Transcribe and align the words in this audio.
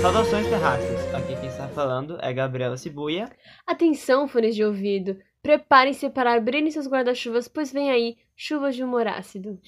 Saudações 0.00 0.48
terráqueos, 0.48 1.14
aqui 1.14 1.36
quem 1.36 1.48
está 1.48 1.68
falando 1.68 2.18
é 2.20 2.32
Gabriela 2.32 2.76
Cibuia. 2.76 3.30
Atenção, 3.66 4.26
fones 4.26 4.56
de 4.56 4.64
ouvido. 4.64 5.16
Preparem-se 5.42 6.10
para 6.10 6.34
abrirem 6.34 6.70
seus 6.70 6.88
guarda-chuvas, 6.88 7.46
pois 7.48 7.72
vem 7.72 7.90
aí 7.90 8.16
chuvas 8.36 8.74
de 8.74 8.82
humor 8.82 9.06
ácido. 9.06 9.58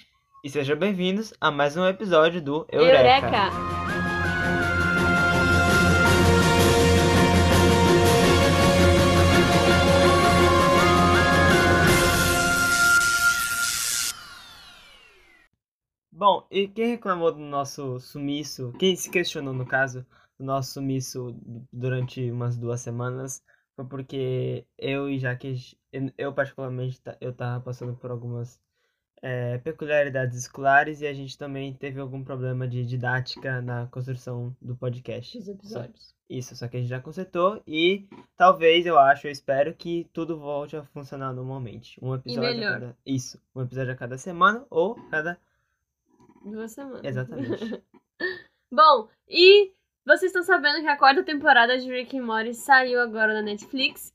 E 0.44 0.50
sejam 0.50 0.76
bem-vindos 0.76 1.32
a 1.40 1.50
mais 1.50 1.76
um 1.76 1.86
episódio 1.86 2.42
do 2.42 2.66
Eureka. 2.70 3.50
Bom, 16.26 16.46
e 16.50 16.66
quem 16.66 16.86
reclamou 16.86 17.30
do 17.30 17.38
nosso 17.38 18.00
sumiço, 18.00 18.72
quem 18.78 18.96
se 18.96 19.10
questionou 19.10 19.52
no 19.52 19.66
caso 19.66 20.06
do 20.38 20.46
nosso 20.46 20.72
sumiço 20.72 21.38
durante 21.70 22.30
umas 22.30 22.56
duas 22.56 22.80
semanas, 22.80 23.44
foi 23.76 23.84
porque 23.84 24.66
eu 24.78 25.10
e 25.10 25.18
Jaque, 25.18 25.76
eu 26.16 26.32
particularmente, 26.32 26.98
eu 27.20 27.30
tava 27.30 27.62
passando 27.62 27.94
por 27.94 28.10
algumas 28.10 28.58
é, 29.20 29.58
peculiaridades 29.58 30.38
escolares 30.38 31.02
e 31.02 31.06
a 31.06 31.12
gente 31.12 31.36
também 31.36 31.74
teve 31.74 32.00
algum 32.00 32.24
problema 32.24 32.66
de 32.66 32.86
didática 32.86 33.60
na 33.60 33.86
construção 33.88 34.56
do 34.62 34.74
podcast. 34.74 35.36
Os 35.36 35.46
episódios. 35.46 36.14
Isso, 36.26 36.56
só 36.56 36.68
que 36.68 36.78
a 36.78 36.80
gente 36.80 36.88
já 36.88 37.00
consertou 37.00 37.62
e 37.66 38.08
talvez, 38.34 38.86
eu 38.86 38.98
acho, 38.98 39.26
eu 39.26 39.30
espero 39.30 39.74
que 39.74 40.08
tudo 40.10 40.38
volte 40.38 40.74
a 40.74 40.84
funcionar 40.84 41.34
normalmente. 41.34 41.98
Um 42.00 42.14
episódio 42.14 42.66
a 42.66 42.72
cada... 42.72 42.96
Isso, 43.04 43.38
um 43.54 43.60
episódio 43.60 43.92
a 43.92 43.96
cada 43.96 44.16
semana 44.16 44.64
ou 44.70 44.94
cada... 45.10 45.38
Duas 46.44 46.72
semanas. 46.72 47.04
Exatamente. 47.04 47.82
Bom, 48.70 49.08
e 49.28 49.72
vocês 50.04 50.24
estão 50.24 50.42
sabendo 50.42 50.80
que 50.80 50.88
a 50.88 50.96
quarta 50.96 51.22
temporada 51.22 51.78
de 51.78 51.90
Rick 51.90 52.18
and 52.18 52.24
Morty 52.24 52.54
saiu 52.54 53.00
agora 53.00 53.32
na 53.32 53.42
Netflix. 53.42 54.12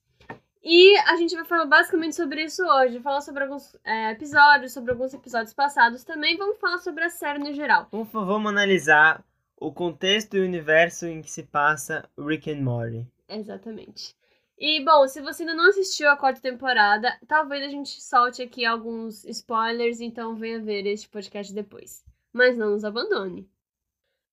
E 0.62 0.98
a 1.00 1.16
gente 1.16 1.34
vai 1.36 1.46
falar 1.46 1.66
basicamente 1.66 2.16
sobre 2.16 2.44
isso 2.44 2.64
hoje. 2.64 3.00
Falar 3.00 3.22
sobre 3.22 3.44
alguns 3.44 3.76
é, 3.84 4.12
episódios, 4.12 4.74
sobre 4.74 4.92
alguns 4.92 5.14
episódios 5.14 5.54
passados 5.54 6.04
também. 6.04 6.38
Vamos 6.38 6.60
falar 6.60 6.78
sobre 6.80 7.04
a 7.06 7.10
série 7.10 7.40
no 7.40 7.54
geral. 7.54 7.88
Vamos, 7.92 8.12
vamos 8.12 8.52
analisar 8.52 9.24
o 9.58 9.72
contexto 9.72 10.38
e 10.38 10.42
o 10.42 10.46
universo 10.46 11.08
em 11.08 11.22
que 11.22 11.32
se 11.32 11.44
passa 11.44 12.08
Rick 12.18 12.52
and 12.52 12.62
Morty. 12.62 13.08
Exatamente. 13.28 14.16
E, 14.58 14.84
bom, 14.84 15.08
se 15.08 15.22
você 15.22 15.44
ainda 15.44 15.56
não 15.56 15.70
assistiu 15.70 16.10
a 16.10 16.18
quarta 16.18 16.42
temporada, 16.42 17.18
talvez 17.28 17.64
a 17.64 17.70
gente 17.70 18.02
solte 18.02 18.42
aqui 18.42 18.66
alguns 18.66 19.24
spoilers, 19.24 20.02
então 20.02 20.36
venha 20.36 20.60
ver 20.60 20.86
este 20.86 21.08
podcast 21.08 21.54
depois. 21.54 22.04
Mas 22.32 22.58
não 22.58 22.72
nos 22.72 22.84
abandone. 22.84 23.50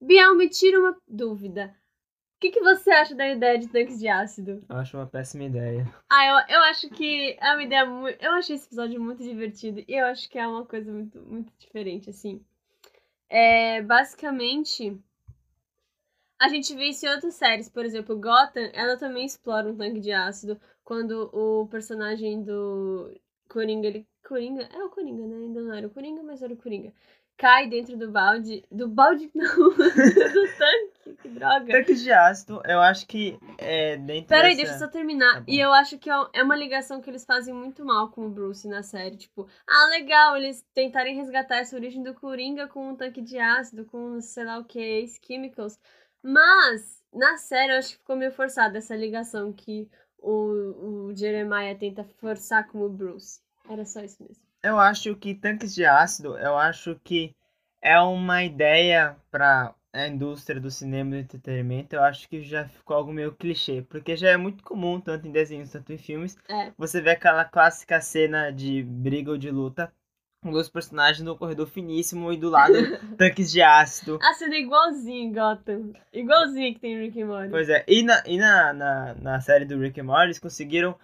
Biel, 0.01 0.35
me 0.35 0.49
tira 0.49 0.79
uma 0.79 0.97
dúvida. 1.09 1.75
O 2.37 2.39
que, 2.39 2.51
que 2.51 2.61
você 2.61 2.91
acha 2.91 3.15
da 3.15 3.27
ideia 3.27 3.59
de 3.59 3.67
tanques 3.67 3.99
de 3.99 4.09
ácido? 4.09 4.63
Eu 4.69 4.77
acho 4.77 4.97
uma 4.97 5.07
péssima 5.07 5.45
ideia. 5.45 5.87
Ah, 6.11 6.27
eu, 6.27 6.57
eu 6.57 6.63
acho 6.65 6.91
que 6.91 7.35
é 7.41 7.53
uma 7.53 7.63
ideia 7.63 7.87
muito. 7.87 8.23
Eu 8.23 8.33
achei 8.33 8.57
esse 8.57 8.67
episódio 8.67 9.01
muito 9.01 9.23
divertido 9.23 9.83
e 9.89 9.95
eu 9.95 10.05
acho 10.05 10.29
que 10.29 10.39
é 10.39 10.47
uma 10.47 10.67
coisa 10.67 10.93
muito, 10.93 11.19
muito 11.23 11.51
diferente, 11.59 12.11
assim. 12.11 12.45
É, 13.29 13.81
basicamente, 13.81 15.03
a 16.39 16.49
gente 16.49 16.75
vê 16.75 16.91
isso 16.91 17.07
em 17.07 17.09
outras 17.09 17.35
séries. 17.35 17.71
Por 17.71 17.87
exemplo, 17.87 18.21
Gotham, 18.21 18.71
ela 18.75 18.99
também 18.99 19.25
explora 19.25 19.71
um 19.71 19.77
tanque 19.77 20.01
de 20.01 20.13
ácido 20.13 20.61
quando 20.85 21.31
o 21.33 21.67
personagem 21.69 22.43
do 22.45 23.19
Coringa, 23.49 23.89
ele. 23.89 24.07
Coringa? 24.23 24.69
É 24.75 24.85
o 24.85 24.91
Coringa, 24.91 25.27
né? 25.27 25.37
Ainda 25.37 25.61
não 25.63 25.73
era 25.73 25.87
o 25.87 25.91
Coringa, 25.91 26.23
mas 26.23 26.43
era 26.43 26.53
o 26.53 26.57
Coringa. 26.57 26.93
Cai 27.37 27.69
dentro 27.69 27.97
do 27.97 28.11
balde. 28.11 28.65
Do 28.71 28.89
balde, 28.89 29.31
não. 29.35 29.69
do 29.69 29.75
tanque. 29.77 31.17
Que 31.23 31.29
droga. 31.29 31.73
Tanques 31.73 32.03
de 32.03 32.11
ácido, 32.11 32.63
eu 32.65 32.81
acho 32.81 33.07
que 33.07 33.39
é 33.59 33.97
dentro 33.97 34.29
Peraí, 34.29 34.57
dessa... 34.57 34.63
deixa 34.63 34.73
eu 34.75 34.79
só 34.79 34.89
terminar. 34.89 35.35
Tá 35.41 35.45
e 35.47 35.59
eu 35.59 35.73
acho 35.73 35.99
que 35.99 36.11
é 36.11 36.43
uma 36.43 36.57
ligação 36.57 37.01
que 37.01 37.11
eles 37.11 37.25
fazem 37.25 37.55
muito 37.55 37.85
mal 37.85 38.11
com 38.11 38.27
o 38.27 38.31
Bruce 38.31 38.67
na 38.67 38.83
série. 38.83 39.17
Tipo, 39.17 39.47
ah, 39.67 39.89
legal, 39.91 40.37
eles 40.37 40.65
tentarem 40.75 41.17
resgatar 41.17 41.57
essa 41.59 41.77
origem 41.77 42.03
do 42.03 42.15
Coringa 42.15 42.67
com 42.67 42.89
um 42.89 42.97
tanque 42.97 43.21
de 43.21 43.39
ácido, 43.39 43.85
com 43.85 44.21
sei 44.21 44.45
lá 44.45 44.59
o 44.59 44.65
que, 44.65 45.07
Chemicals. 45.25 45.79
Mas, 46.23 47.03
na 47.13 47.37
série, 47.37 47.73
eu 47.73 47.79
acho 47.79 47.93
que 47.93 47.99
ficou 47.99 48.17
meio 48.17 48.33
forçada 48.33 48.79
essa 48.79 48.97
ligação 48.97 49.53
que 49.53 49.89
o, 50.19 51.09
o 51.09 51.15
Jeremiah 51.15 51.79
tenta 51.79 52.03
forçar 52.03 52.67
com 52.69 52.83
o 52.83 52.89
Bruce. 52.89 53.41
Era 53.69 53.85
só 53.85 54.01
isso 54.01 54.23
mesmo. 54.23 54.46
Eu 54.67 54.81
acho 54.81 55.15
que 55.15 55.33
tanques 55.33 55.73
de 55.73 55.85
ácido, 55.85 56.37
eu 56.39 56.59
acho 56.59 56.99
que 57.05 57.33
é 57.81 58.01
uma 58.01 58.43
ideia 58.43 59.17
para 59.31 59.73
a 59.93 60.09
indústria 60.09 60.61
do 60.61 60.73
cinema 60.73 61.11
e 61.11 61.13
do 61.21 61.25
entretenimento. 61.25 61.95
Eu 61.95 62.03
acho 62.03 62.29
que 62.29 62.43
já 62.43 62.67
ficou 62.67 62.97
algo 62.97 63.13
meio 63.13 63.33
clichê, 63.33 63.83
porque 63.89 64.17
já 64.17 64.31
é 64.31 64.37
muito 64.37 64.65
comum, 64.65 65.01
tanto 65.01 65.29
em 65.29 65.31
desenhos, 65.31 65.71
tanto 65.71 65.93
em 65.93 65.97
filmes, 65.99 66.37
É. 66.49 66.73
você 66.77 67.01
vê 67.01 67.11
aquela 67.11 67.45
clássica 67.45 68.01
cena 68.01 68.51
de 68.51 68.83
briga 68.83 69.31
ou 69.31 69.39
de 69.39 69.53
luta 69.53 69.93
com 70.43 70.51
dois 70.51 70.69
personagens 70.69 71.23
no 71.23 71.37
corredor 71.37 71.69
finíssimo 71.69 72.33
e 72.33 72.37
do 72.37 72.51
lado 72.51 72.73
tanques 73.17 73.53
de 73.53 73.63
ácido. 73.63 74.19
A 74.21 74.35
cena 74.35 74.57
é 74.57 74.61
igualzinho, 74.61 75.33
Gotham. 75.33 75.93
Igualzinho 76.13 76.75
que 76.75 76.81
tem 76.81 76.99
Rick 76.99 77.23
and 77.23 77.27
Morty. 77.27 77.51
Pois 77.51 77.69
é, 77.69 77.85
e 77.87 78.03
na, 78.03 78.21
e 78.27 78.37
na, 78.37 78.73
na, 78.73 79.15
na 79.15 79.41
série 79.41 79.65
do 79.65 79.79
Rick 79.79 80.01
and 80.01 80.05
Morty 80.05 80.25
eles 80.25 80.39
conseguiram, 80.41 80.97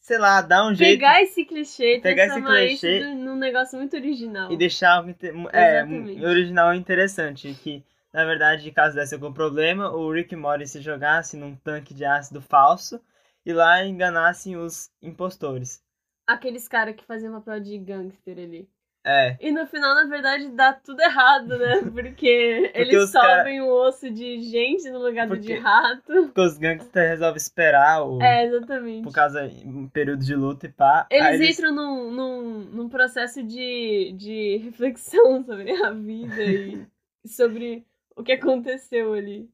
sei 0.00 0.18
lá, 0.18 0.40
dar 0.40 0.66
um 0.66 0.74
jeito 0.74 0.98
Pegar 0.98 1.22
esse 1.22 1.44
clichê 1.44 1.96
e 1.98 2.00
Pegar 2.00 2.26
esse 2.26 2.42
clichê 2.42 2.98
isso 2.98 3.14
num 3.16 3.36
negócio 3.36 3.78
muito 3.78 3.94
original. 3.94 4.50
e 4.50 4.56
deixar 4.56 5.06
é, 5.52 5.78
Exatamente. 5.78 6.24
original 6.24 6.74
e 6.74 6.78
interessante. 6.78 7.54
Que, 7.62 7.84
na 8.12 8.24
verdade, 8.24 8.70
caso 8.72 8.96
desse 8.96 9.14
algum 9.14 9.32
problema, 9.32 9.90
o 9.90 10.10
Rick 10.10 10.34
Morty 10.34 10.66
se 10.66 10.80
jogassem 10.80 11.38
num 11.38 11.54
tanque 11.54 11.94
de 11.94 12.04
ácido 12.04 12.40
falso 12.40 13.00
e 13.44 13.52
lá 13.52 13.84
enganassem 13.84 14.56
os 14.56 14.90
impostores. 15.00 15.82
Aqueles 16.26 16.68
caras 16.68 16.94
que 16.96 17.04
faziam 17.04 17.34
papel 17.40 17.60
de 17.60 17.78
gangster 17.78 18.38
ali. 18.38 18.68
É, 19.02 19.36
E 19.40 19.50
no 19.50 19.66
final, 19.66 19.94
na 19.94 20.04
verdade, 20.04 20.48
dá 20.50 20.74
tudo 20.74 21.00
errado, 21.00 21.58
né? 21.58 21.80
Porque, 21.90 22.70
eles 22.74 23.04
os 23.04 23.10
cara- 23.12 23.38
sobem 23.38 23.62
o 23.62 23.68
osso 23.70 24.10
de 24.10 24.42
gente 24.42 24.90
no 24.90 24.98
lugar 24.98 25.26
do 25.26 25.38
de 25.38 25.48
Porque- 25.48 25.58
rato. 25.58 26.02
porque 26.26 26.40
os 26.42 26.58
gangsters 26.58 27.08
resolvem 27.12 27.36
esperar 27.38 28.02
o, 28.06 28.20
É, 28.22 28.44
exatamente. 28.44 29.02
por 29.04 29.12
causa 29.12 29.48
de 29.48 29.66
um 29.66 29.88
período 29.88 30.22
de 30.22 30.34
luta 30.34 30.66
e 30.66 30.68
pá. 30.68 31.06
Eles, 31.10 31.40
aí 31.40 31.50
entram 31.50 31.74
num, 31.74 32.10
num, 32.10 32.58
num 32.72 32.88
processo 32.90 33.42
de, 33.42 34.12
de 34.18 34.58
reflexão 34.64 35.42
sobre 35.44 35.70
a 35.82 35.90
vida 35.92 36.42
e 36.44 36.86
sobre 37.26 37.86
o 38.14 38.22
que 38.22 38.32
aconteceu 38.32 39.14
ali. 39.14 39.48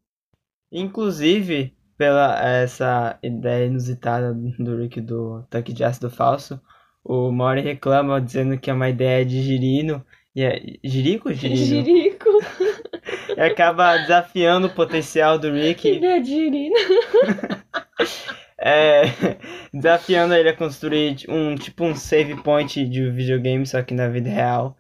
Inclusive, 0.72 1.72
pela 1.96 2.38
essa 2.44 3.16
ideia 3.22 3.66
inusitada 3.66 4.34
do 4.34 4.76
Rick 4.76 5.00
do 5.00 5.44
tanque 5.48 5.72
de 5.72 5.84
ácido 5.84 6.10
falso, 6.10 6.60
o 7.08 7.30
Mori 7.30 7.60
reclama 7.60 8.20
dizendo 8.20 8.58
que 8.58 8.68
é 8.68 8.72
uma 8.72 8.88
ideia 8.88 9.24
de 9.24 9.40
Girino. 9.40 10.04
E 10.34 10.42
é, 10.42 10.60
Jirico 10.84 11.28
ou 11.28 11.34
Girino? 11.34 11.84
Jirico. 11.84 12.28
E 13.36 13.40
acaba 13.40 13.96
desafiando 13.98 14.68
o 14.68 14.74
potencial 14.74 15.38
do 15.38 15.52
Rick, 15.52 15.96
Ideia 15.96 16.20
de 16.20 16.28
Jirina. 16.28 16.76
é, 18.58 19.02
desafiando 19.72 20.34
ele 20.34 20.48
a 20.48 20.56
construir 20.56 21.16
um 21.28 21.54
tipo 21.54 21.84
um 21.84 21.94
save 21.94 22.42
point 22.42 22.84
de 22.86 23.10
videogame, 23.10 23.66
só 23.66 23.82
que 23.82 23.94
na 23.94 24.08
vida 24.08 24.30
real. 24.30 24.76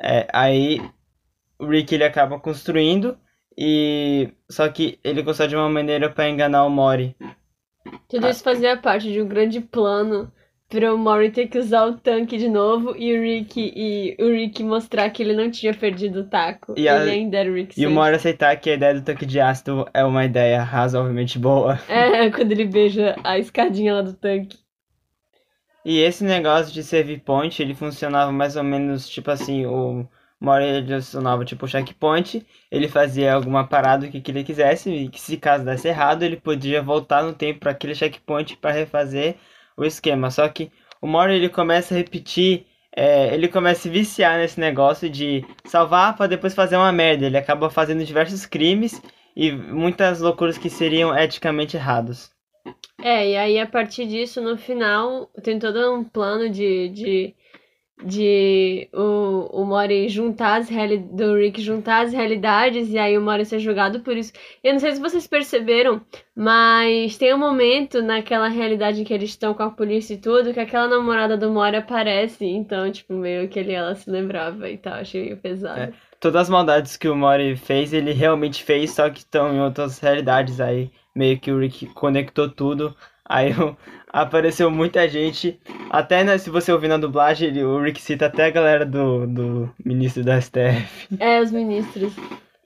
É, 0.00 0.26
aí 0.32 0.80
o 1.58 1.66
Rick 1.66 1.94
ele 1.94 2.04
acaba 2.04 2.38
construindo 2.38 3.18
e 3.56 4.32
só 4.50 4.68
que 4.68 4.98
ele 5.02 5.22
consegue 5.22 5.50
de 5.50 5.56
uma 5.56 5.70
maneira 5.70 6.10
para 6.10 6.28
enganar 6.28 6.64
o 6.64 6.70
Mori. 6.70 7.16
Tudo 8.08 8.28
isso 8.28 8.42
fazia 8.42 8.76
parte 8.76 9.10
de 9.10 9.22
um 9.22 9.28
grande 9.28 9.60
plano 9.60 10.30
para 10.70 10.94
o 10.94 10.98
Mori 10.98 11.30
ter 11.30 11.48
que 11.48 11.58
usar 11.58 11.86
o 11.86 11.98
tanque 11.98 12.38
de 12.38 12.48
novo 12.48 12.96
e 12.96 13.16
o 13.16 13.20
Rick 13.22 13.60
e 13.76 14.16
o 14.22 14.28
Rick 14.30 14.62
mostrar 14.64 15.10
que 15.10 15.22
ele 15.22 15.34
não 15.34 15.50
tinha 15.50 15.74
perdido 15.74 16.20
o 16.20 16.28
taco. 16.28 16.74
E 16.76 16.88
a- 16.88 17.02
ainda 17.10 17.38
era 17.38 17.50
o 17.50 17.54
Rick 17.54 17.76
E 17.76 17.86
o. 17.86 17.90
Mori 17.90 18.16
aceitar 18.16 18.56
que 18.56 18.70
a 18.70 18.74
ideia 18.74 18.94
do 18.94 19.02
tanque 19.02 19.24
de 19.26 19.40
ácido 19.40 19.86
é 19.94 20.04
uma 20.04 20.24
ideia 20.24 20.62
razoavelmente 20.62 21.38
boa. 21.38 21.78
É, 21.88 22.30
quando 22.30 22.52
ele 22.52 22.64
beija 22.64 23.20
a 23.24 23.38
escadinha 23.38 23.94
lá 23.94 24.02
do 24.02 24.14
tanque. 24.14 24.58
E 25.84 25.98
esse 25.98 26.24
negócio 26.24 26.72
de 26.72 26.82
save 26.82 27.18
point, 27.18 27.60
ele 27.62 27.74
funcionava 27.74 28.30
mais 28.32 28.56
ou 28.56 28.62
menos 28.64 29.08
tipo 29.08 29.30
assim, 29.30 29.64
o 29.66 30.06
Mori 30.40 30.64
ele 30.64 30.94
acionava 30.94 31.44
tipo 31.44 31.64
o 31.64 31.68
checkpoint, 31.68 32.46
ele 32.70 32.88
fazia 32.88 33.34
alguma 33.34 33.66
parada 33.66 34.08
que, 34.08 34.20
que 34.20 34.30
ele 34.30 34.44
quisesse, 34.44 34.90
e 34.90 35.08
que 35.08 35.20
se 35.20 35.36
caso 35.38 35.64
desse 35.64 35.88
errado, 35.88 36.22
ele 36.22 36.36
podia 36.36 36.82
voltar 36.82 37.22
no 37.22 37.34
tempo 37.34 37.60
para 37.60 37.72
aquele 37.72 37.94
checkpoint 37.94 38.56
para 38.58 38.72
refazer 38.72 39.36
o 39.76 39.84
esquema. 39.84 40.30
Só 40.30 40.48
que 40.48 40.70
o 41.00 41.06
Mori 41.06 41.34
ele 41.34 41.48
começa 41.48 41.94
a 41.94 41.98
repetir, 41.98 42.66
é, 42.94 43.34
ele 43.34 43.48
começa 43.48 43.80
a 43.80 43.82
se 43.82 43.88
viciar 43.88 44.38
nesse 44.38 44.58
negócio 44.60 45.08
de 45.08 45.44
salvar 45.64 46.16
para 46.16 46.26
depois 46.26 46.54
fazer 46.54 46.76
uma 46.76 46.92
merda. 46.92 47.26
Ele 47.26 47.38
acaba 47.38 47.70
fazendo 47.70 48.04
diversos 48.04 48.46
crimes 48.46 49.00
e 49.36 49.52
muitas 49.52 50.20
loucuras 50.20 50.58
que 50.58 50.68
seriam 50.68 51.16
eticamente 51.16 51.76
errados. 51.76 52.30
É, 53.02 53.30
e 53.30 53.36
aí 53.36 53.58
a 53.58 53.66
partir 53.66 54.06
disso, 54.06 54.40
no 54.40 54.58
final, 54.58 55.30
tem 55.42 55.58
todo 55.58 55.94
um 55.94 56.04
plano 56.04 56.50
de, 56.50 56.90
de, 56.90 57.34
de 58.02 58.88
o, 58.92 59.62
o 59.62 59.64
Mori 59.64 60.08
juntar 60.08 60.60
as 60.60 60.68
reali 60.68 60.98
do 60.98 61.34
Rick 61.34 61.60
juntar 61.60 62.06
as 62.06 62.12
realidades 62.12 62.88
e 62.90 62.98
aí 62.98 63.16
o 63.16 63.22
Mori 63.22 63.44
ser 63.44 63.58
julgado 63.58 64.00
por 64.00 64.16
isso. 64.16 64.32
Eu 64.62 64.72
não 64.72 64.80
sei 64.80 64.92
se 64.92 65.00
vocês 65.00 65.26
perceberam, 65.26 66.00
mas 66.34 67.16
tem 67.16 67.34
um 67.34 67.38
momento 67.38 68.02
naquela 68.02 68.48
realidade 68.48 69.00
em 69.00 69.04
que 69.04 69.12
eles 69.12 69.30
estão 69.30 69.54
com 69.54 69.62
a 69.62 69.70
polícia 69.70 70.14
e 70.14 70.18
tudo, 70.18 70.52
que 70.52 70.60
aquela 70.60 70.88
namorada 70.88 71.36
do 71.36 71.50
Mori 71.50 71.76
aparece, 71.76 72.44
então, 72.44 72.90
tipo, 72.90 73.14
meio 73.14 73.48
que 73.48 73.58
ele, 73.58 73.72
ela 73.72 73.94
se 73.94 74.10
lembrava 74.10 74.68
e 74.68 74.78
tal, 74.78 74.94
achei 74.94 75.22
meio 75.22 75.36
pesado. 75.36 75.80
É. 75.80 75.92
Todas 76.20 76.42
as 76.42 76.48
maldades 76.50 76.98
que 76.98 77.08
o 77.08 77.16
Mori 77.16 77.56
fez, 77.56 77.94
ele 77.94 78.12
realmente 78.12 78.62
fez, 78.62 78.90
só 78.90 79.08
que 79.08 79.20
estão 79.20 79.54
em 79.54 79.60
outras 79.60 79.98
realidades 79.98 80.60
aí. 80.60 80.90
Meio 81.14 81.40
que 81.40 81.50
o 81.50 81.58
Rick 81.58 81.86
conectou 81.86 82.48
tudo. 82.48 82.94
Aí 83.30 83.52
apareceu 84.12 84.68
muita 84.72 85.08
gente. 85.08 85.60
Até 85.88 86.24
né, 86.24 86.36
se 86.36 86.50
você 86.50 86.72
ouvir 86.72 86.88
na 86.88 86.96
dublagem, 86.96 87.48
ele, 87.48 87.62
o 87.62 87.80
Rick 87.80 88.02
cita 88.02 88.26
até 88.26 88.46
a 88.46 88.50
galera 88.50 88.84
do, 88.84 89.24
do 89.24 89.74
ministro 89.84 90.24
da 90.24 90.40
STF. 90.40 91.16
É, 91.20 91.40
os 91.40 91.52
ministros. 91.52 92.12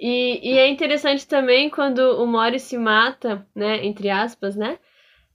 E, 0.00 0.40
e 0.42 0.58
é 0.58 0.66
interessante 0.66 1.28
também 1.28 1.68
quando 1.68 1.98
o 1.98 2.26
Mori 2.26 2.58
se 2.58 2.78
mata, 2.78 3.46
né? 3.54 3.84
Entre 3.84 4.08
aspas, 4.08 4.56
né? 4.56 4.78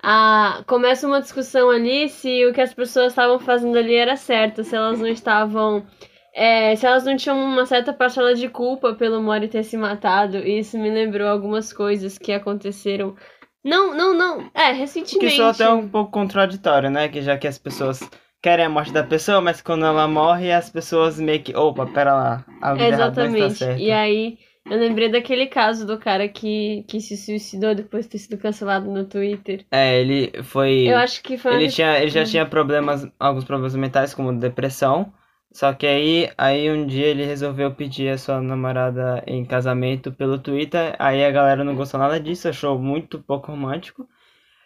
A, 0.02 0.64
começa 0.66 1.06
uma 1.06 1.22
discussão 1.22 1.70
ali 1.70 2.10
se 2.10 2.46
o 2.48 2.54
que 2.54 2.62
as 2.62 2.74
pessoas 2.74 3.12
estavam 3.12 3.38
fazendo 3.38 3.78
ali 3.78 3.94
era 3.94 4.16
certo, 4.16 4.64
se 4.64 4.76
elas 4.76 5.00
não 5.00 5.08
estavam. 5.08 5.86
É, 6.34 6.76
se 6.76 6.88
elas 6.88 7.06
não 7.06 7.16
tinham 7.16 7.38
uma 7.38 7.68
certa 7.68 7.94
parcela 7.94 8.34
de 8.34 8.50
culpa 8.50 8.96
pelo 8.96 9.22
Mori 9.22 9.48
ter 9.48 9.64
se 9.64 9.78
matado. 9.78 10.38
E 10.38 10.58
isso 10.58 10.76
me 10.80 10.90
lembrou 10.90 11.28
algumas 11.28 11.72
coisas 11.72 12.18
que 12.18 12.32
aconteceram 12.32 13.16
não, 13.64 13.96
não, 13.96 14.14
não. 14.14 14.52
É, 14.54 14.72
recentemente. 14.72 15.20
Que 15.20 15.34
isso 15.34 15.42
é 15.42 15.50
até 15.50 15.70
um 15.70 15.88
pouco 15.88 16.12
contraditório, 16.12 16.90
né? 16.90 17.08
Que 17.08 17.22
já 17.22 17.38
que 17.38 17.48
as 17.48 17.58
pessoas 17.58 18.00
querem 18.42 18.66
a 18.66 18.70
morte 18.70 18.94
da 18.94 19.04
pessoa, 19.04 19.42
mas 19.42 19.62
quando 19.62 19.86
ela 19.86 20.08
morre, 20.08 20.52
as 20.52 20.70
pessoas 20.70 21.20
meio 21.20 21.42
que. 21.42 21.56
Opa, 21.56 21.86
pera 21.86 22.14
lá. 22.14 22.46
Exatamente. 22.78 23.64
Errado, 23.64 23.78
tá 23.78 23.82
e 23.82 23.92
aí, 23.92 24.38
eu 24.70 24.78
lembrei 24.78 25.10
daquele 25.10 25.48
caso 25.48 25.86
do 25.86 25.98
cara 25.98 26.28
que, 26.28 26.86
que 26.88 27.02
se 27.02 27.18
suicidou 27.18 27.76
depois 27.76 28.06
de 28.06 28.12
ter 28.12 28.18
sido 28.20 28.38
cancelado 28.38 28.90
no 28.90 29.06
Twitter. 29.06 29.66
É, 29.72 30.00
ele 30.00 30.32
foi. 30.44 30.88
Eu 30.88 30.98
acho 30.98 31.22
que 31.22 31.38
foi. 31.38 31.56
Ele, 31.56 31.70
tinha, 31.70 31.98
ele 32.00 32.12
já 32.12 32.24
tinha 32.24 32.46
problemas, 32.46 33.08
alguns 33.20 33.44
problemas 33.44 33.76
mentais, 33.76 34.14
como 34.14 34.32
depressão. 34.32 35.12
Só 35.52 35.74
que 35.74 35.88
aí, 35.88 36.32
aí 36.38 36.72
um 36.72 36.86
dia 36.86 37.08
ele 37.08 37.26
resolveu 37.26 37.74
pedir 37.74 38.10
a 38.10 38.18
sua 38.18 38.40
namorada 38.42 39.24
em 39.26 39.44
casamento 39.44 40.12
pelo 40.12 40.38
Twitter. 40.40 40.96
Aí 41.00 41.26
a 41.26 41.32
galera 41.32 41.64
não 41.64 41.76
gostou 41.76 42.00
nada 42.00 42.20
disso, 42.20 42.48
achou 42.48 42.78
muito 42.80 43.20
pouco 43.20 43.52
romântico. 43.52 44.08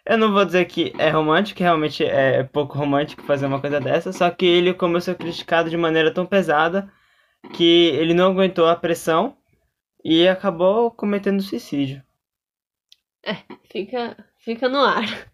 Eu 0.06 0.18
não 0.18 0.32
vou 0.32 0.44
dizer 0.44 0.66
que 0.66 0.92
é 0.98 1.08
romântico, 1.08 1.60
realmente 1.62 2.04
é 2.04 2.44
pouco 2.44 2.76
romântico 2.76 3.22
fazer 3.22 3.46
uma 3.46 3.60
coisa 3.60 3.80
dessa, 3.80 4.12
só 4.12 4.30
que 4.30 4.44
ele 4.44 4.74
começou 4.74 5.12
a 5.12 5.16
criticado 5.16 5.70
de 5.70 5.76
maneira 5.78 6.12
tão 6.12 6.26
pesada 6.26 6.92
que 7.54 7.64
ele 7.64 8.12
não 8.12 8.32
aguentou 8.32 8.68
a 8.68 8.76
pressão 8.76 9.36
e 10.04 10.28
acabou 10.28 10.90
cometendo 10.90 11.42
suicídio. 11.42 12.02
É, 13.24 13.36
fica, 13.70 14.16
fica 14.38 14.68
no 14.68 14.80
ar. 14.80 15.32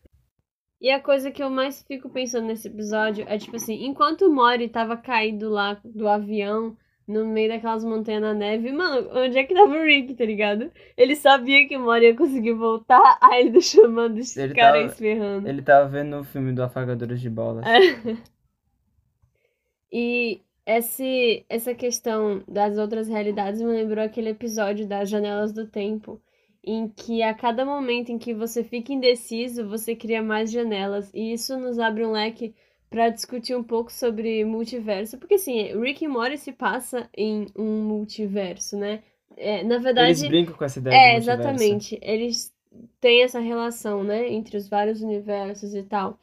E 0.81 0.91
a 0.91 0.99
coisa 0.99 1.31
que 1.31 1.43
eu 1.43 1.51
mais 1.51 1.83
fico 1.83 2.09
pensando 2.09 2.47
nesse 2.47 2.69
episódio 2.69 3.25
é 3.29 3.37
tipo 3.37 3.57
assim, 3.57 3.85
enquanto 3.85 4.23
o 4.23 4.35
Mori 4.35 4.69
tava 4.69 4.97
caído 4.97 5.51
lá 5.51 5.79
do 5.85 6.09
avião, 6.09 6.75
no 7.07 7.27
meio 7.27 7.51
daquelas 7.51 7.85
montanhas 7.85 8.23
na 8.23 8.33
neve, 8.33 8.73
mano, 8.73 9.11
onde 9.13 9.37
é 9.37 9.45
que 9.45 9.53
tava 9.53 9.75
o 9.75 9.83
Rick, 9.83 10.15
tá 10.15 10.25
ligado? 10.25 10.71
Ele 10.97 11.15
sabia 11.17 11.69
que 11.69 11.77
o 11.77 11.81
Mori 11.81 12.07
ia 12.07 12.17
conseguir 12.17 12.55
voltar, 12.55 13.19
aí 13.21 13.49
ele 13.49 13.61
chamando 13.61 14.19
esse 14.19 14.41
ele 14.41 14.55
cara 14.55 14.81
tava, 14.81 14.93
ferrando. 14.95 15.49
Ele 15.49 15.61
tava 15.61 15.89
vendo 15.89 16.19
o 16.19 16.25
filme 16.25 16.53
do 16.53 16.63
Afagadores 16.63 17.21
de 17.21 17.29
Bolas. 17.29 17.67
É. 17.67 18.17
E 19.93 20.41
esse, 20.65 21.45
essa 21.49 21.75
questão 21.75 22.45
das 22.47 22.79
outras 22.79 23.09
realidades 23.09 23.61
me 23.61 23.73
lembrou 23.73 24.05
aquele 24.05 24.29
episódio 24.29 24.87
das 24.87 25.11
Janelas 25.11 25.53
do 25.53 25.67
Tempo 25.67 26.23
em 26.63 26.89
que 26.89 27.23
a 27.23 27.33
cada 27.33 27.65
momento 27.65 28.11
em 28.11 28.19
que 28.19 28.35
você 28.35 28.63
fica 28.63 28.93
indeciso, 28.93 29.69
você 29.69 29.95
cria 29.97 30.23
mais 30.23 30.51
janelas. 30.51 31.11
E 31.15 31.33
isso 31.33 31.59
nos 31.59 31.79
abre 31.79 32.05
um 32.05 32.13
leque 32.13 32.55
para 32.89 33.09
discutir 33.09 33.57
um 33.57 33.63
pouco 33.63 33.91
sobre 33.93 34.45
multiverso. 34.45 35.17
Porque, 35.19 35.35
assim, 35.35 35.79
Rick 35.81 36.05
e 36.05 36.09
Morty 36.09 36.37
se 36.37 36.53
passa 36.53 37.09
em 37.17 37.47
um 37.57 37.83
multiverso, 37.83 38.77
né? 38.77 39.03
É, 39.37 39.63
na 39.65 39.79
verdade... 39.79 40.11
Eles 40.11 40.29
brincam 40.29 40.55
com 40.55 40.65
essa 40.65 40.79
ideia 40.79 40.95
É, 40.95 41.17
exatamente. 41.17 41.99
Eles 42.03 42.53
têm 43.01 43.23
essa 43.23 43.41
relação, 43.41 44.03
né? 44.05 44.29
Entre 44.31 44.57
os 44.57 44.69
vários 44.69 45.01
universos 45.01 45.75
e 45.75 45.83
tal. 45.83 46.19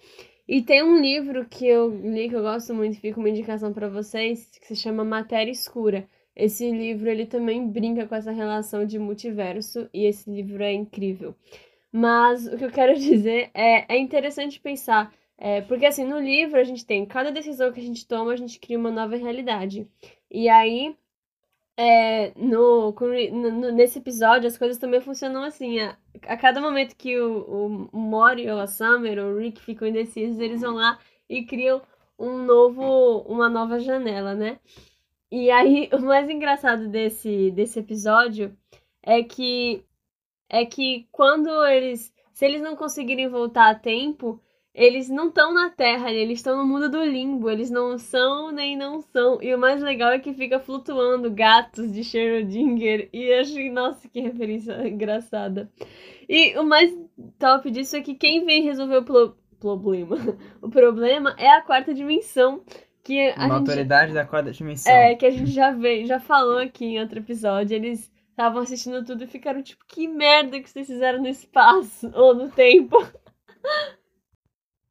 E 0.47 0.61
tem 0.61 0.83
um 0.83 1.01
livro 1.01 1.45
que 1.45 1.65
eu 1.65 1.89
li 1.89 2.29
que 2.29 2.35
eu 2.35 2.41
gosto 2.41 2.73
muito, 2.73 2.99
fica 2.99 3.19
uma 3.19 3.29
indicação 3.29 3.73
para 3.73 3.89
vocês, 3.89 4.49
que 4.59 4.67
se 4.67 4.75
chama 4.75 5.03
Matéria 5.03 5.51
Escura 5.51 6.07
esse 6.37 6.69
livro 6.71 7.09
ele 7.09 7.25
também 7.25 7.67
brinca 7.67 8.05
com 8.07 8.13
essa 8.15 8.31
relação 8.31 8.85
de 8.85 8.99
multiverso 8.99 9.89
e 9.91 10.05
esse 10.05 10.29
livro 10.29 10.63
é 10.63 10.71
incrível. 10.71 11.35
Mas 11.91 12.45
o 12.47 12.57
que 12.57 12.65
eu 12.65 12.71
quero 12.71 12.93
dizer 12.99 13.49
é, 13.53 13.95
é 13.95 13.97
interessante 13.97 14.59
pensar, 14.59 15.11
é, 15.37 15.61
porque 15.61 15.85
assim, 15.87 16.05
no 16.05 16.19
livro 16.19 16.59
a 16.59 16.63
gente 16.63 16.85
tem 16.85 17.05
cada 17.05 17.31
decisão 17.31 17.71
que 17.73 17.79
a 17.79 17.83
gente 17.83 18.07
toma, 18.07 18.33
a 18.33 18.35
gente 18.35 18.59
cria 18.59 18.77
uma 18.77 18.91
nova 18.91 19.15
realidade. 19.15 19.87
E 20.29 20.47
aí, 20.47 20.95
é, 21.75 22.33
no, 22.35 22.91
no, 22.91 23.71
nesse 23.71 23.99
episódio, 23.99 24.47
as 24.47 24.57
coisas 24.57 24.77
também 24.77 25.01
funcionam 25.01 25.43
assim. 25.43 25.79
A, 25.79 25.97
a 26.27 26.37
cada 26.37 26.61
momento 26.61 26.95
que 26.95 27.19
o, 27.19 27.89
o 27.91 27.97
Mori 27.97 28.49
ou 28.49 28.59
a 28.59 28.67
Summer 28.67 29.19
ou 29.19 29.33
o 29.33 29.37
Rick 29.39 29.61
ficam 29.61 29.87
indecisos, 29.87 30.39
eles 30.39 30.61
vão 30.61 30.75
lá 30.75 30.99
e 31.29 31.43
criam 31.45 31.81
um 32.19 32.37
novo, 32.37 33.19
uma 33.27 33.49
nova 33.49 33.79
janela, 33.79 34.35
né? 34.35 34.59
E 35.31 35.51
aí, 35.51 35.89
o 35.93 36.01
mais 36.01 36.29
engraçado 36.29 36.87
desse, 36.87 37.51
desse 37.51 37.79
episódio 37.79 38.55
é 39.03 39.23
que 39.23 39.83
é 40.49 40.65
que 40.65 41.07
quando 41.11 41.49
eles. 41.65 42.13
Se 42.33 42.45
eles 42.45 42.61
não 42.61 42.75
conseguirem 42.75 43.27
voltar 43.27 43.69
a 43.71 43.75
tempo, 43.75 44.39
eles 44.77 45.09
não 45.09 45.29
estão 45.29 45.51
na 45.51 45.71
Terra, 45.71 46.11
eles 46.11 46.37
estão 46.37 46.55
no 46.55 46.63
mundo 46.63 46.87
do 46.87 47.03
limbo. 47.03 47.49
Eles 47.49 47.71
não 47.71 47.97
são 47.97 48.51
nem 48.51 48.77
não 48.77 49.01
são. 49.01 49.41
E 49.41 49.53
o 49.55 49.57
mais 49.57 49.81
legal 49.81 50.11
é 50.11 50.19
que 50.19 50.35
fica 50.35 50.59
flutuando 50.59 51.31
gatos 51.31 51.91
de 51.91 52.01
Schrödinger. 52.01 53.09
E 53.11 53.33
achei, 53.33 53.71
nossa, 53.71 54.07
que 54.07 54.21
referência 54.21 54.73
engraçada. 54.87 55.71
E 56.29 56.55
o 56.59 56.63
mais 56.63 56.95
top 57.39 57.71
disso 57.71 57.97
é 57.97 58.01
que 58.01 58.13
quem 58.13 58.45
vem 58.45 58.61
resolver 58.61 58.97
o 58.97 59.03
pro 59.03 59.35
problema, 59.59 60.15
o 60.61 60.69
problema 60.69 61.35
é 61.39 61.49
a 61.49 61.63
quarta 61.63 61.91
dimensão 61.91 62.61
que 63.07 63.29
a 63.29 63.35
Uma 63.35 63.43
gente, 63.43 63.51
autoridade 63.53 64.13
da 64.13 64.25
quarta 64.25 64.51
dimensão. 64.51 64.91
É, 64.91 65.15
que 65.15 65.25
a 65.25 65.31
gente 65.31 65.49
já 65.49 65.71
veio, 65.71 66.05
já 66.05 66.19
falou 66.19 66.57
aqui 66.57 66.83
em 66.83 66.99
outro 66.99 67.19
episódio. 67.19 67.73
Eles 67.73 68.11
estavam 68.29 68.61
assistindo 68.61 69.05
tudo 69.05 69.23
e 69.23 69.27
ficaram 69.27 69.63
tipo, 69.63 69.85
que 69.87 70.09
merda 70.09 70.59
que 70.59 70.69
vocês 70.69 70.87
fizeram 70.87 71.21
no 71.21 71.29
espaço 71.29 72.11
ou 72.13 72.35
no 72.35 72.51
tempo. 72.51 72.97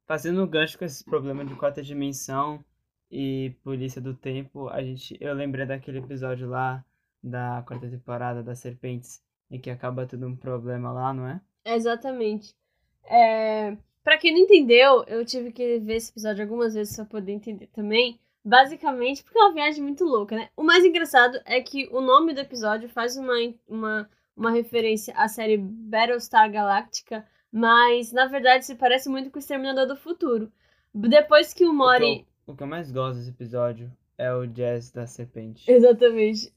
Fazendo 0.07 0.43
um 0.43 0.47
gancho 0.47 0.79
com 0.79 0.85
esse 0.85 1.03
problema 1.05 1.45
de 1.45 1.53
quarta 1.53 1.83
dimensão 1.83 2.63
e 3.11 3.55
polícia 3.63 4.01
do 4.01 4.15
tempo, 4.15 4.67
a 4.69 4.81
gente, 4.81 5.15
eu 5.21 5.35
lembrei 5.35 5.67
daquele 5.67 5.99
episódio 5.99 6.49
lá 6.49 6.83
da 7.21 7.63
quarta 7.67 7.87
temporada 7.87 8.41
das 8.41 8.57
serpentes, 8.57 9.21
em 9.51 9.59
que 9.59 9.69
acaba 9.69 10.07
tudo 10.07 10.27
um 10.27 10.35
problema 10.35 10.91
lá, 10.91 11.13
não 11.13 11.27
é? 11.27 11.39
Exatamente. 11.63 12.55
É, 13.03 13.77
Pra 14.07 14.17
quem 14.17 14.33
não 14.33 14.39
entendeu, 14.39 15.03
eu 15.05 15.25
tive 15.25 15.51
que 15.51 15.79
ver 15.79 15.97
esse 15.97 16.11
episódio 16.11 16.41
algumas 16.41 16.73
vezes 16.73 16.95
pra 16.95 17.03
poder 17.03 17.33
entender 17.33 17.67
também. 17.67 18.17
Basicamente, 18.41 19.21
porque 19.21 19.37
é 19.37 19.41
uma 19.41 19.53
viagem 19.53 19.83
muito 19.83 20.05
louca, 20.05 20.33
né? 20.33 20.47
O 20.55 20.63
mais 20.63 20.85
engraçado 20.85 21.37
é 21.43 21.59
que 21.59 21.89
o 21.91 21.99
nome 21.99 22.33
do 22.33 22.39
episódio 22.39 22.87
faz 22.87 23.17
uma, 23.17 23.33
uma, 23.67 24.09
uma 24.33 24.51
referência 24.51 25.13
à 25.13 25.27
série 25.27 25.57
Battlestar 25.57 26.49
Galactica, 26.49 27.27
mas 27.51 28.13
na 28.13 28.27
verdade 28.27 28.65
se 28.65 28.75
parece 28.75 29.09
muito 29.09 29.29
com 29.29 29.39
o 29.39 29.41
Exterminador 29.41 29.85
do 29.85 29.97
Futuro. 29.97 30.49
Depois 30.95 31.53
que 31.53 31.65
o 31.65 31.73
Mori. 31.73 32.05
O 32.05 32.15
que 32.15 32.21
eu, 32.47 32.53
o 32.53 32.55
que 32.55 32.63
eu 32.63 32.67
mais 32.67 32.89
gosto 32.89 33.17
desse 33.17 33.31
episódio 33.31 33.91
é 34.17 34.33
o 34.33 34.47
jazz 34.47 34.89
da 34.89 35.05
serpente. 35.05 35.69
Exatamente. 35.69 36.53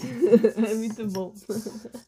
é 0.70 0.74
muito 0.74 1.06
bom. 1.08 1.34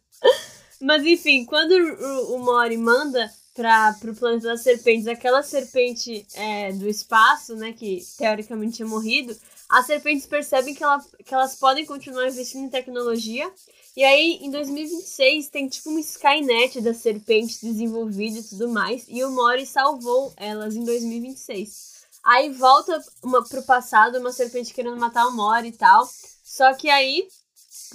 Mas 0.80 1.04
enfim, 1.04 1.44
quando 1.44 1.72
o, 1.72 2.36
o 2.36 2.38
Mori 2.38 2.78
manda 2.78 3.30
para 3.56 3.94
pro 3.94 4.14
planeta 4.14 4.48
das 4.48 4.62
serpentes, 4.62 5.08
aquela 5.08 5.42
serpente 5.42 6.26
é, 6.34 6.72
do 6.72 6.86
espaço, 6.86 7.56
né, 7.56 7.72
que 7.72 8.04
teoricamente 8.18 8.76
tinha 8.76 8.86
morrido, 8.86 9.34
as 9.68 9.86
serpentes 9.86 10.26
percebem 10.26 10.74
que, 10.74 10.84
ela, 10.84 11.02
que 11.24 11.34
elas 11.34 11.56
podem 11.56 11.84
continuar 11.84 12.28
investindo 12.28 12.66
em 12.66 12.70
tecnologia. 12.70 13.50
E 13.96 14.04
aí, 14.04 14.38
em 14.42 14.50
2026, 14.50 15.48
tem 15.48 15.68
tipo 15.68 15.90
uma 15.90 16.00
Skynet 16.00 16.80
das 16.80 16.98
serpentes 16.98 17.60
desenvolvida 17.60 18.38
e 18.38 18.42
tudo 18.42 18.68
mais. 18.68 19.06
E 19.08 19.24
o 19.24 19.30
Mori 19.30 19.66
salvou 19.66 20.32
elas 20.36 20.76
em 20.76 20.84
2026. 20.84 21.96
Aí 22.22 22.52
volta 22.52 23.02
uma, 23.22 23.42
pro 23.42 23.62
passado, 23.62 24.18
uma 24.18 24.32
serpente 24.32 24.74
querendo 24.74 24.98
matar 24.98 25.26
o 25.26 25.32
Mori 25.32 25.68
e 25.68 25.72
tal. 25.72 26.08
Só 26.44 26.74
que 26.74 26.88
aí 26.88 27.26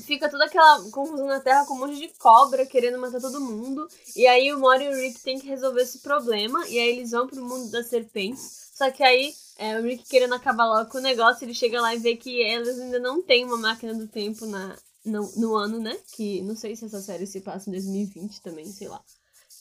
fica 0.05 0.29
toda 0.29 0.45
aquela 0.45 0.89
confusão 0.91 1.27
na 1.27 1.39
Terra 1.39 1.65
com 1.65 1.73
um 1.73 1.79
monte 1.79 1.97
de 1.97 2.07
cobra 2.17 2.65
querendo 2.65 2.97
matar 2.97 3.19
todo 3.19 3.41
mundo. 3.41 3.87
E 4.15 4.25
aí 4.27 4.53
o 4.53 4.59
Mori 4.59 4.85
e 4.85 4.89
o 4.89 4.95
Rick 4.95 5.21
tem 5.21 5.39
que 5.39 5.47
resolver 5.47 5.81
esse 5.81 5.99
problema. 5.99 6.67
E 6.67 6.79
aí 6.79 6.89
eles 6.89 7.11
vão 7.11 7.27
pro 7.27 7.43
mundo 7.43 7.69
das 7.69 7.87
serpentes. 7.87 8.71
Só 8.73 8.89
que 8.89 9.03
aí 9.03 9.33
é, 9.57 9.79
o 9.79 9.83
Rick 9.83 10.07
querendo 10.09 10.33
acabar 10.33 10.65
logo 10.65 10.89
com 10.89 10.97
o 10.97 11.01
negócio, 11.01 11.45
ele 11.45 11.53
chega 11.53 11.81
lá 11.81 11.93
e 11.93 11.99
vê 11.99 12.15
que 12.15 12.41
eles 12.41 12.79
ainda 12.79 12.99
não 12.99 13.21
têm 13.21 13.45
uma 13.45 13.57
máquina 13.57 13.93
do 13.93 14.07
tempo 14.07 14.45
na, 14.45 14.75
no, 15.05 15.31
no 15.37 15.55
ano, 15.55 15.79
né? 15.79 15.97
Que 16.15 16.41
não 16.41 16.55
sei 16.55 16.75
se 16.75 16.85
essa 16.85 17.01
série 17.01 17.27
se 17.27 17.41
passa 17.41 17.69
em 17.69 17.73
2020 17.73 18.41
também, 18.41 18.65
sei 18.65 18.87
lá. 18.87 19.01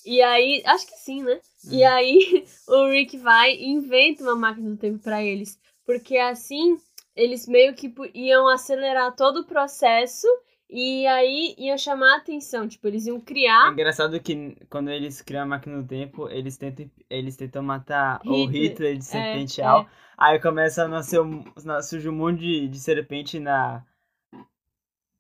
E 0.05 0.23
aí, 0.23 0.63
acho 0.65 0.87
que 0.87 0.97
sim, 0.97 1.23
né? 1.23 1.41
Hum. 1.67 1.73
E 1.73 1.85
aí 1.85 2.47
o 2.67 2.89
Rick 2.89 3.19
vai 3.19 3.55
e 3.55 3.69
inventa 3.69 4.23
uma 4.23 4.37
máquina 4.37 4.71
do 4.71 4.77
tempo 4.77 4.99
para 4.99 5.23
eles. 5.23 5.59
Porque 5.85 6.17
assim 6.17 6.79
eles 7.21 7.47
meio 7.47 7.75
que 7.75 7.93
iam 8.15 8.49
acelerar 8.49 9.15
todo 9.15 9.41
o 9.41 9.45
processo 9.45 10.27
e 10.69 11.07
aí 11.07 11.55
iam 11.59 11.77
chamar 11.77 12.15
a 12.15 12.17
atenção. 12.19 12.67
Tipo, 12.67 12.89
eles 12.89 13.07
iam 13.07 13.21
criar. 13.21 13.69
É 13.69 13.73
engraçado 13.73 14.19
que 14.21 14.57
quando 14.71 14.89
eles 14.91 15.21
criam 15.21 15.43
a 15.43 15.47
máquina 15.47 15.83
do 15.83 15.87
tempo, 15.87 16.29
eles 16.31 16.57
tentam, 16.57 16.91
eles 17.11 17.37
tentam 17.37 17.63
matar 17.63 18.21
Hitler. 18.23 18.41
o 18.41 18.47
Hitler 18.49 18.97
de 18.97 19.05
serpente 19.05 19.61
é, 19.61 19.65
É. 19.65 19.87
Aí 20.17 20.39
começa 20.39 20.85
a 20.85 20.89
nascer 20.89 21.21
um, 21.21 21.45
surge 21.83 22.09
um 22.09 22.13
monte 22.13 22.41
de, 22.41 22.69
de 22.69 22.79
serpente 22.79 23.39
na. 23.39 23.85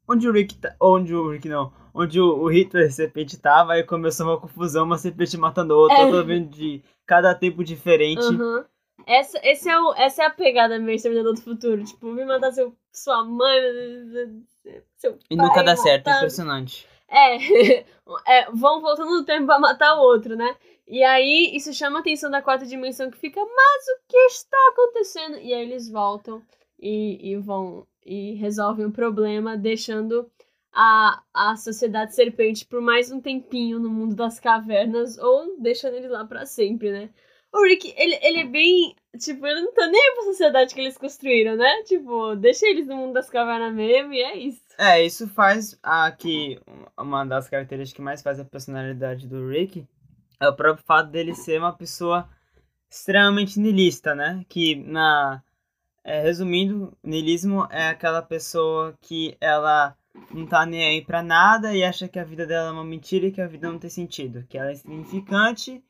Onde 0.08 0.28
o 0.28 0.32
Rick 0.32 0.56
tá. 0.56 0.74
Onde 0.80 1.14
o 1.14 1.30
Rick 1.30 1.48
não. 1.48 1.72
Onde 1.92 2.20
o, 2.20 2.44
o 2.44 2.48
Hitler 2.48 2.86
de 2.86 2.94
serpente 2.94 3.38
tava, 3.38 3.72
aí 3.72 3.82
começou 3.82 4.26
uma 4.26 4.40
confusão, 4.40 4.84
uma 4.84 4.98
serpente 4.98 5.36
matando 5.36 5.76
outra, 5.76 5.98
é. 5.98 6.10
tô 6.10 6.24
vendo 6.24 6.48
de 6.48 6.82
cada 7.06 7.34
tempo 7.34 7.64
diferente. 7.64 8.22
Uhum. 8.22 8.64
Essa, 9.06 9.40
esse 9.42 9.68
é 9.68 9.80
o, 9.80 9.94
essa 9.94 10.22
é 10.22 10.26
a 10.26 10.30
pegada 10.30 10.78
meio 10.78 10.96
Exterminador 10.96 11.34
do 11.34 11.42
Futuro. 11.42 11.84
Tipo, 11.84 12.14
vir 12.14 12.26
matar 12.26 12.52
seu, 12.52 12.74
sua 12.92 13.24
mãe, 13.24 13.60
seu 14.96 15.12
pai. 15.12 15.20
E 15.30 15.36
nunca 15.36 15.62
dá 15.62 15.76
certo, 15.76 16.08
é 16.08 16.16
impressionante. 16.16 16.86
É, 17.08 17.36
é, 18.26 18.50
vão 18.52 18.80
voltando 18.80 19.10
no 19.10 19.24
tempo 19.24 19.46
pra 19.46 19.58
matar 19.58 19.96
o 19.96 20.02
outro, 20.02 20.36
né? 20.36 20.56
E 20.86 21.04
aí 21.04 21.52
isso 21.54 21.72
chama 21.72 21.98
a 21.98 22.00
atenção 22.00 22.30
da 22.30 22.42
quarta 22.42 22.66
dimensão 22.66 23.10
que 23.10 23.18
fica, 23.18 23.40
mas 23.40 23.84
o 23.88 24.00
que 24.08 24.16
está 24.26 24.56
acontecendo? 24.72 25.38
E 25.38 25.54
aí 25.54 25.62
eles 25.62 25.88
voltam 25.88 26.42
e, 26.78 27.30
e 27.30 27.36
vão 27.36 27.86
e 28.04 28.34
resolvem 28.34 28.86
o 28.86 28.90
problema, 28.90 29.56
deixando 29.56 30.28
a, 30.72 31.22
a 31.32 31.56
sociedade 31.56 32.14
serpente 32.14 32.64
por 32.66 32.80
mais 32.80 33.10
um 33.10 33.20
tempinho 33.20 33.78
no 33.78 33.90
mundo 33.90 34.14
das 34.14 34.40
cavernas 34.40 35.18
ou 35.18 35.60
deixando 35.60 35.94
ele 35.94 36.08
lá 36.08 36.24
para 36.24 36.46
sempre, 36.46 36.90
né? 36.90 37.10
O 37.52 37.62
Rick, 37.64 37.92
ele, 37.96 38.18
ele 38.22 38.40
é 38.40 38.46
bem. 38.46 38.94
Tipo, 39.18 39.44
ele 39.46 39.62
não 39.62 39.72
tá 39.72 39.86
nem 39.88 40.14
pra 40.14 40.24
sociedade 40.24 40.74
que 40.74 40.80
eles 40.80 40.96
construíram, 40.96 41.56
né? 41.56 41.82
Tipo, 41.82 42.36
deixa 42.36 42.66
eles 42.66 42.86
no 42.86 42.96
mundo 42.96 43.14
das 43.14 43.28
cavernas 43.28 43.74
mesmo 43.74 44.12
e 44.12 44.22
é 44.22 44.36
isso. 44.36 44.62
É, 44.78 45.04
isso 45.04 45.28
faz 45.28 45.76
aqui. 45.82 46.60
Uma 46.96 47.24
das 47.24 47.48
características 47.48 47.96
que 47.96 48.02
mais 48.02 48.22
faz 48.22 48.38
a 48.38 48.44
personalidade 48.44 49.26
do 49.26 49.48
Rick 49.48 49.84
é 50.38 50.48
o 50.48 50.54
próprio 50.54 50.84
fato 50.86 51.10
dele 51.10 51.34
ser 51.34 51.58
uma 51.58 51.72
pessoa 51.72 52.28
extremamente 52.88 53.58
niilista, 53.58 54.14
né? 54.14 54.44
Que 54.48 54.76
na. 54.76 55.42
É, 56.02 56.22
resumindo, 56.22 56.96
niilismo 57.02 57.66
é 57.70 57.88
aquela 57.88 58.22
pessoa 58.22 58.96
que 59.02 59.36
ela 59.40 59.94
não 60.30 60.46
tá 60.46 60.64
nem 60.64 60.84
aí 60.84 61.04
pra 61.04 61.22
nada 61.22 61.74
e 61.74 61.84
acha 61.84 62.08
que 62.08 62.18
a 62.18 62.24
vida 62.24 62.46
dela 62.46 62.68
é 62.68 62.72
uma 62.72 62.84
mentira 62.84 63.26
e 63.26 63.32
que 63.32 63.40
a 63.40 63.46
vida 63.46 63.70
não 63.70 63.78
tem 63.78 63.90
sentido. 63.90 64.44
Que 64.48 64.56
ela 64.56 64.70
é 64.70 64.72
insignificante 64.72 65.84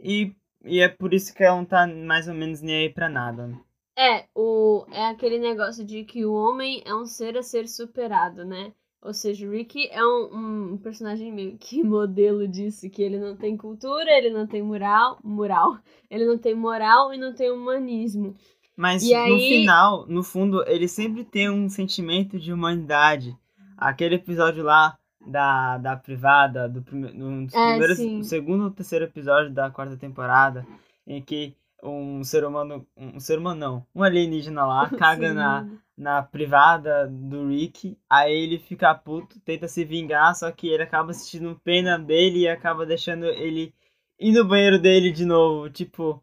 e 0.00 0.34
e 0.64 0.80
é 0.80 0.88
por 0.88 1.12
isso 1.12 1.34
que 1.34 1.42
ela 1.42 1.56
não 1.56 1.64
tá 1.64 1.86
mais 1.86 2.26
ou 2.28 2.34
menos 2.34 2.60
nem 2.60 2.76
aí 2.76 2.88
pra 2.90 3.08
nada. 3.08 3.50
É, 3.96 4.24
o, 4.34 4.84
é 4.90 5.06
aquele 5.06 5.38
negócio 5.38 5.84
de 5.84 6.04
que 6.04 6.24
o 6.24 6.34
homem 6.34 6.82
é 6.84 6.94
um 6.94 7.06
ser 7.06 7.36
a 7.36 7.42
ser 7.42 7.68
superado, 7.68 8.44
né? 8.44 8.72
Ou 9.00 9.12
seja, 9.12 9.46
o 9.46 9.50
Ricky 9.50 9.86
é 9.90 10.02
um, 10.02 10.72
um, 10.72 10.78
personagem 10.78 11.30
meio 11.30 11.58
que 11.58 11.82
modelo 11.84 12.48
disso, 12.48 12.88
que 12.88 13.02
ele 13.02 13.18
não 13.18 13.36
tem 13.36 13.56
cultura, 13.56 14.10
ele 14.10 14.30
não 14.30 14.46
tem 14.46 14.62
moral, 14.62 15.18
moral, 15.22 15.78
ele 16.10 16.24
não 16.24 16.38
tem 16.38 16.54
moral 16.54 17.12
e 17.12 17.18
não 17.18 17.34
tem 17.34 17.50
humanismo. 17.50 18.34
Mas 18.74 19.04
e 19.04 19.12
no 19.12 19.34
aí... 19.34 19.48
final, 19.48 20.06
no 20.08 20.22
fundo, 20.22 20.64
ele 20.66 20.88
sempre 20.88 21.22
tem 21.22 21.48
um 21.48 21.68
sentimento 21.68 22.40
de 22.40 22.52
humanidade. 22.52 23.36
Aquele 23.76 24.16
episódio 24.16 24.64
lá 24.64 24.98
da, 25.26 25.78
da 25.78 25.96
privada, 25.96 26.68
do, 26.68 26.84
no 26.94 27.46
é, 27.52 28.22
segundo 28.22 28.64
ou 28.64 28.70
terceiro 28.70 29.04
episódio 29.04 29.52
da 29.52 29.70
quarta 29.70 29.96
temporada, 29.96 30.66
em 31.06 31.20
que 31.22 31.56
um 31.82 32.24
ser 32.24 32.44
humano, 32.44 32.86
um 32.96 33.20
ser 33.20 33.38
humano 33.38 33.60
não, 33.60 33.86
um 33.94 34.02
alienígena 34.02 34.64
lá, 34.64 34.88
caga 34.96 35.34
na, 35.34 35.68
na 35.96 36.22
privada 36.22 37.06
do 37.06 37.48
Rick, 37.48 37.98
aí 38.08 38.32
ele 38.32 38.58
fica 38.58 38.94
puto, 38.94 39.38
tenta 39.40 39.68
se 39.68 39.84
vingar, 39.84 40.34
só 40.34 40.50
que 40.50 40.68
ele 40.68 40.82
acaba 40.82 41.12
sentindo 41.12 41.60
pena 41.62 41.98
dele 41.98 42.40
e 42.40 42.48
acaba 42.48 42.86
deixando 42.86 43.26
ele 43.26 43.74
ir 44.18 44.32
no 44.32 44.46
banheiro 44.46 44.78
dele 44.78 45.10
de 45.10 45.24
novo, 45.24 45.68
tipo... 45.70 46.22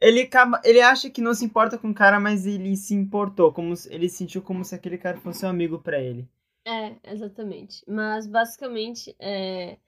Ele, 0.00 0.22
acaba, 0.22 0.60
ele 0.64 0.80
acha 0.80 1.08
que 1.08 1.20
não 1.20 1.32
se 1.32 1.44
importa 1.44 1.78
com 1.78 1.90
o 1.90 1.94
cara, 1.94 2.18
mas 2.18 2.44
ele 2.44 2.76
se 2.76 2.92
importou, 2.92 3.52
como 3.52 3.72
ele 3.88 4.08
sentiu 4.08 4.42
como 4.42 4.64
se 4.64 4.74
aquele 4.74 4.98
cara 4.98 5.16
fosse 5.18 5.46
um 5.46 5.48
amigo 5.48 5.78
para 5.78 6.00
ele. 6.00 6.28
É, 6.64 6.96
exatamente. 7.12 7.84
Mas 7.88 8.26
basicamente 8.26 9.14
é, 9.18 9.78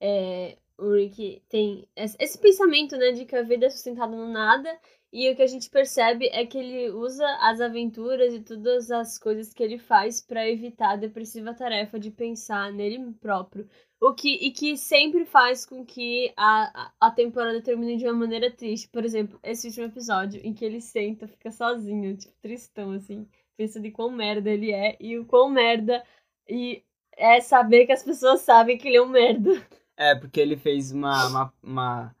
é, 0.00 0.58
o 0.78 0.92
Rick 0.92 1.42
tem 1.48 1.88
esse 1.96 2.38
pensamento, 2.38 2.96
né, 2.96 3.12
de 3.12 3.24
que 3.24 3.36
a 3.36 3.42
vida 3.42 3.66
é 3.66 3.70
sustentada 3.70 4.14
no 4.14 4.28
nada 4.28 4.70
e 5.12 5.30
o 5.30 5.36
que 5.36 5.42
a 5.42 5.46
gente 5.46 5.68
percebe 5.70 6.26
é 6.32 6.44
que 6.46 6.58
ele 6.58 6.90
usa 6.90 7.26
as 7.40 7.60
aventuras 7.60 8.32
e 8.34 8.40
todas 8.40 8.90
as 8.90 9.18
coisas 9.18 9.52
que 9.52 9.62
ele 9.62 9.78
faz 9.78 10.22
para 10.22 10.48
evitar 10.48 10.92
a 10.92 10.96
depressiva 10.96 11.54
tarefa 11.54 12.00
de 12.00 12.10
pensar 12.10 12.72
nele 12.72 13.12
próprio. 13.20 13.68
O 14.00 14.14
que, 14.14 14.34
e 14.34 14.50
que 14.50 14.76
sempre 14.76 15.24
faz 15.24 15.64
com 15.64 15.84
que 15.84 16.32
a, 16.36 16.92
a 16.98 17.10
temporada 17.10 17.62
termine 17.62 17.98
de 17.98 18.04
uma 18.04 18.14
maneira 18.14 18.50
triste. 18.50 18.88
Por 18.88 19.04
exemplo, 19.04 19.38
esse 19.42 19.68
último 19.68 19.86
episódio 19.86 20.40
em 20.42 20.52
que 20.52 20.64
ele 20.64 20.80
senta, 20.80 21.28
fica 21.28 21.50
sozinho, 21.50 22.16
tipo, 22.16 22.34
tristão, 22.40 22.92
assim 22.92 23.28
pensa 23.56 23.80
de 23.80 23.90
quão 23.90 24.10
merda 24.10 24.50
ele 24.50 24.72
é 24.72 24.96
e 25.00 25.18
o 25.18 25.24
quão 25.24 25.48
merda 25.48 26.02
e 26.48 26.82
é 27.16 27.40
saber 27.40 27.86
que 27.86 27.92
as 27.92 28.02
pessoas 28.02 28.40
sabem 28.40 28.78
que 28.78 28.88
ele 28.88 28.96
é 28.96 29.02
um 29.02 29.08
merda. 29.08 29.50
É, 29.96 30.14
porque 30.14 30.40
ele 30.40 30.56
fez 30.56 30.90
uma, 30.90 31.26
uma, 31.28 31.52
uma... 31.62 32.16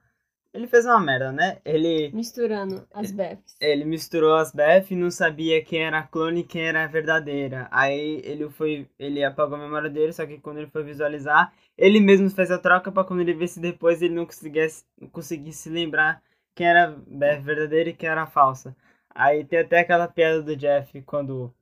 Ele 0.52 0.66
fez 0.66 0.84
uma 0.84 1.00
merda, 1.00 1.32
né? 1.32 1.58
Ele. 1.64 2.10
Misturando 2.12 2.86
as 2.92 3.10
Beths. 3.10 3.56
Ele 3.58 3.84
misturou 3.84 4.34
as 4.34 4.52
Beth 4.52 4.84
e 4.90 4.94
não 4.94 5.10
sabia 5.10 5.64
quem 5.64 5.82
era 5.82 5.98
a 6.00 6.06
clone 6.06 6.40
e 6.40 6.44
quem 6.44 6.62
era 6.62 6.84
a 6.84 6.86
verdadeira. 6.86 7.68
Aí 7.70 8.20
ele 8.22 8.48
foi. 8.50 8.86
Ele 8.98 9.24
apagou 9.24 9.56
a 9.56 9.60
memória 9.60 9.88
dele, 9.88 10.12
só 10.12 10.26
que 10.26 10.38
quando 10.38 10.58
ele 10.58 10.66
foi 10.70 10.82
visualizar, 10.84 11.52
ele 11.76 11.98
mesmo 12.00 12.28
fez 12.30 12.50
a 12.50 12.58
troca 12.58 12.92
para 12.92 13.04
quando 13.04 13.20
ele 13.20 13.32
visse 13.32 13.58
depois 13.58 14.02
ele 14.02 14.14
não 14.14 14.26
conseguisse, 14.26 14.84
conseguisse 15.10 15.70
lembrar 15.70 16.22
quem 16.54 16.66
era 16.66 16.84
a 16.84 16.88
Beth 16.90 17.40
verdadeira 17.40 17.88
e 17.90 17.94
quem 17.94 18.08
era 18.08 18.22
a 18.22 18.26
falsa. 18.26 18.76
Aí 19.14 19.44
tem 19.44 19.60
até 19.60 19.80
aquela 19.80 20.08
piada 20.08 20.42
do 20.42 20.56
Jeff 20.56 21.00
quando. 21.02 21.52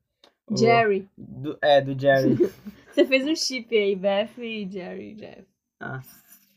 O, 0.48 0.56
Jerry. 0.56 1.08
Do, 1.16 1.58
é, 1.60 1.80
do 1.80 1.98
Jerry. 1.98 2.36
Você 2.90 3.04
fez 3.04 3.26
um 3.26 3.36
chip 3.36 3.76
aí, 3.76 3.94
Beth 3.94 4.30
e 4.38 4.68
Jerry, 4.70 5.14
Jeff. 5.14 5.44
Ah, 5.78 6.00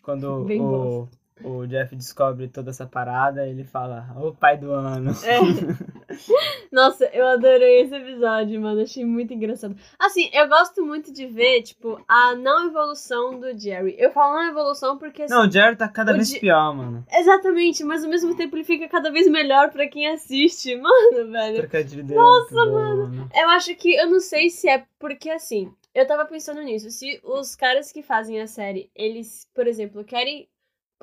quando 0.02 0.44
Bem 0.46 0.60
o, 0.62 1.08
o 1.44 1.66
Jeff 1.68 1.96
descobre 1.96 2.48
toda 2.48 2.72
essa 2.72 2.86
parada, 2.86 3.48
ele 3.48 3.64
fala, 3.64 4.14
o 4.18 4.34
pai 4.34 4.58
do 4.58 4.72
ano. 4.72 5.12
É. 5.12 5.38
Nossa, 6.74 7.06
eu 7.14 7.28
adorei 7.28 7.82
esse 7.82 7.96
episódio, 7.96 8.60
mano. 8.60 8.82
Achei 8.82 9.06
muito 9.06 9.32
engraçado. 9.32 9.76
Assim, 10.00 10.28
eu 10.34 10.50
gosto 10.50 10.84
muito 10.84 11.14
de 11.14 11.28
ver, 11.28 11.62
tipo, 11.62 12.04
a 12.08 12.34
não 12.34 12.66
evolução 12.66 13.40
do 13.40 13.56
Jerry. 13.56 13.96
Eu 14.00 14.12
falo 14.12 14.34
não 14.34 14.50
evolução 14.50 14.98
porque. 14.98 15.22
Assim, 15.22 15.34
não, 15.36 15.48
o 15.48 15.52
Jerry 15.52 15.76
tá 15.76 15.88
cada 15.88 16.14
vez 16.14 16.30
G... 16.30 16.40
pior, 16.40 16.74
mano. 16.74 17.06
Exatamente, 17.12 17.84
mas 17.84 18.04
ao 18.04 18.10
mesmo 18.10 18.36
tempo 18.36 18.56
ele 18.56 18.64
fica 18.64 18.88
cada 18.88 19.12
vez 19.12 19.30
melhor 19.30 19.70
pra 19.70 19.88
quem 19.88 20.08
assiste. 20.08 20.76
Mano, 20.84 21.32
velho. 21.32 21.58
Trocadilho 21.58 22.04
dele. 22.04 22.20
Nossa, 22.20 22.56
mano. 22.56 23.08
Bom, 23.08 23.16
mano. 23.16 23.30
Eu 23.36 23.50
acho 23.50 23.76
que. 23.76 23.94
Eu 23.94 24.10
não 24.10 24.20
sei 24.20 24.50
se 24.50 24.68
é 24.68 24.84
porque 24.98 25.30
assim. 25.30 25.72
Eu 25.94 26.08
tava 26.08 26.26
pensando 26.26 26.62
nisso. 26.64 26.90
Se 26.90 27.22
os 27.24 27.56
caras 27.56 27.92
que 27.92 28.02
fazem 28.02 28.42
a 28.42 28.48
série, 28.48 28.90
eles, 28.96 29.48
por 29.54 29.68
exemplo, 29.68 30.04
querem 30.04 30.48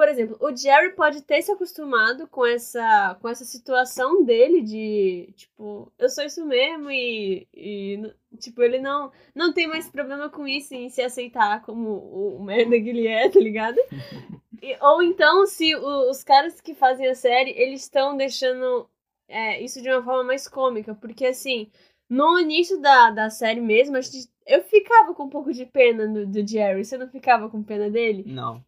por 0.01 0.09
exemplo, 0.09 0.39
o 0.41 0.57
Jerry 0.57 0.95
pode 0.95 1.21
ter 1.21 1.43
se 1.43 1.53
acostumado 1.53 2.27
com 2.27 2.47
essa, 2.47 3.19
com 3.21 3.29
essa 3.29 3.45
situação 3.45 4.25
dele 4.25 4.63
de, 4.63 5.31
tipo, 5.37 5.93
eu 5.99 6.09
sou 6.09 6.25
isso 6.25 6.43
mesmo 6.47 6.91
e, 6.91 7.47
e 7.53 8.11
tipo, 8.39 8.63
ele 8.63 8.81
não, 8.81 9.13
não 9.35 9.53
tem 9.53 9.67
mais 9.67 9.91
problema 9.91 10.31
com 10.31 10.49
isso 10.49 10.75
em 10.75 10.89
se 10.89 11.03
aceitar 11.03 11.63
como 11.67 11.91
o, 11.91 12.43
merda 12.43 12.81
que 12.81 12.89
ele 12.89 13.07
é, 13.07 13.29
tá 13.29 13.39
ligado? 13.39 13.77
E, 14.63 14.77
ou 14.83 15.03
então, 15.03 15.47
se 15.47 15.75
o, 15.75 16.11
os 16.11 16.23
caras 16.23 16.61
que 16.61 16.75
fazem 16.75 17.07
a 17.07 17.15
série, 17.15 17.51
eles 17.51 17.81
estão 17.81 18.15
deixando 18.15 18.87
é, 19.27 19.63
isso 19.63 19.81
de 19.81 19.89
uma 19.91 20.03
forma 20.03 20.25
mais 20.25 20.47
cômica, 20.47 20.95
porque 20.95 21.25
assim, 21.25 21.71
no 22.11 22.39
início 22.41 22.81
da, 22.81 23.11
da 23.11 23.31
série 23.31 23.61
mesmo, 23.61 23.97
a 23.97 24.01
gente 24.01 24.29
eu 24.51 24.63
ficava 24.65 25.15
com 25.15 25.25
um 25.25 25.31
pouco 25.31 25.53
de 25.53 25.65
pena 25.65 26.09
do, 26.09 26.27
do 26.27 26.47
Jerry. 26.47 26.85
Você 26.85 26.99
não 26.99 27.09
ficava 27.09 27.49
com 27.49 27.63
pena 27.63 27.89
dele? 27.89 28.25
Não. 28.27 28.65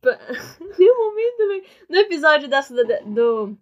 Nenhum 0.79 0.95
momento, 1.11 1.67
No 1.89 1.97
episódio 1.97 2.49
da, 2.49 2.61
do. 3.05 3.59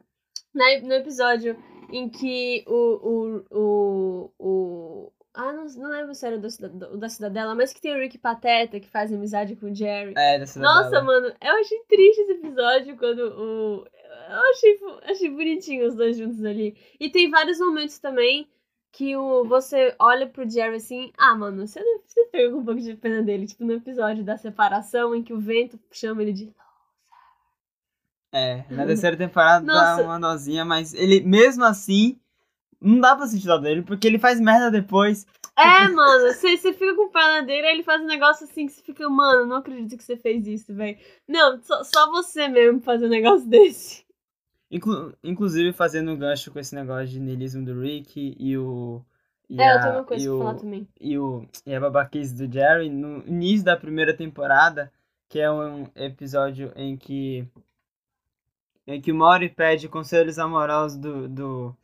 No 0.53 0.93
episódio 0.93 1.57
em 1.91 2.11
que 2.11 2.63
o, 2.67 2.75
o, 3.09 3.45
o, 3.51 4.31
o, 4.39 5.13
Ah, 5.33 5.53
não, 5.53 5.65
não 5.65 5.91
lembro 5.91 6.15
se 6.15 6.27
era 6.27 6.39
do, 6.39 6.49
do, 6.49 6.99
da 6.99 7.09
Cidadela, 7.09 7.55
mas 7.55 7.73
que 7.73 7.81
tem 7.81 7.97
o 7.97 7.99
Rick 7.99 8.19
Pateta 8.19 8.79
que 8.79 8.91
faz 8.91 9.13
amizade 9.13 9.57
com 9.57 9.71
o 9.71 9.75
Jerry. 9.75 10.13
É, 10.17 10.39
da 10.39 10.47
Cidadela. 10.47 10.83
Nossa, 10.83 11.03
mano, 11.03 11.35
eu 11.41 11.55
achei 11.57 11.79
triste 11.89 12.21
esse 12.21 12.33
episódio 12.33 12.99
quando 12.99 13.21
o. 13.21 13.87
Eu 14.29 14.51
achei, 14.51 14.79
achei 15.05 15.31
bonitinho 15.31 15.87
os 15.89 15.95
dois 15.95 16.19
juntos 16.19 16.45
ali. 16.45 16.77
E 17.01 17.09
tem 17.09 17.31
vários 17.31 17.59
momentos 17.59 17.99
também 17.99 18.47
que 18.93 19.17
o, 19.17 19.45
você 19.45 19.95
olha 19.99 20.27
pro 20.27 20.49
Jerry 20.49 20.77
assim, 20.77 21.13
ah, 21.17 21.35
mano, 21.35 21.67
você, 21.67 21.81
você 22.07 22.25
pega 22.27 22.57
um 22.57 22.65
pouco 22.65 22.81
de 22.81 22.95
pena 22.95 23.23
dele, 23.23 23.47
tipo 23.47 23.65
no 23.65 23.73
episódio 23.73 24.25
da 24.25 24.37
separação 24.37 25.15
em 25.15 25.23
que 25.23 25.33
o 25.33 25.41
vento 25.41 25.79
chama 25.93 26.23
ele 26.23 26.33
de. 26.33 26.53
É, 28.33 28.65
na 28.71 28.85
terceira 28.87 29.17
temporada 29.17 29.65
Nossa. 29.65 30.03
dá 30.03 30.09
uma 30.09 30.21
dosinha, 30.21 30.65
mas 30.65 30.93
ele, 30.95 31.21
mesmo 31.21 31.65
assim, 31.65 32.19
não 32.81 33.01
dá 33.01 33.15
pra 33.15 33.27
sentir 33.27 33.47
dó 33.47 33.59
dele, 33.59 33.83
porque 33.83 34.07
ele 34.07 34.19
faz 34.19 34.41
merda 34.41 34.71
depois. 34.71 35.27
É, 35.57 35.87
mano, 35.89 36.33
você, 36.33 36.57
você 36.57 36.73
fica 36.73 36.95
com 36.95 37.11
pena 37.11 37.43
dele, 37.43 37.67
aí 37.67 37.75
ele 37.75 37.83
faz 37.83 38.03
um 38.03 38.07
negócio 38.07 38.45
assim 38.45 38.67
que 38.67 38.73
você 38.73 38.83
fica, 38.83 39.09
mano, 39.09 39.47
não 39.47 39.57
acredito 39.57 39.97
que 39.97 40.05
você 40.05 40.17
fez 40.17 40.47
isso, 40.47 40.75
velho. 40.75 40.99
Não, 41.29 41.63
só, 41.63 41.85
só 41.85 42.11
você 42.11 42.49
mesmo 42.49 42.81
fazer 42.81 43.07
um 43.07 43.11
negócio 43.11 43.47
desse. 43.49 44.05
Inclu 44.71 45.13
inclusive 45.25 45.73
fazendo 45.73 46.13
um 46.13 46.19
gancho 46.19 46.51
com 46.53 46.59
esse 46.59 46.75
negócio 46.75 47.09
de 47.09 47.19
niilismo 47.19 47.65
do 47.65 47.81
Rick 47.81 48.37
e 48.39 48.57
o. 48.57 49.03
E 49.49 49.61
é, 49.61 49.69
a, 49.69 49.75
eu 49.75 49.81
tenho 49.81 49.95
uma 49.95 50.05
coisa 50.05 50.25
e 50.25 50.29
pra 50.29 50.35
o, 50.35 50.39
falar 50.39 50.55
também. 50.55 50.89
E, 51.01 51.19
o, 51.19 51.49
e 51.67 51.75
a 51.75 51.81
babaquice 51.81 52.35
do 52.35 52.53
Jerry, 52.53 52.89
no 52.89 53.27
início 53.27 53.65
da 53.65 53.77
primeira 53.77 54.17
temporada, 54.17 54.93
que 55.29 55.41
é 55.41 55.51
um 55.51 55.87
episódio 55.97 56.73
em 56.77 56.97
que. 56.97 57.47
Em 58.87 59.01
que 59.01 59.11
o 59.11 59.15
Maury 59.15 59.49
pede 59.49 59.89
conselhos 59.89 60.39
amorosos 60.39 60.99
do, 60.99 61.29
do, 61.29 61.77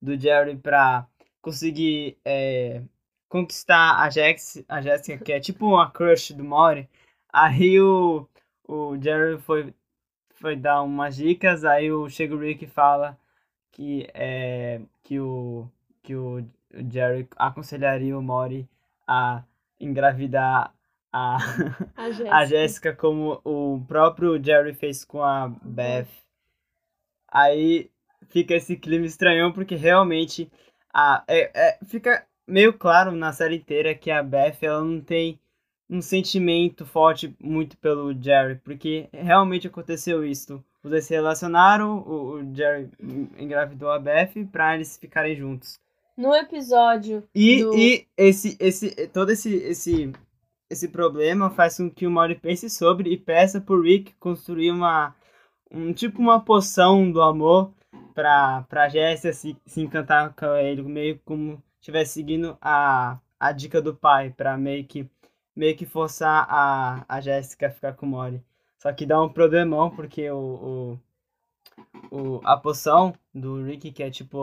do 0.00 0.18
Jerry 0.18 0.56
pra 0.56 1.06
conseguir 1.40 2.18
é, 2.24 2.82
conquistar 3.28 4.02
a, 4.02 4.10
Jex, 4.10 4.62
a 4.68 4.80
Jessica, 4.80 5.24
que 5.24 5.32
é 5.32 5.40
tipo 5.40 5.66
uma 5.66 5.90
crush 5.90 6.32
do 6.32 6.44
Maury. 6.44 6.88
Aí 7.32 7.80
o, 7.80 8.26
o 8.66 9.00
Jerry 9.00 9.38
foi 9.38 9.74
foi 10.40 10.56
dar 10.56 10.82
umas 10.82 11.16
dicas, 11.16 11.64
aí 11.64 11.92
o 11.92 12.08
chega 12.08 12.34
o 12.34 12.38
Rick 12.38 12.66
fala 12.66 13.18
que 13.72 14.08
é 14.14 14.80
que 15.02 15.20
o 15.20 15.68
que 16.02 16.14
o 16.14 16.44
Jerry 16.90 17.28
aconselharia 17.36 18.16
o 18.18 18.22
Mori 18.22 18.68
a 19.06 19.44
engravidar 19.78 20.72
a 21.12 21.36
A. 22.28 22.44
Jéssica 22.46 22.94
como 22.94 23.40
o 23.44 23.82
próprio 23.86 24.42
Jerry 24.42 24.74
fez 24.74 25.04
com 25.04 25.22
a 25.22 25.48
Beth. 25.48 26.06
Aí 27.28 27.90
fica 28.28 28.54
esse 28.54 28.76
clima 28.76 29.06
estranhão 29.06 29.52
porque 29.52 29.74
realmente 29.74 30.50
a 30.92 31.24
é, 31.26 31.50
é- 31.54 31.78
fica 31.84 32.24
meio 32.46 32.72
claro 32.72 33.12
na 33.12 33.32
série 33.32 33.56
inteira 33.56 33.94
que 33.94 34.10
a 34.10 34.22
Beth 34.22 34.58
ela 34.62 34.82
não 34.84 35.00
tem 35.00 35.39
um 35.90 36.00
sentimento 36.00 36.86
forte 36.86 37.34
muito 37.40 37.76
pelo 37.76 38.14
Jerry, 38.14 38.60
porque 38.64 39.08
realmente 39.12 39.66
aconteceu 39.66 40.24
isso. 40.24 40.62
Os 40.82 40.90
dois 40.90 41.04
se 41.04 41.12
relacionaram, 41.12 41.98
o, 41.98 42.34
o 42.34 42.54
Jerry 42.54 42.88
engravidou 43.38 43.90
a 43.90 43.98
Beth 43.98 44.46
pra 44.50 44.74
eles 44.74 44.96
ficarem 44.96 45.36
juntos. 45.36 45.78
No 46.16 46.34
episódio 46.34 47.24
E, 47.34 47.62
do... 47.62 47.74
e 47.74 48.06
esse, 48.16 48.56
esse, 48.60 49.08
todo 49.08 49.30
esse, 49.30 49.54
esse, 49.56 50.12
esse 50.70 50.88
problema 50.88 51.50
faz 51.50 51.76
com 51.76 51.90
que 51.90 52.06
o 52.06 52.10
Maury 52.10 52.34
pense 52.34 52.70
sobre 52.70 53.10
e 53.10 53.16
peça 53.16 53.60
pro 53.60 53.82
Rick 53.82 54.14
construir 54.20 54.70
uma, 54.70 55.14
um 55.70 55.92
tipo 55.92 56.20
uma 56.20 56.40
poção 56.40 57.10
do 57.10 57.20
amor 57.20 57.72
pra, 58.14 58.64
pra 58.68 58.88
Jéssica 58.88 59.32
se, 59.32 59.56
se 59.66 59.80
encantar 59.80 60.34
com 60.34 60.54
ele, 60.56 60.82
meio 60.82 61.18
como 61.24 61.62
estivesse 61.80 62.12
seguindo 62.14 62.56
a, 62.60 63.18
a 63.38 63.52
dica 63.52 63.80
do 63.80 63.94
pai, 63.94 64.30
pra 64.36 64.56
meio 64.56 64.84
que, 64.84 65.08
meio 65.60 65.76
que 65.76 65.86
forçar 65.86 66.46
a, 66.48 67.04
a 67.08 67.20
Jéssica 67.20 67.66
a 67.68 67.70
ficar 67.70 67.92
com 67.94 68.06
o 68.06 68.10
Maury. 68.10 68.42
Só 68.78 68.92
que 68.92 69.04
dá 69.06 69.22
um 69.22 69.28
problemão, 69.28 69.90
porque 69.90 70.30
o, 70.30 70.98
o, 72.10 72.18
o, 72.38 72.40
a 72.44 72.56
poção 72.56 73.14
do 73.34 73.62
Rick, 73.62 73.92
que 73.92 74.02
é 74.02 74.10
tipo 74.10 74.38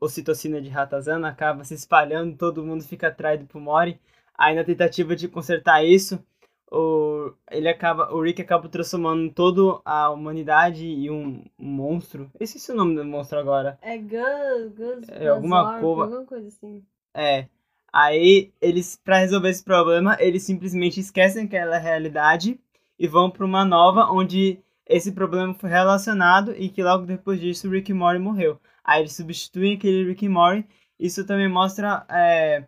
ocitocina 0.00 0.60
de 0.60 0.68
ratazana, 0.68 1.28
acaba 1.28 1.64
se 1.64 1.74
espalhando, 1.74 2.36
todo 2.36 2.64
mundo 2.64 2.84
fica 2.84 3.08
atraído 3.08 3.46
pro 3.46 3.60
Mori. 3.60 3.98
Aí 4.36 4.54
na 4.54 4.64
tentativa 4.64 5.14
de 5.14 5.28
consertar 5.28 5.84
isso, 5.84 6.22
o, 6.70 7.32
ele 7.50 7.68
acaba, 7.68 8.12
o 8.12 8.20
Rick 8.22 8.42
acaba 8.42 8.68
transformando 8.68 9.32
toda 9.32 9.80
a 9.84 10.10
humanidade 10.10 10.86
em 10.86 11.10
um, 11.10 11.44
um 11.58 11.66
monstro. 11.66 12.30
Eu 12.38 12.44
esqueci 12.44 12.72
o 12.72 12.74
nome 12.76 12.94
do 12.96 13.04
monstro 13.04 13.38
agora. 13.38 13.78
É 13.82 13.98
Gus, 13.98 14.72
Gus, 14.74 15.08
É, 15.08 15.28
alguma 15.28 15.80
cova- 15.80 16.04
alguma 16.04 16.24
coisa 16.26 16.48
assim. 16.48 16.82
É. 17.14 17.46
Aí 17.92 18.52
eles, 18.60 18.98
pra 19.04 19.18
resolver 19.18 19.50
esse 19.50 19.62
problema, 19.62 20.16
eles 20.18 20.42
simplesmente 20.44 20.98
esquecem 20.98 21.44
aquela 21.44 21.78
realidade 21.78 22.58
e 22.98 23.06
vão 23.06 23.30
pra 23.30 23.44
uma 23.44 23.64
nova 23.64 24.10
onde 24.10 24.58
esse 24.86 25.12
problema 25.12 25.52
foi 25.54 25.68
relacionado 25.68 26.54
e 26.56 26.68
que 26.68 26.82
logo 26.82 27.04
depois 27.04 27.40
disso 27.40 27.68
Rick 27.68 27.92
Morty 27.92 28.18
morreu. 28.18 28.58
Aí 28.82 29.00
eles 29.00 29.14
substituem 29.14 29.74
aquele 29.74 30.04
Rick 30.04 30.28
Morty. 30.28 30.66
Isso 30.98 31.26
também 31.26 31.48
mostra 31.48 32.06
é, 32.08 32.64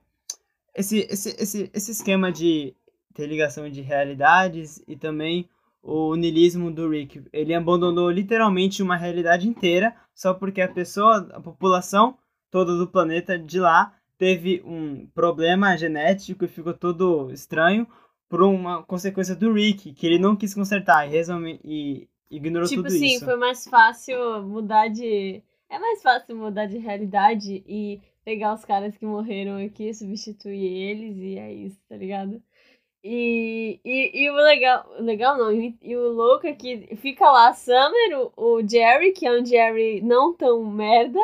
esse, 0.75 1.07
esse, 1.11 1.31
esse, 1.39 1.71
esse 1.73 1.91
esquema 1.91 2.31
de 2.31 2.75
ter 3.15 3.27
ligação 3.27 3.71
de 3.71 3.81
realidades 3.81 4.83
e 4.87 4.97
também 4.97 5.49
o 5.83 6.15
niilismo 6.17 6.71
do 6.71 6.89
Rick. 6.89 7.23
Ele 7.33 7.55
abandonou 7.55 8.11
literalmente 8.11 8.83
uma 8.83 8.97
realidade 8.97 9.49
inteira 9.49 9.95
só 10.15 10.35
porque 10.35 10.61
a 10.61 10.69
pessoa, 10.69 11.29
a 11.33 11.41
população 11.41 12.17
toda 12.51 12.77
do 12.77 12.87
planeta 12.87 13.39
de 13.39 13.61
lá 13.61 13.93
teve 14.19 14.63
um 14.65 15.07
problema 15.07 15.77
genético 15.77 16.45
e 16.45 16.49
ficou 16.49 16.75
todo 16.75 17.31
estranho 17.33 17.87
por 18.29 18.43
uma 18.43 18.83
consequência 18.83 19.35
do 19.35 19.53
Rick, 19.53 19.93
que 19.93 20.07
ele 20.07 20.19
não 20.19 20.37
quis 20.37 20.55
consertar 20.55 21.07
e, 21.07 21.11
resume, 21.11 21.61
e 21.65 22.09
ignorou 22.31 22.69
Tipo 22.69 22.83
tudo 22.83 22.95
assim, 22.95 23.15
isso. 23.15 23.25
foi 23.25 23.37
mais 23.37 23.65
fácil 23.67 24.43
mudar 24.43 24.89
de. 24.89 25.43
É 25.69 25.79
mais 25.79 26.03
fácil 26.03 26.37
mudar 26.37 26.67
de 26.67 26.79
realidade 26.79 27.65
e 27.67 28.01
pegar 28.25 28.55
os 28.55 28.65
caras 28.65 28.97
que 28.97 29.05
morreram 29.05 29.65
aqui, 29.65 29.93
substituir 29.93 30.65
eles 30.65 31.17
e 31.19 31.39
é 31.39 31.53
isso, 31.53 31.79
tá 31.89 31.97
ligado? 31.97 32.43
E, 33.07 33.81
e, 33.85 34.23
e 34.25 34.31
o 34.31 34.35
legal, 34.35 34.87
legal 34.99 35.37
não, 35.37 35.53
e, 35.53 35.77
e 35.83 35.95
o 35.95 36.09
louco 36.09 36.47
é 36.47 36.55
que 36.55 36.97
fica 36.97 37.31
lá 37.31 37.51
a 37.51 37.53
Summer, 37.53 38.19
o, 38.19 38.33
o 38.35 38.67
Jerry, 38.67 39.13
que 39.13 39.27
é 39.27 39.39
um 39.39 39.45
Jerry 39.45 40.01
não 40.01 40.33
tão 40.33 40.65
merda, 40.65 41.19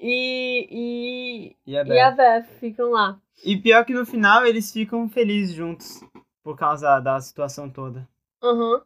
e, 0.00 0.66
e, 0.70 1.56
E 1.66 1.76
a 1.76 1.84
e 1.84 1.98
a 2.00 2.10
Beth. 2.10 2.16
Beth 2.16 2.46
ficam 2.58 2.90
lá. 2.90 3.20
E 3.44 3.56
pior 3.56 3.84
que 3.84 3.92
no 3.92 4.06
final 4.06 4.46
eles 4.46 4.72
ficam 4.72 5.08
felizes 5.08 5.54
juntos 5.54 6.00
por 6.42 6.56
causa 6.56 6.98
da 7.00 7.20
situação 7.20 7.68
toda. 7.68 8.08
Aham. 8.42 8.82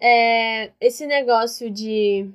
É, 0.00 0.72
esse 0.80 1.06
negócio 1.06 1.70
de 1.70 2.30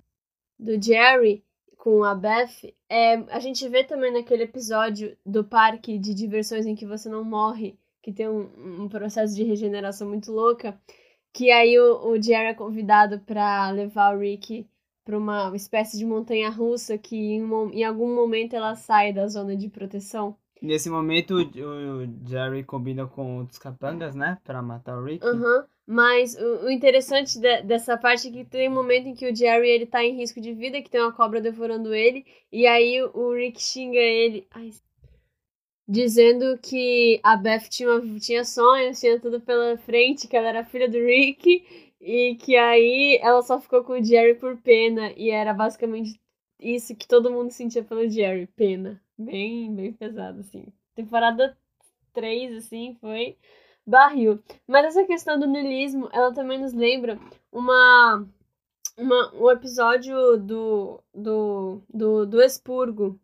do 0.57 0.81
Jerry 0.81 1.43
com 1.77 2.03
a 2.03 2.13
Beth, 2.13 2.73
é, 2.89 3.13
a 3.29 3.39
gente 3.39 3.67
vê 3.69 3.83
também 3.83 4.11
naquele 4.11 4.43
episódio 4.43 5.15
do 5.25 5.43
parque 5.43 5.97
de 5.97 6.13
diversões 6.13 6.65
em 6.65 6.75
que 6.75 6.85
você 6.85 7.07
não 7.07 7.23
morre, 7.23 7.79
que 8.01 8.11
tem 8.11 8.27
um, 8.27 8.83
um 8.83 8.89
processo 8.89 9.33
de 9.33 9.43
regeneração 9.43 10.09
muito 10.09 10.31
louca, 10.31 10.77
que 11.31 11.51
aí 11.51 11.79
o, 11.79 12.09
o 12.09 12.21
Jerry 12.21 12.47
é 12.47 12.53
convidado 12.53 13.19
pra 13.19 13.69
levar 13.71 14.15
o 14.15 14.19
Rick 14.19 14.67
pra 15.09 15.17
uma 15.17 15.51
espécie 15.55 15.97
de 15.97 16.05
montanha 16.05 16.51
russa 16.51 16.95
que 16.95 17.15
em, 17.15 17.41
em 17.73 17.83
algum 17.83 18.13
momento 18.13 18.55
ela 18.55 18.75
sai 18.75 19.11
da 19.11 19.27
zona 19.27 19.55
de 19.57 19.67
proteção. 19.67 20.35
Nesse 20.61 20.87
momento 20.87 21.35
o, 21.35 22.29
Jerry 22.29 22.63
combina 22.63 23.07
com 23.07 23.39
os 23.39 23.57
capangas, 23.57 24.13
né? 24.13 24.37
Pra 24.43 24.61
matar 24.61 24.99
o 24.99 25.03
Rick. 25.03 25.25
Aham. 25.25 25.65
Mas 25.87 26.35
o, 26.35 26.65
o 26.65 26.69
interessante 26.69 27.39
de- 27.39 27.63
dessa 27.63 27.97
parte 27.97 28.27
é 28.27 28.31
que 28.31 28.45
tem 28.45 28.69
um 28.69 28.73
momento 28.73 29.07
em 29.07 29.15
que 29.15 29.27
o 29.27 29.35
Jerry 29.35 29.67
ele 29.67 29.85
tá 29.87 30.03
em 30.03 30.15
risco 30.15 30.39
de 30.39 30.53
vida, 30.53 30.79
que 30.83 30.89
tem 30.89 31.01
uma 31.01 31.11
cobra 31.11 31.41
devorando 31.41 31.91
ele, 31.95 32.23
e 32.51 32.67
aí 32.67 33.01
o, 33.01 33.33
Rick 33.33 33.59
xinga 33.59 33.97
ele, 33.97 34.45
ai, 34.51 34.69
dizendo 35.87 36.57
que 36.61 37.19
a 37.23 37.35
Beth 37.35 37.67
tinha, 37.69 37.89
tinha 38.19 38.45
sonhos, 38.45 38.99
tinha 38.99 39.19
tudo 39.19 39.41
pela 39.41 39.75
frente, 39.79 40.27
que 40.27 40.37
ela 40.37 40.49
era 40.49 40.63
filha 40.63 40.87
do 40.87 40.99
Rick, 40.99 41.88
e 42.01 42.35
que 42.35 42.55
aí 42.55 43.19
ela 43.21 43.41
só 43.41 43.59
ficou 43.59 43.83
com 43.83 43.93
o 43.93 44.03
Jerry 44.03 44.35
por 44.35 44.57
pena, 44.57 45.11
e 45.17 45.29
era 45.29 45.53
basicamente 45.53 46.19
isso 46.59 46.95
que 46.95 47.07
todo 47.07 47.31
mundo 47.31 47.51
sentia 47.51 47.83
pelo 47.83 48.09
Jerry, 48.09 48.47
pena. 48.47 49.01
Bem, 49.17 49.73
bem 49.73 49.93
pesado, 49.93 50.39
assim. 50.41 50.65
Temporada 50.95 51.57
3, 52.13 52.57
assim, 52.57 52.97
foi 53.01 53.37
barril. 53.85 54.39
Mas 54.67 54.85
essa 54.85 55.05
questão 55.05 55.39
do 55.39 55.47
niilismo, 55.47 56.09
ela 56.11 56.33
também 56.33 56.59
nos 56.59 56.73
lembra 56.73 57.19
uma, 57.51 58.25
uma 58.97 59.33
um 59.33 59.49
episódio 59.51 60.37
do, 60.37 61.01
do, 61.13 61.81
do, 61.93 62.25
do 62.25 62.41
Expurgo, 62.41 63.19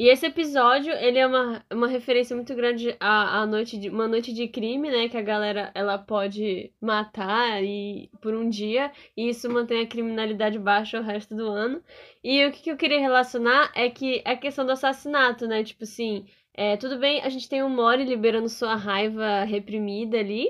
E 0.00 0.08
esse 0.08 0.24
episódio, 0.24 0.94
ele 0.94 1.18
é 1.18 1.26
uma, 1.26 1.62
uma 1.70 1.86
referência 1.86 2.34
muito 2.34 2.54
grande 2.54 2.96
à, 2.98 3.42
à 3.42 3.46
noite 3.46 3.76
de, 3.76 3.90
uma 3.90 4.08
noite 4.08 4.32
de 4.32 4.48
crime, 4.48 4.90
né? 4.90 5.10
Que 5.10 5.16
a 5.18 5.20
galera 5.20 5.70
ela 5.74 5.98
pode 5.98 6.72
matar 6.80 7.62
e, 7.62 8.08
por 8.18 8.32
um 8.34 8.48
dia, 8.48 8.90
e 9.14 9.28
isso 9.28 9.50
mantém 9.50 9.82
a 9.82 9.86
criminalidade 9.86 10.58
baixa 10.58 10.98
o 10.98 11.02
resto 11.02 11.36
do 11.36 11.46
ano. 11.46 11.82
E 12.24 12.46
o 12.46 12.50
que, 12.50 12.62
que 12.62 12.70
eu 12.70 12.78
queria 12.78 12.98
relacionar 12.98 13.70
é 13.74 13.90
que 13.90 14.22
a 14.24 14.34
questão 14.34 14.64
do 14.64 14.72
assassinato, 14.72 15.46
né? 15.46 15.62
Tipo 15.62 15.84
assim, 15.84 16.24
é, 16.54 16.78
tudo 16.78 16.98
bem, 16.98 17.20
a 17.20 17.28
gente 17.28 17.46
tem 17.46 17.62
o 17.62 17.68
Mori 17.68 18.04
liberando 18.04 18.48
sua 18.48 18.76
raiva 18.76 19.44
reprimida 19.44 20.18
ali. 20.18 20.48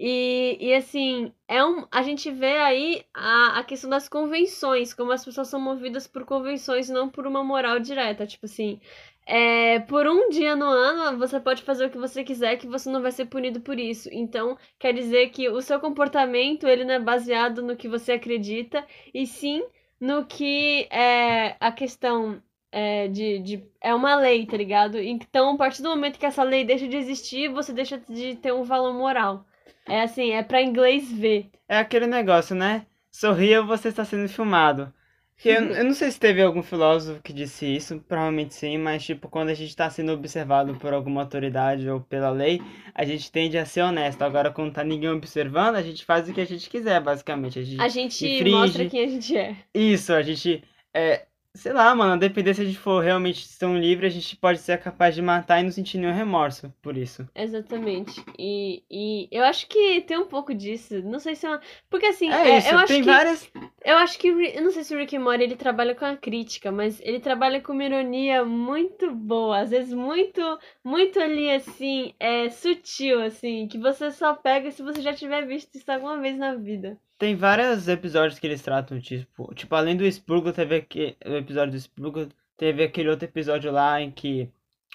E, 0.00 0.56
e 0.60 0.74
assim, 0.74 1.32
é 1.48 1.64
um, 1.64 1.84
a 1.90 2.02
gente 2.02 2.30
vê 2.30 2.56
aí 2.58 3.04
a, 3.12 3.58
a 3.58 3.64
questão 3.64 3.90
das 3.90 4.08
convenções, 4.08 4.94
como 4.94 5.10
as 5.10 5.24
pessoas 5.24 5.48
são 5.48 5.60
movidas 5.60 6.06
por 6.06 6.24
convenções, 6.24 6.88
não 6.88 7.08
por 7.08 7.26
uma 7.26 7.42
moral 7.42 7.80
direta. 7.80 8.24
Tipo 8.26 8.46
assim, 8.46 8.80
é, 9.26 9.80
por 9.80 10.06
um 10.06 10.30
dia 10.30 10.54
no 10.54 10.66
ano 10.66 11.18
você 11.18 11.40
pode 11.40 11.62
fazer 11.62 11.86
o 11.86 11.90
que 11.90 11.98
você 11.98 12.22
quiser 12.22 12.56
que 12.56 12.66
você 12.68 12.88
não 12.88 13.02
vai 13.02 13.10
ser 13.12 13.26
punido 13.26 13.60
por 13.60 13.78
isso. 13.78 14.08
Então, 14.12 14.56
quer 14.78 14.94
dizer 14.94 15.30
que 15.30 15.48
o 15.48 15.60
seu 15.60 15.80
comportamento 15.80 16.68
ele 16.68 16.84
não 16.84 16.94
é 16.94 17.00
baseado 17.00 17.60
no 17.62 17.76
que 17.76 17.88
você 17.88 18.12
acredita, 18.12 18.86
e 19.12 19.26
sim 19.26 19.64
no 20.00 20.24
que 20.26 20.86
é 20.92 21.56
a 21.58 21.72
questão 21.72 22.40
é, 22.70 23.08
de, 23.08 23.38
de. 23.40 23.66
É 23.80 23.94
uma 23.94 24.14
lei, 24.16 24.46
tá 24.46 24.56
ligado? 24.56 24.98
Então, 24.98 25.54
a 25.54 25.56
partir 25.56 25.82
do 25.82 25.88
momento 25.90 26.18
que 26.18 26.26
essa 26.26 26.42
lei 26.44 26.64
deixa 26.64 26.86
de 26.86 26.96
existir, 26.96 27.48
você 27.48 27.72
deixa 27.72 27.98
de 27.98 28.36
ter 28.36 28.52
um 28.52 28.62
valor 28.62 28.94
moral. 28.94 29.44
É 29.86 30.02
assim, 30.02 30.32
é 30.32 30.42
pra 30.42 30.62
inglês 30.62 31.10
ver. 31.10 31.50
É 31.68 31.78
aquele 31.78 32.06
negócio, 32.06 32.54
né? 32.54 32.86
Sorria 33.10 33.60
ou 33.60 33.66
você 33.66 33.88
está 33.88 34.04
sendo 34.04 34.28
filmado. 34.28 34.92
Que 35.36 35.50
eu, 35.50 35.66
eu 35.66 35.84
não 35.84 35.94
sei 35.94 36.10
se 36.10 36.18
teve 36.18 36.42
algum 36.42 36.64
filósofo 36.64 37.22
que 37.22 37.32
disse 37.32 37.64
isso, 37.64 38.00
provavelmente 38.08 38.54
sim, 38.54 38.76
mas 38.76 39.04
tipo, 39.04 39.28
quando 39.28 39.50
a 39.50 39.54
gente 39.54 39.68
está 39.68 39.88
sendo 39.88 40.10
observado 40.10 40.74
por 40.74 40.92
alguma 40.92 41.20
autoridade 41.20 41.88
ou 41.88 42.00
pela 42.00 42.30
lei, 42.30 42.60
a 42.92 43.04
gente 43.04 43.30
tende 43.30 43.56
a 43.56 43.64
ser 43.64 43.82
honesto. 43.82 44.20
Agora, 44.22 44.50
quando 44.50 44.72
tá 44.72 44.82
ninguém 44.82 45.10
observando, 45.10 45.76
a 45.76 45.82
gente 45.82 46.04
faz 46.04 46.28
o 46.28 46.32
que 46.34 46.40
a 46.40 46.44
gente 46.44 46.68
quiser, 46.68 47.00
basicamente. 47.00 47.56
A 47.60 47.62
gente, 47.62 47.80
A 47.80 47.86
gente 47.86 48.26
infringe. 48.26 48.50
mostra 48.50 48.86
quem 48.86 49.04
a 49.04 49.08
gente 49.08 49.36
é. 49.36 49.56
Isso, 49.72 50.12
a 50.12 50.22
gente. 50.22 50.64
É, 50.92 51.27
sei 51.58 51.72
lá, 51.72 51.94
mano, 51.94 52.12
a 52.14 52.16
depender 52.16 52.54
se 52.54 52.62
a 52.62 52.64
gente 52.64 52.78
for 52.78 53.02
realmente 53.02 53.58
tão 53.58 53.76
livre, 53.78 54.06
a 54.06 54.10
gente 54.10 54.36
pode 54.36 54.58
ser 54.60 54.78
capaz 54.80 55.14
de 55.14 55.22
matar 55.22 55.60
e 55.60 55.64
não 55.64 55.70
sentir 55.70 55.98
nenhum 55.98 56.12
remorso 56.12 56.72
por 56.82 56.96
isso. 56.96 57.28
Exatamente. 57.34 58.26
E, 58.38 58.82
e 58.90 59.28
eu 59.30 59.44
acho 59.44 59.68
que 59.68 60.00
tem 60.02 60.18
um 60.18 60.26
pouco 60.26 60.52
disso. 60.54 61.00
Não 61.02 61.20
sei 61.20 61.36
se 61.36 61.46
é 61.46 61.50
uma. 61.50 61.60
Porque 61.88 62.06
assim, 62.06 62.34
É 62.42 62.48
é, 62.48 62.58
isso, 62.58 62.74
eu 62.74 62.78
acho 62.78 62.86
tem 62.86 63.00
que. 63.00 63.06
várias. 63.06 63.50
Eu 63.84 63.96
acho 63.98 64.18
que. 64.18 64.28
Eu 64.28 64.62
não 64.62 64.70
sei 64.72 64.82
se 64.84 64.94
o 64.94 64.98
Rick 64.98 65.16
Morty 65.18 65.44
ele 65.44 65.56
trabalha 65.56 65.94
com 65.94 66.04
a 66.04 66.16
crítica, 66.16 66.72
mas 66.72 67.00
ele 67.00 67.20
trabalha 67.20 67.60
com 67.62 67.72
uma 67.72 67.84
ironia 67.84 68.44
muito 68.44 69.14
boa. 69.14 69.60
Às 69.60 69.70
vezes 69.70 69.92
muito, 69.94 70.40
muito 70.84 71.20
ali 71.20 71.48
assim, 71.50 72.12
é 72.18 72.50
sutil, 72.50 73.22
assim, 73.22 73.68
que 73.68 73.78
você 73.78 74.10
só 74.10 74.34
pega 74.34 74.70
se 74.72 74.82
você 74.82 75.00
já 75.00 75.14
tiver 75.14 75.46
visto 75.46 75.76
isso 75.76 75.90
alguma 75.92 76.18
vez 76.20 76.36
na 76.36 76.54
vida. 76.56 76.98
Tem 77.18 77.34
vários 77.34 77.88
episódios 77.88 78.38
que 78.38 78.46
eles 78.46 78.62
tratam, 78.62 79.00
tipo, 79.00 79.52
tipo, 79.54 79.74
além 79.74 79.96
do 79.96 80.04
Spurgo, 80.10 80.52
teve 80.52 80.76
aquele, 80.76 81.16
o 81.26 81.34
episódio 81.34 81.72
do 81.72 81.80
Spurgo, 81.80 82.28
teve 82.56 82.84
aquele 82.84 83.08
outro 83.08 83.24
episódio 83.26 83.72
lá 83.72 84.00
em 84.00 84.10
que 84.10 84.48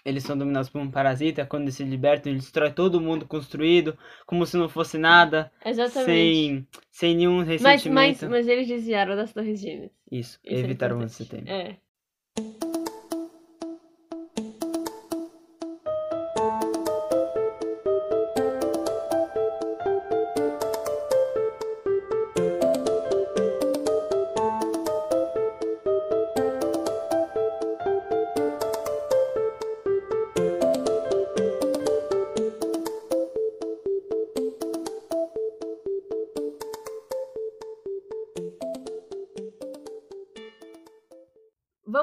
eles 0.06 0.24
são 0.24 0.38
dominados 0.38 0.70
por 0.70 0.82
um 0.82 0.90
parasita, 0.90 1.46
quando 1.46 1.64
eles 1.64 1.76
se 1.76 1.84
libertam, 1.84 2.32
ele 2.32 2.40
destrói 2.40 2.72
todo 2.72 3.00
mundo 3.00 3.26
construído, 3.26 3.98
como 4.26 4.46
se 4.46 4.58
não 4.58 4.68
fosse 4.70 4.98
nada, 4.98 5.52
Exatamente. 5.66 6.06
sem, 6.06 6.68
sem 6.92 7.16
nenhum 7.16 7.38
Mas, 7.38 7.48
ressentimento. 7.48 8.22
mas, 8.24 8.30
mas 8.30 8.48
eles 8.48 8.68
desviaram 8.68 9.16
das 9.16 9.34
Torres 9.34 9.60
Gêmeas. 9.60 9.92
Isso, 10.12 10.40
Isso 10.44 10.56
é 10.56 10.60
evitaram 10.60 10.98
o 10.98 11.04
11 11.04 11.08
de 11.08 11.14
setembro. 11.16 11.52
É. 11.52 11.78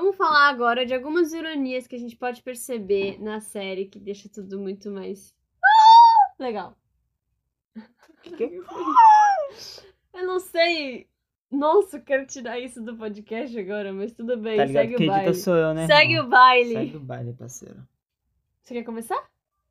Vamos 0.01 0.17
falar 0.17 0.49
agora 0.49 0.87
de 0.87 0.95
algumas 0.95 1.31
ironias 1.35 1.87
que 1.87 1.95
a 1.95 1.99
gente 1.99 2.17
pode 2.17 2.43
perceber 2.43 3.21
na 3.23 3.39
série 3.39 3.85
que 3.85 3.99
deixa 4.01 4.31
tudo 4.31 4.59
muito 4.59 4.91
mais 4.91 5.37
Ah! 5.63 6.33
legal. 6.39 6.75
Que? 8.23 8.63
Eu 10.15 10.27
não 10.27 10.41
sei. 10.41 11.07
Nossa, 11.51 11.99
eu 11.99 12.03
quero 12.03 12.27
tirar 12.27 12.59
isso 12.59 12.81
do 12.83 12.97
podcast 12.97 13.59
agora, 13.59 13.93
mas 13.93 14.13
tudo 14.13 14.37
bem, 14.39 14.57
Tá 14.57 14.65
ligado 14.65 14.83
segue 14.85 14.97
que 14.97 15.05
o 15.05 15.07
baile. 15.09 15.35
sou 15.35 15.57
eu, 15.57 15.75
né? 15.75 15.87
Segue 15.87 16.13
irmão? 16.15 16.27
o 16.27 16.31
baile. 16.31 16.73
Segue 16.75 16.97
o 16.97 17.01
baile, 17.01 17.33
parceiro. 17.35 17.87
Você 18.63 18.75
quer 18.75 18.85
começar? 18.85 19.29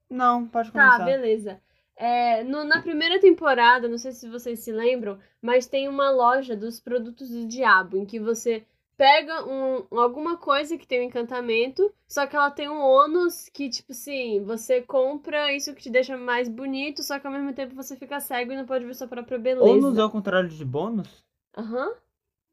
Não, 0.10 0.46
pode 0.48 0.72
Tá, 0.72 0.90
começar. 0.92 1.06
beleza. 1.06 1.62
É, 1.96 2.44
no- 2.44 2.66
na 2.66 2.82
primeira 2.82 3.20
temporada, 3.20 3.88
não 3.88 3.98
sei 3.98 4.12
se 4.12 4.30
vocês 4.30 4.60
se 4.60 4.72
lembram, 4.72 5.20
mas 5.42 5.68
tem 5.68 5.88
uma 5.88 6.10
loja 6.12 6.56
dos 6.56 6.80
produtos 6.80 7.30
do 7.32 7.48
diabo, 7.48 7.98
em 7.98 8.06
que 8.06 8.20
você 8.20 8.66
pega 9.00 9.46
um, 9.46 9.88
alguma 9.98 10.36
coisa 10.36 10.78
que 10.78 10.86
tem 10.86 11.00
um 11.00 11.04
encantamento, 11.06 11.90
só 12.06 12.28
que 12.28 12.36
ela 12.36 12.52
tem 12.52 12.68
um 12.68 12.82
ônus 12.82 13.48
que, 13.48 13.70
tipo 13.70 13.94
assim, 13.94 14.44
você 14.44 14.82
compra 14.82 15.54
isso 15.54 15.74
que 15.74 15.84
te 15.84 15.90
deixa 15.90 16.18
mais 16.18 16.50
bonito, 16.50 17.02
só 17.02 17.18
que 17.18 17.26
ao 17.26 17.32
mesmo 17.32 17.54
tempo 17.54 17.74
você 17.74 17.96
fica 17.96 18.20
cego 18.20 18.52
e 18.52 18.58
não 18.58 18.66
pode 18.66 18.84
ver 18.84 18.94
sua 18.94 19.08
própria 19.08 19.40
beleza. 19.40 19.66
Ônus 19.66 19.98
é 19.98 20.04
o 20.04 20.10
contrário 20.10 20.50
de 20.50 20.66
bônus? 20.66 21.24
Aham. 21.58 21.94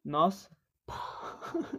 Nossa. 0.05 0.49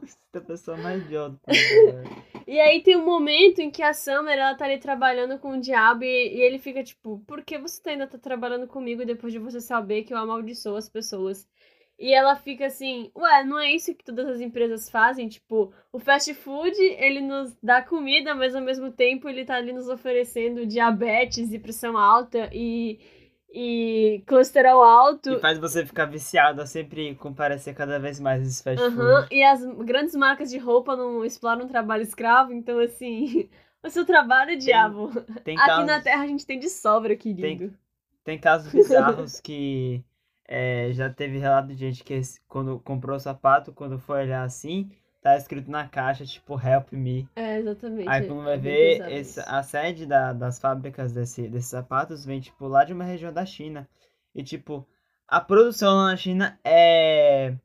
Você 0.04 0.18
é 0.36 0.38
a 0.38 0.42
pessoa 0.42 0.76
mais 0.76 1.02
idiota. 1.06 1.40
E 2.48 2.62
aí 2.62 2.82
tem 2.82 2.96
um 2.96 3.04
momento 3.04 3.60
em 3.60 3.70
que 3.70 3.84
a 3.84 3.94
Summer, 3.94 4.38
ela 4.38 4.56
tá 4.56 4.64
ali 4.64 4.78
trabalhando 4.78 5.38
com 5.38 5.58
o 5.58 5.60
diabo 5.60 6.06
e, 6.06 6.38
e 6.38 6.42
ele 6.42 6.58
fica 6.58 6.82
tipo, 6.82 7.20
por 7.28 7.44
que 7.44 7.58
você 7.58 7.90
ainda 7.90 8.08
tá 8.08 8.18
trabalhando 8.18 8.66
comigo 8.68 9.06
depois 9.06 9.34
de 9.34 9.40
você 9.40 9.60
saber 9.60 10.04
que 10.04 10.14
eu 10.14 10.18
amaldiçoo 10.18 10.78
as 10.78 10.88
pessoas? 10.88 11.46
E 12.00 12.14
ela 12.14 12.36
fica 12.36 12.68
assim, 12.68 13.12
ué, 13.16 13.44
não 13.44 13.58
é 13.58 13.72
isso 13.72 13.94
que 13.96 14.04
todas 14.04 14.28
as 14.28 14.40
empresas 14.40 14.88
fazem? 14.90 15.28
Tipo, 15.28 15.74
o 15.92 15.98
fast 16.00 16.32
food, 16.36 16.80
ele 16.80 17.22
nos 17.22 17.58
dá 17.62 17.82
comida, 17.82 18.36
mas 18.36 18.56
ao 18.56 18.62
mesmo 18.62 18.92
tempo 18.92 19.28
ele 19.28 19.44
tá 19.44 19.56
ali 19.56 19.74
nos 19.74 19.90
oferecendo 19.90 20.66
diabetes 20.66 21.52
e 21.52 21.58
pressão 21.58 21.98
alta 21.98 22.50
e, 22.54 23.00
e 23.50 24.24
colesterol 24.28 24.84
alto. 24.84 25.32
E 25.32 25.40
faz 25.40 25.58
você 25.58 25.84
ficar 25.84 26.06
viciado 26.06 26.62
a 26.62 26.68
sempre 26.68 27.16
comparecer 27.16 27.74
cada 27.74 27.98
vez 27.98 28.20
mais 28.20 28.44
esses 28.44 28.62
fast 28.62 28.86
Aham, 28.86 29.22
food. 29.22 29.36
E 29.36 29.44
as 29.44 29.66
grandes 29.84 30.14
marcas 30.14 30.52
de 30.52 30.60
roupa 30.60 30.96
não 30.96 31.26
exploram 31.26 31.66
o 31.66 31.68
trabalho 31.68 32.04
escravo, 32.04 32.54
então 32.54 32.78
assim, 32.78 33.50
o 33.84 33.90
seu 33.90 34.06
trabalho, 34.06 34.56
diabo. 34.56 35.10
Tem 35.44 35.58
Aqui 35.58 35.68
casos, 35.68 35.88
na 35.88 36.00
Terra 36.00 36.24
a 36.24 36.28
gente 36.28 36.46
tem 36.46 36.60
de 36.60 36.70
sobra, 36.70 37.16
querido. 37.16 37.74
tem 38.24 38.38
casos 38.38 38.72
bizarros 38.72 39.40
que 39.40 40.04
é, 40.48 40.92
já 40.94 41.10
teve 41.10 41.38
relato 41.38 41.68
de 41.70 41.76
gente 41.76 42.04
que 42.04 42.20
quando 42.48 42.80
comprou 42.80 43.16
o 43.16 43.20
sapato, 43.20 43.74
quando 43.74 44.00
foi 44.00 44.22
olhar 44.24 44.44
assim, 44.44 44.90
tá 45.22 45.36
escrito 45.36 45.70
na 45.70 45.88
caixa, 45.88 46.26
tipo, 46.26 46.54
help 46.60 46.92
me. 46.94 47.28
É, 47.36 47.58
exatamente. 47.60 48.08
Aí 48.10 48.26
quando 48.28 48.44
vai 48.44 48.54
é 48.54 48.58
bem 48.58 48.74
ver, 48.74 49.12
esse- 49.12 49.40
a 49.42 49.62
sede 49.64 50.06
da- 50.06 50.34
das 50.34 50.60
fábricas 50.60 51.12
desse, 51.14 51.48
desses 51.48 51.70
sapatos 51.70 52.26
vem, 52.26 52.40
tipo, 52.40 52.68
lá 52.68 52.84
de 52.84 52.94
uma 52.94 53.04
região 53.04 53.34
da 53.34 53.46
China. 53.46 53.88
E, 54.34 54.44
tipo, 54.44 54.88
a 55.28 55.42
produção 55.42 55.96
lá 55.96 56.06
na 56.12 56.18
China 56.18 56.60
é. 56.64 57.56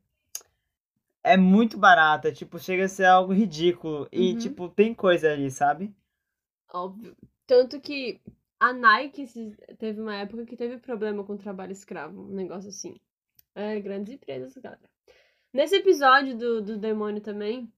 É 1.25 1.37
muito 1.37 1.79
barata, 1.79 2.33
tipo, 2.33 2.59
chega 2.59 2.85
a 2.85 2.89
ser 2.89 3.05
algo 3.07 3.33
ridículo. 3.33 4.09
E, 4.13 4.33
Uhum. 4.33 4.39
tipo, 4.39 4.69
tem 4.69 4.93
coisa 4.95 5.33
ali, 5.33 5.51
sabe? 5.51 5.95
Óbvio. 6.73 7.17
Tanto 7.47 7.81
que 7.81 8.21
a 8.69 8.73
Nike 8.73 9.27
teve 9.79 10.01
uma 10.01 10.15
época 10.17 10.45
que 10.47 10.57
teve 10.57 10.79
problema 10.79 11.25
com 11.25 11.37
trabalho 11.37 11.73
escravo, 11.73 12.23
um 12.23 12.35
negócio 12.35 12.69
assim. 12.69 12.95
É, 13.55 13.81
grandes 13.81 14.13
empresas, 14.13 14.55
galera. 14.57 14.81
Nesse 15.53 15.77
episódio 15.77 16.37
do, 16.37 16.63
do 16.63 16.79
demônio 16.79 17.21
também, 17.21 17.71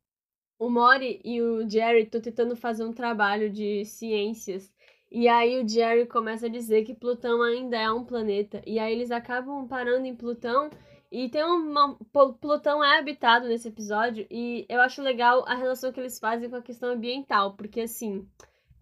o 0.59 0.68
Mori 0.70 1.20
e 1.25 1.40
o 1.42 1.68
Jerry 1.68 2.03
estão 2.03 2.20
tentando 2.20 2.55
fazer 2.55 2.85
um 2.85 2.92
trabalho 2.92 3.51
de 3.51 3.85
ciências. 3.85 4.73
E 5.11 5.27
aí 5.29 5.62
o 5.62 5.68
Jerry 5.68 6.07
começa 6.07 6.47
a 6.47 6.51
dizer 6.51 6.85
que 6.85 6.94
Plutão 6.94 7.42
ainda 7.42 7.77
é 7.77 7.90
um 7.90 8.05
planeta. 8.05 8.62
E 8.66 8.79
aí 8.79 8.92
eles 8.92 9.11
acabam 9.11 9.66
parando 9.66 10.07
em 10.07 10.14
Plutão. 10.14 10.70
E 11.11 11.29
tem 11.29 11.42
uma. 11.44 11.97
Pl- 12.12 12.35
Plutão 12.40 12.83
é 12.85 12.99
habitado 12.99 13.47
nesse 13.49 13.68
episódio. 13.68 14.27
E 14.31 14.66
eu 14.68 14.81
acho 14.81 15.03
legal 15.03 15.44
a 15.47 15.55
relação 15.55 15.92
que 15.92 16.01
eles 16.01 16.18
fazem 16.18 16.51
com 16.51 16.57
a 16.57 16.62
questão 16.62 16.90
ambiental. 16.90 17.55
Porque 17.55 17.81
assim. 17.81 18.29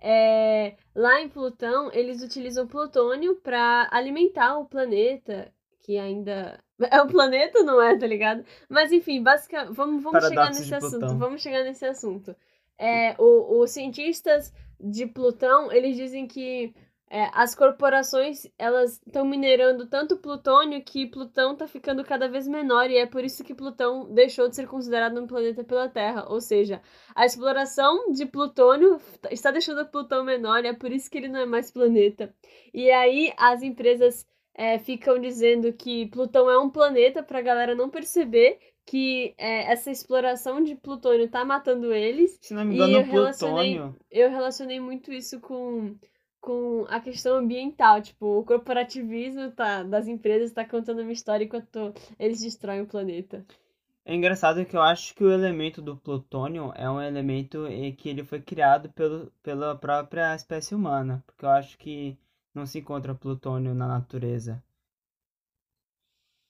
É, 0.02 0.76
lá 0.94 1.20
em 1.20 1.28
Plutão, 1.28 1.90
eles 1.92 2.22
utilizam 2.22 2.66
plutônio 2.66 3.36
para 3.36 3.88
alimentar 3.92 4.58
o 4.58 4.66
planeta, 4.66 5.52
que 5.80 5.96
ainda 5.98 6.62
é 6.90 7.02
um 7.02 7.08
planeta, 7.08 7.62
não 7.62 7.80
é, 7.80 7.96
tá 7.96 8.06
ligado? 8.06 8.44
Mas 8.68 8.90
enfim, 8.92 9.22
basicamente, 9.22 9.74
vamos, 9.74 10.02
vamos 10.02 10.26
chegar 10.26 10.52
nesse 10.52 10.74
assunto, 10.74 11.00
Plutão. 11.00 11.18
vamos 11.18 11.40
chegar 11.42 11.62
nesse 11.64 11.84
assunto. 11.86 12.36
é, 12.78 13.14
o, 13.18 13.60
os 13.62 13.70
cientistas 13.70 14.52
de 14.80 15.06
Plutão, 15.06 15.70
eles 15.72 15.96
dizem 15.96 16.26
que 16.26 16.74
é, 17.14 17.28
as 17.34 17.54
corporações 17.54 18.46
elas 18.58 18.98
estão 19.06 19.22
minerando 19.22 19.86
tanto 19.86 20.16
plutônio 20.16 20.82
que 20.82 21.06
Plutão 21.06 21.52
está 21.52 21.68
ficando 21.68 22.02
cada 22.02 22.26
vez 22.26 22.48
menor 22.48 22.88
e 22.88 22.96
é 22.96 23.04
por 23.04 23.22
isso 23.22 23.44
que 23.44 23.54
Plutão 23.54 24.10
deixou 24.10 24.48
de 24.48 24.56
ser 24.56 24.66
considerado 24.66 25.20
um 25.20 25.26
planeta 25.26 25.62
pela 25.62 25.90
Terra. 25.90 26.24
Ou 26.30 26.40
seja, 26.40 26.80
a 27.14 27.26
exploração 27.26 28.10
de 28.12 28.24
plutônio 28.24 28.98
está 29.30 29.50
deixando 29.50 29.84
Plutão 29.84 30.24
menor 30.24 30.64
e 30.64 30.68
é 30.68 30.72
por 30.72 30.90
isso 30.90 31.10
que 31.10 31.18
ele 31.18 31.28
não 31.28 31.40
é 31.40 31.44
mais 31.44 31.70
planeta. 31.70 32.34
E 32.72 32.90
aí 32.90 33.30
as 33.36 33.62
empresas 33.62 34.26
é, 34.54 34.78
ficam 34.78 35.18
dizendo 35.18 35.70
que 35.70 36.06
Plutão 36.06 36.48
é 36.48 36.58
um 36.58 36.70
planeta 36.70 37.22
para 37.22 37.40
a 37.40 37.42
galera 37.42 37.74
não 37.74 37.90
perceber 37.90 38.58
que 38.86 39.34
é, 39.36 39.70
essa 39.70 39.90
exploração 39.90 40.62
de 40.62 40.74
plutônio 40.74 41.28
tá 41.28 41.44
matando 41.44 41.92
eles. 41.92 42.38
Se 42.40 42.54
não 42.54 42.64
me 42.64 42.74
engano, 42.74 42.92
e 42.92 42.94
eu 42.94 43.00
o 43.02 43.04
plutônio. 43.04 43.20
Relacionei, 43.20 43.80
eu 44.10 44.30
relacionei 44.30 44.80
muito 44.80 45.12
isso 45.12 45.38
com 45.40 45.94
com 46.42 46.84
a 46.88 47.00
questão 47.00 47.36
ambiental, 47.36 48.02
tipo, 48.02 48.40
o 48.40 48.44
corporativismo 48.44 49.52
tá, 49.52 49.84
das 49.84 50.08
empresas 50.08 50.50
está 50.50 50.64
contando 50.64 51.00
uma 51.00 51.12
história 51.12 51.44
enquanto 51.44 51.94
eles 52.18 52.40
destroem 52.40 52.82
o 52.82 52.86
planeta. 52.86 53.46
É 54.04 54.12
engraçado 54.12 54.66
que 54.66 54.76
eu 54.76 54.82
acho 54.82 55.14
que 55.14 55.22
o 55.22 55.30
elemento 55.30 55.80
do 55.80 55.96
plutônio 55.96 56.72
é 56.74 56.90
um 56.90 57.00
elemento 57.00 57.66
que 57.96 58.08
ele 58.08 58.24
foi 58.24 58.42
criado 58.42 58.90
pelo, 58.90 59.30
pela 59.40 59.76
própria 59.76 60.34
espécie 60.34 60.74
humana, 60.74 61.22
porque 61.24 61.44
eu 61.44 61.50
acho 61.50 61.78
que 61.78 62.18
não 62.52 62.66
se 62.66 62.80
encontra 62.80 63.14
plutônio 63.14 63.72
na 63.72 63.86
natureza. 63.86 64.60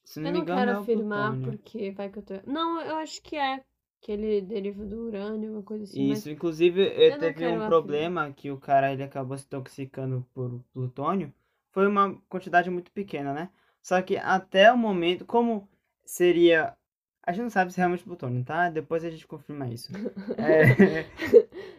Se 0.03 0.21
não 0.21 0.29
eu 0.29 0.33
não 0.33 0.41
engano, 0.41 0.59
quero 0.59 0.71
é 0.71 0.75
afirmar 0.75 1.33
plutônio. 1.33 1.59
porque 1.59 1.91
vai 1.91 2.09
que 2.09 2.19
eu 2.19 2.23
tô. 2.23 2.35
Não, 2.47 2.81
eu 2.81 2.97
acho 2.97 3.23
que 3.23 3.37
é 3.37 3.63
que 4.03 4.11
ele 4.11 4.41
deriva 4.41 4.85
do 4.85 5.07
urânio, 5.07 5.53
uma 5.53 5.63
coisa 5.63 5.85
assim. 5.85 6.11
Isso, 6.11 6.29
inclusive 6.29 6.83
eu 6.83 7.19
teve 7.19 7.47
um 7.47 7.67
problema 7.67 8.33
que 8.33 8.51
o 8.51 8.59
cara 8.59 8.93
ele 8.93 9.05
acabou 9.05 9.39
se 9.39 9.47
intoxicando 9.47 10.27
por 10.35 10.61
plutônio. 10.73 11.33
Foi 11.71 11.87
uma 11.87 12.21
quantidade 12.29 12.69
muito 12.69 12.91
pequena, 12.91 13.33
né? 13.33 13.49
Só 13.81 14.03
que 14.03 14.17
até 14.17 14.73
o 14.73 14.77
momento, 14.77 15.25
como 15.25 15.69
seria. 16.05 16.77
A 17.25 17.31
gente 17.31 17.45
não 17.45 17.51
sabe 17.51 17.73
se 17.73 17.79
é 17.79 17.83
realmente 17.83 18.03
plutônio, 18.03 18.45
tá? 18.45 18.69
Depois 18.69 19.05
a 19.05 19.11
gente 19.11 19.27
confirma 19.27 19.69
isso. 19.69 19.93
É... 20.37 21.07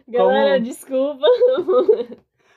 Galera, 0.08 0.54
como... 0.54 0.64
desculpa. 0.64 1.26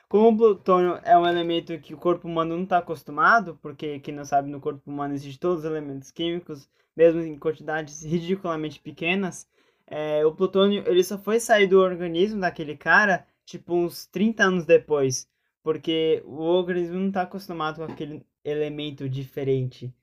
Como 0.08 0.30
o 0.30 0.38
plutônio 0.38 0.97
é 1.03 1.17
um 1.17 1.27
elemento 1.27 1.77
que 1.80 1.93
o 1.93 1.97
corpo 1.97 2.25
humano 2.25 2.56
não 2.56 2.63
está 2.63 2.77
acostumado, 2.77 3.60
porque 3.62 3.99
quem 3.99 4.13
não 4.13 4.23
sabe, 4.23 4.49
no 4.49 4.62
corpo 4.62 4.89
humano 4.89 5.13
existem 5.13 5.38
todos 5.38 5.60
os 5.60 5.65
elementos 5.65 6.12
químicos, 6.12 6.69
mesmo 6.95 7.19
em 7.19 7.38
quantidades 7.38 8.03
ridiculamente 8.03 8.80
pequenas, 8.80 9.45
é, 9.88 10.26
o 10.26 10.36
plutônio 10.36 10.84
ele 10.86 11.04
só 11.04 11.17
foi 11.17 11.39
sair 11.39 11.67
do 11.67 11.80
organismo 11.80 12.41
daquele 12.41 12.76
cara 12.76 13.26
tipo 13.45 13.73
uns 13.73 14.06
30 14.08 14.43
anos 14.43 14.65
depois, 14.65 15.30
porque 15.63 16.21
o 16.26 16.41
organismo 16.41 17.00
não 17.00 17.08
está 17.08 17.21
acostumado 17.21 17.78
com 17.78 17.91
aquele 17.91 18.26
elemento 18.43 19.08
diferente. 19.10 19.93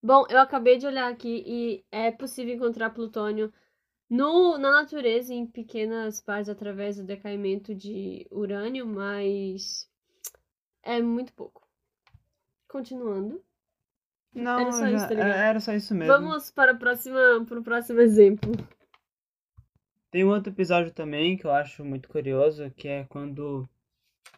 Bom, 0.00 0.24
eu 0.28 0.38
acabei 0.38 0.78
de 0.78 0.86
olhar 0.86 1.10
aqui 1.10 1.44
e 1.46 1.84
é 1.90 2.10
possível 2.10 2.54
encontrar 2.54 2.90
plutônio 2.90 3.52
no, 4.08 4.58
na 4.58 4.70
natureza 4.70 5.32
em 5.32 5.46
pequenas 5.46 6.20
partes 6.20 6.48
através 6.48 6.96
do 6.96 7.04
decaimento 7.04 7.74
de 7.74 8.26
urânio, 8.30 8.86
mas 8.86 9.88
é 10.82 11.00
muito 11.00 11.32
pouco. 11.32 11.66
Continuando. 12.68 13.42
Não, 14.34 14.60
era 14.60 14.72
só, 14.72 14.86
já, 14.86 14.96
isso, 14.96 15.08
tá 15.08 15.14
era 15.14 15.60
só 15.60 15.72
isso 15.74 15.94
mesmo. 15.94 16.12
Vamos 16.12 16.50
para, 16.50 16.72
a 16.72 16.74
próxima, 16.74 17.44
para 17.46 17.58
o 17.58 17.62
próximo 17.62 18.00
exemplo. 18.00 18.52
Tem 20.10 20.24
um 20.24 20.30
outro 20.30 20.52
episódio 20.52 20.92
também 20.92 21.36
que 21.36 21.46
eu 21.46 21.52
acho 21.52 21.84
muito 21.84 22.08
curioso, 22.08 22.70
que 22.76 22.88
é 22.88 23.04
quando 23.04 23.68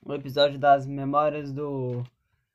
o 0.05 0.15
episódio 0.15 0.59
das 0.59 0.87
memórias 0.87 1.53
do, 1.53 2.03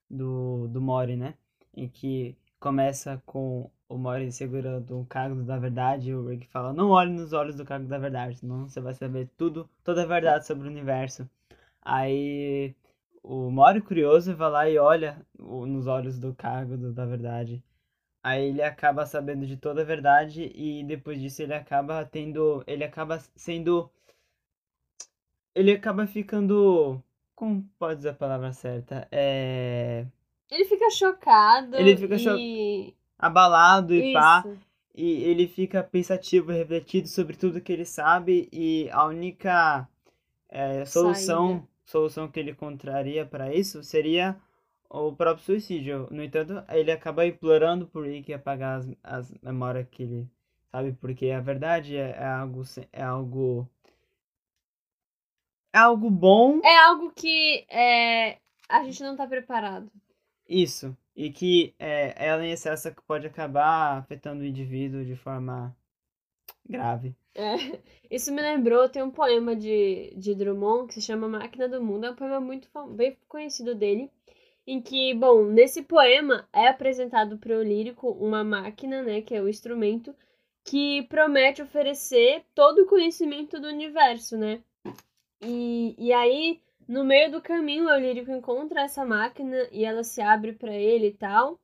do, 0.09 0.67
do 0.67 0.81
Mori, 0.81 1.15
né? 1.15 1.33
Em 1.75 1.87
que 1.87 2.37
começa 2.59 3.21
com 3.25 3.69
o 3.87 3.97
Mori 3.97 4.31
segurando 4.31 4.99
o 4.99 5.05
cargo 5.05 5.41
da 5.43 5.57
verdade 5.57 6.11
e 6.11 6.15
o 6.15 6.27
Rick 6.27 6.47
fala, 6.47 6.73
não 6.73 6.89
olhe 6.89 7.11
nos 7.11 7.33
olhos 7.33 7.55
do 7.55 7.65
cargo 7.65 7.87
da 7.87 7.97
verdade, 7.97 8.37
senão 8.37 8.69
você 8.69 8.79
vai 8.79 8.93
saber 8.93 9.29
tudo, 9.37 9.67
toda 9.83 10.03
a 10.03 10.05
verdade 10.05 10.45
sobre 10.45 10.67
o 10.67 10.71
universo. 10.71 11.27
Aí 11.81 12.75
o 13.29 13.51
Mori 13.51 13.79
curioso 13.79 14.35
vai 14.35 14.49
lá 14.49 14.67
e 14.67 14.79
olha 14.79 15.23
nos 15.37 15.85
olhos 15.85 16.17
do 16.17 16.33
cargo 16.33 16.75
do, 16.75 16.91
da 16.91 17.05
verdade. 17.05 17.63
Aí 18.23 18.49
ele 18.49 18.63
acaba 18.63 19.05
sabendo 19.05 19.45
de 19.45 19.55
toda 19.55 19.81
a 19.81 19.85
verdade 19.85 20.51
e 20.55 20.83
depois 20.83 21.21
disso 21.21 21.43
ele 21.43 21.53
acaba 21.53 22.03
tendo. 22.03 22.63
Ele 22.65 22.83
acaba 22.83 23.19
sendo. 23.35 23.87
Ele 25.53 25.71
acaba 25.71 26.07
ficando. 26.07 26.99
Como 27.35 27.63
pode 27.77 27.97
dizer 27.97 28.09
a 28.09 28.13
palavra 28.13 28.51
certa? 28.51 29.07
É. 29.11 30.07
Ele 30.49 30.65
fica 30.65 30.89
chocado. 30.89 31.75
Ele 31.75 31.95
fica 31.95 32.15
e... 32.15 32.19
cho... 32.19 32.95
abalado 33.17 33.93
e 33.93 34.07
Isso. 34.07 34.13
pá. 34.13 34.43
E 34.95 35.23
ele 35.23 35.47
fica 35.47 35.83
pensativo, 35.83 36.51
refletido 36.51 37.07
sobre 37.07 37.37
tudo 37.37 37.61
que 37.61 37.71
ele 37.71 37.85
sabe. 37.85 38.49
E 38.51 38.89
a 38.91 39.05
única 39.05 39.87
é, 40.49 40.83
solução. 40.83 41.68
Solução 41.89 42.29
que 42.29 42.39
ele 42.39 42.51
encontraria 42.51 43.25
para 43.25 43.51
isso 43.51 43.83
seria 43.83 44.39
o 44.87 45.11
próprio 45.11 45.43
suicídio. 45.43 46.07
No 46.11 46.23
entanto, 46.23 46.63
ele 46.69 46.91
acaba 46.91 47.25
implorando 47.25 47.87
por 47.87 48.05
Rick 48.05 48.31
apagar 48.31 48.77
as, 48.77 48.87
as 49.03 49.33
memórias 49.41 49.87
que 49.89 50.03
ele 50.03 50.29
sabe, 50.71 50.93
porque 50.93 51.31
a 51.31 51.39
verdade 51.39 51.97
é, 51.97 52.11
é 52.11 52.25
algo 52.25 52.61
é 52.93 53.01
algo 53.01 53.67
é 55.73 55.79
algo 55.79 56.11
bom. 56.11 56.61
É 56.63 56.77
algo 56.77 57.11
que 57.11 57.65
é, 57.67 58.37
a 58.69 58.83
gente 58.83 59.01
não 59.01 59.13
está 59.13 59.25
preparado. 59.25 59.91
Isso. 60.47 60.95
E 61.15 61.31
que 61.31 61.73
é, 61.79 62.13
ela 62.23 62.45
em 62.45 62.51
excesso 62.51 62.93
pode 63.07 63.25
acabar 63.25 63.97
afetando 63.97 64.43
o 64.43 64.45
indivíduo 64.45 65.03
de 65.03 65.15
forma 65.15 65.75
grave. 66.67 67.15
É, 67.35 67.55
isso 68.09 68.31
me 68.33 68.41
lembrou, 68.41 68.89
tem 68.89 69.03
um 69.03 69.11
poema 69.11 69.55
de, 69.55 70.13
de 70.15 70.35
Drummond 70.35 70.87
que 70.87 70.95
se 70.95 71.01
chama 71.01 71.27
Máquina 71.27 71.67
do 71.67 71.81
Mundo, 71.81 72.05
é 72.05 72.11
um 72.11 72.15
poema 72.15 72.39
muito 72.39 72.67
bem 72.89 73.17
conhecido 73.27 73.75
dele, 73.75 74.11
em 74.67 74.81
que, 74.81 75.13
bom, 75.13 75.45
nesse 75.45 75.83
poema 75.83 76.47
é 76.53 76.67
apresentado 76.67 77.37
para 77.37 77.57
o 77.57 77.63
lírico 77.63 78.09
uma 78.11 78.43
máquina, 78.43 79.01
né, 79.01 79.21
que 79.21 79.33
é 79.35 79.41
o 79.41 79.49
instrumento, 79.49 80.15
que 80.63 81.03
promete 81.03 81.61
oferecer 81.61 82.43
todo 82.53 82.83
o 82.83 82.85
conhecimento 82.85 83.59
do 83.59 83.67
universo, 83.67 84.37
né? 84.37 84.61
E, 85.41 85.95
e 85.97 86.13
aí, 86.13 86.61
no 86.87 87.03
meio 87.03 87.31
do 87.31 87.41
caminho, 87.41 87.85
o 87.87 87.97
lírico 87.97 88.31
encontra 88.31 88.81
essa 88.81 89.05
máquina 89.05 89.67
e 89.71 89.85
ela 89.85 90.03
se 90.03 90.21
abre 90.21 90.53
para 90.53 90.73
ele 90.73 91.07
e 91.07 91.13
tal. 91.13 91.59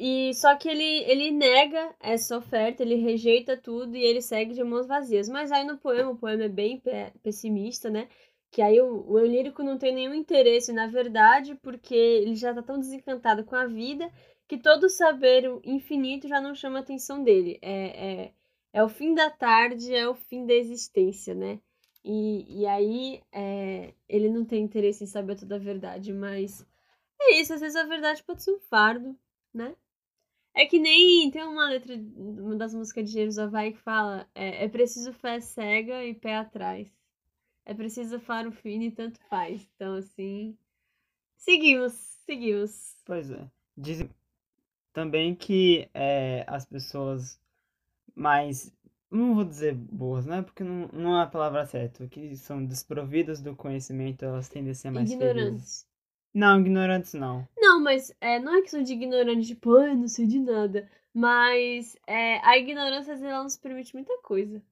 E 0.00 0.32
só 0.34 0.54
que 0.54 0.68
ele, 0.68 0.84
ele 1.10 1.32
nega 1.32 1.92
essa 1.98 2.38
oferta, 2.38 2.84
ele 2.84 2.94
rejeita 2.94 3.56
tudo 3.56 3.96
e 3.96 4.04
ele 4.04 4.22
segue 4.22 4.54
de 4.54 4.62
mãos 4.62 4.86
vazias. 4.86 5.28
Mas 5.28 5.50
aí 5.50 5.64
no 5.64 5.76
poema, 5.76 6.12
o 6.12 6.16
poema 6.16 6.44
é 6.44 6.48
bem 6.48 6.80
pessimista, 7.20 7.90
né? 7.90 8.08
Que 8.48 8.62
aí 8.62 8.80
o, 8.80 9.10
o 9.10 9.18
lírico 9.18 9.60
não 9.62 9.76
tem 9.76 9.92
nenhum 9.92 10.14
interesse 10.14 10.72
na 10.72 10.86
verdade, 10.86 11.56
porque 11.56 11.96
ele 11.96 12.36
já 12.36 12.54
tá 12.54 12.62
tão 12.62 12.78
desencantado 12.78 13.44
com 13.44 13.56
a 13.56 13.66
vida 13.66 14.08
que 14.46 14.56
todo 14.56 14.88
saber 14.88 15.44
infinito 15.64 16.28
já 16.28 16.40
não 16.40 16.54
chama 16.54 16.78
a 16.78 16.82
atenção 16.82 17.24
dele. 17.24 17.58
É, 17.60 18.26
é, 18.26 18.32
é 18.74 18.84
o 18.84 18.88
fim 18.88 19.14
da 19.14 19.28
tarde, 19.30 19.92
é 19.92 20.08
o 20.08 20.14
fim 20.14 20.46
da 20.46 20.54
existência, 20.54 21.34
né? 21.34 21.58
E, 22.04 22.60
e 22.60 22.66
aí 22.66 23.20
é, 23.32 23.92
ele 24.08 24.30
não 24.30 24.44
tem 24.44 24.62
interesse 24.62 25.02
em 25.02 25.08
saber 25.08 25.36
toda 25.36 25.56
a 25.56 25.58
verdade, 25.58 26.12
mas 26.12 26.64
é 27.20 27.40
isso, 27.40 27.52
às 27.52 27.60
vezes 27.60 27.76
a 27.76 27.84
verdade 27.84 28.22
pode 28.22 28.44
ser 28.44 28.52
um 28.52 28.60
fardo, 28.60 29.18
né? 29.52 29.74
É 30.58 30.66
que 30.66 30.80
nem 30.80 31.30
tem 31.30 31.44
uma 31.44 31.68
letra, 31.68 31.94
uma 32.16 32.56
das 32.56 32.74
músicas 32.74 33.04
de 33.04 33.12
Jerusalém 33.12 33.72
que 33.72 33.78
fala: 33.78 34.28
é, 34.34 34.64
é 34.64 34.68
preciso 34.68 35.12
fé 35.12 35.38
cega 35.40 36.04
e 36.04 36.12
pé 36.14 36.36
atrás. 36.36 36.88
É 37.64 37.72
preciso 37.72 38.18
faro 38.18 38.50
fino 38.50 38.82
e 38.82 38.90
tanto 38.90 39.20
faz. 39.30 39.68
Então, 39.76 39.94
assim. 39.94 40.58
Seguimos, 41.36 41.92
seguimos. 42.26 42.96
Pois 43.04 43.30
é. 43.30 43.48
Dizem 43.76 44.10
também 44.92 45.32
que 45.32 45.88
é, 45.94 46.44
as 46.48 46.66
pessoas 46.66 47.38
mais. 48.12 48.72
Não 49.08 49.36
vou 49.36 49.44
dizer 49.44 49.74
boas, 49.76 50.26
né? 50.26 50.42
Porque 50.42 50.64
não, 50.64 50.88
não 50.92 51.20
é 51.20 51.22
a 51.22 51.26
palavra 51.26 51.64
certa. 51.66 52.08
Que 52.08 52.36
são 52.36 52.64
desprovidas 52.64 53.40
do 53.40 53.54
conhecimento, 53.54 54.24
elas 54.24 54.48
tendem 54.48 54.72
a 54.72 54.74
ser 54.74 54.90
mais 54.90 55.12
Ignorantes. 55.12 55.86
felizes. 55.86 55.87
Não, 56.38 56.60
ignorantes 56.60 57.14
não. 57.14 57.48
Não, 57.58 57.80
mas 57.82 58.14
é, 58.20 58.38
não 58.38 58.56
é 58.56 58.62
questão 58.62 58.80
de 58.80 58.92
ignorante, 58.92 59.48
tipo, 59.48 59.76
ai, 59.76 59.96
não 59.96 60.06
sei 60.06 60.24
de 60.24 60.38
nada. 60.38 60.88
Mas 61.12 61.96
é, 62.06 62.38
a 62.46 62.56
ignorância, 62.56 63.12
ela 63.12 63.42
nos 63.42 63.56
permite 63.56 63.92
muita 63.92 64.16
coisa. 64.18 64.62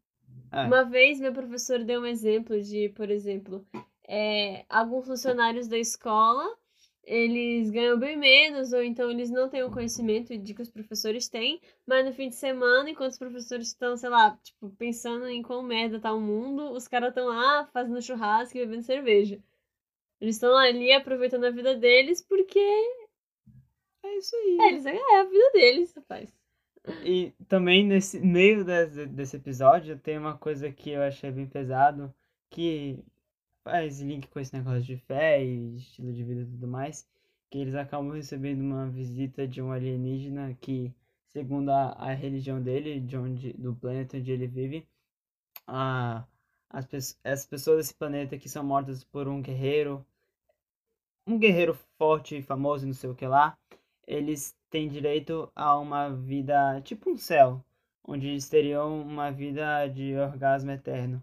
É. 0.52 0.62
Uma 0.62 0.84
vez, 0.84 1.18
meu 1.18 1.32
professor 1.32 1.82
deu 1.82 2.02
um 2.02 2.06
exemplo 2.06 2.62
de, 2.62 2.90
por 2.90 3.10
exemplo, 3.10 3.66
é, 4.06 4.64
alguns 4.68 5.06
funcionários 5.06 5.66
da 5.66 5.76
escola 5.76 6.56
eles 7.02 7.70
ganham 7.70 7.98
bem 7.98 8.16
menos, 8.16 8.72
ou 8.72 8.82
então 8.82 9.10
eles 9.10 9.30
não 9.30 9.48
têm 9.48 9.62
o 9.62 9.70
conhecimento 9.70 10.36
de 10.36 10.54
que 10.54 10.62
os 10.62 10.70
professores 10.70 11.28
têm, 11.28 11.60
mas 11.86 12.04
no 12.04 12.12
fim 12.12 12.28
de 12.28 12.34
semana, 12.34 12.90
enquanto 12.90 13.12
os 13.12 13.18
professores 13.18 13.68
estão, 13.68 13.96
sei 13.96 14.08
lá, 14.08 14.36
tipo, 14.42 14.70
pensando 14.70 15.26
em 15.28 15.40
quão 15.40 15.62
merda 15.62 16.00
tá 16.00 16.12
o 16.12 16.20
mundo, 16.20 16.72
os 16.72 16.88
caras 16.88 17.10
estão 17.10 17.26
lá 17.26 17.64
fazendo 17.72 18.02
churrasco 18.02 18.56
e 18.56 18.60
bebendo 18.60 18.82
cerveja. 18.82 19.40
Eles 20.20 20.36
estão 20.36 20.56
ali 20.56 20.92
aproveitando 20.92 21.44
a 21.44 21.50
vida 21.50 21.76
deles 21.76 22.22
porque. 22.22 22.58
É 24.04 24.16
isso 24.16 24.36
aí. 24.36 24.58
É, 24.60 24.68
eles, 24.68 24.86
é 24.86 25.20
a 25.20 25.24
vida 25.24 25.50
deles, 25.52 25.94
rapaz. 25.94 26.34
E 27.04 27.32
também 27.48 27.84
nesse 27.84 28.20
meio 28.20 28.64
desse, 28.64 29.06
desse 29.06 29.36
episódio 29.36 29.98
tem 29.98 30.18
uma 30.18 30.38
coisa 30.38 30.70
que 30.70 30.90
eu 30.90 31.02
achei 31.02 31.30
bem 31.30 31.46
pesado, 31.46 32.14
que 32.48 33.04
faz 33.64 34.00
link 34.00 34.28
com 34.28 34.38
esse 34.38 34.54
negócio 34.54 34.82
de 34.82 34.96
fé 34.96 35.44
e 35.44 35.76
estilo 35.76 36.12
de 36.12 36.22
vida 36.22 36.42
e 36.42 36.46
tudo 36.46 36.68
mais, 36.68 37.08
que 37.50 37.58
eles 37.58 37.74
acabam 37.74 38.12
recebendo 38.12 38.60
uma 38.60 38.88
visita 38.88 39.46
de 39.48 39.60
um 39.60 39.72
alienígena 39.72 40.56
que, 40.60 40.94
segundo 41.26 41.70
a, 41.70 41.90
a 41.92 42.12
religião 42.14 42.62
dele, 42.62 43.00
de 43.00 43.16
onde, 43.16 43.52
do 43.54 43.74
planeta 43.74 44.18
onde 44.18 44.30
ele 44.30 44.46
vive, 44.46 44.86
a, 45.66 46.24
as, 46.76 47.18
as 47.24 47.46
pessoas 47.46 47.78
desse 47.78 47.94
planeta 47.94 48.36
que 48.36 48.48
são 48.48 48.62
mortas 48.62 49.02
por 49.02 49.26
um 49.28 49.40
guerreiro, 49.40 50.04
um 51.26 51.38
guerreiro 51.38 51.74
forte 51.96 52.36
e 52.36 52.42
famoso, 52.42 52.86
não 52.86 52.92
sei 52.92 53.08
o 53.08 53.14
que 53.14 53.26
lá, 53.26 53.56
eles 54.06 54.54
têm 54.68 54.88
direito 54.88 55.50
a 55.56 55.78
uma 55.78 56.10
vida 56.10 56.80
tipo 56.82 57.10
um 57.10 57.16
céu, 57.16 57.64
onde 58.04 58.28
eles 58.28 58.48
teriam 58.48 59.00
uma 59.00 59.30
vida 59.30 59.88
de 59.88 60.14
orgasmo 60.16 60.70
eterno. 60.70 61.22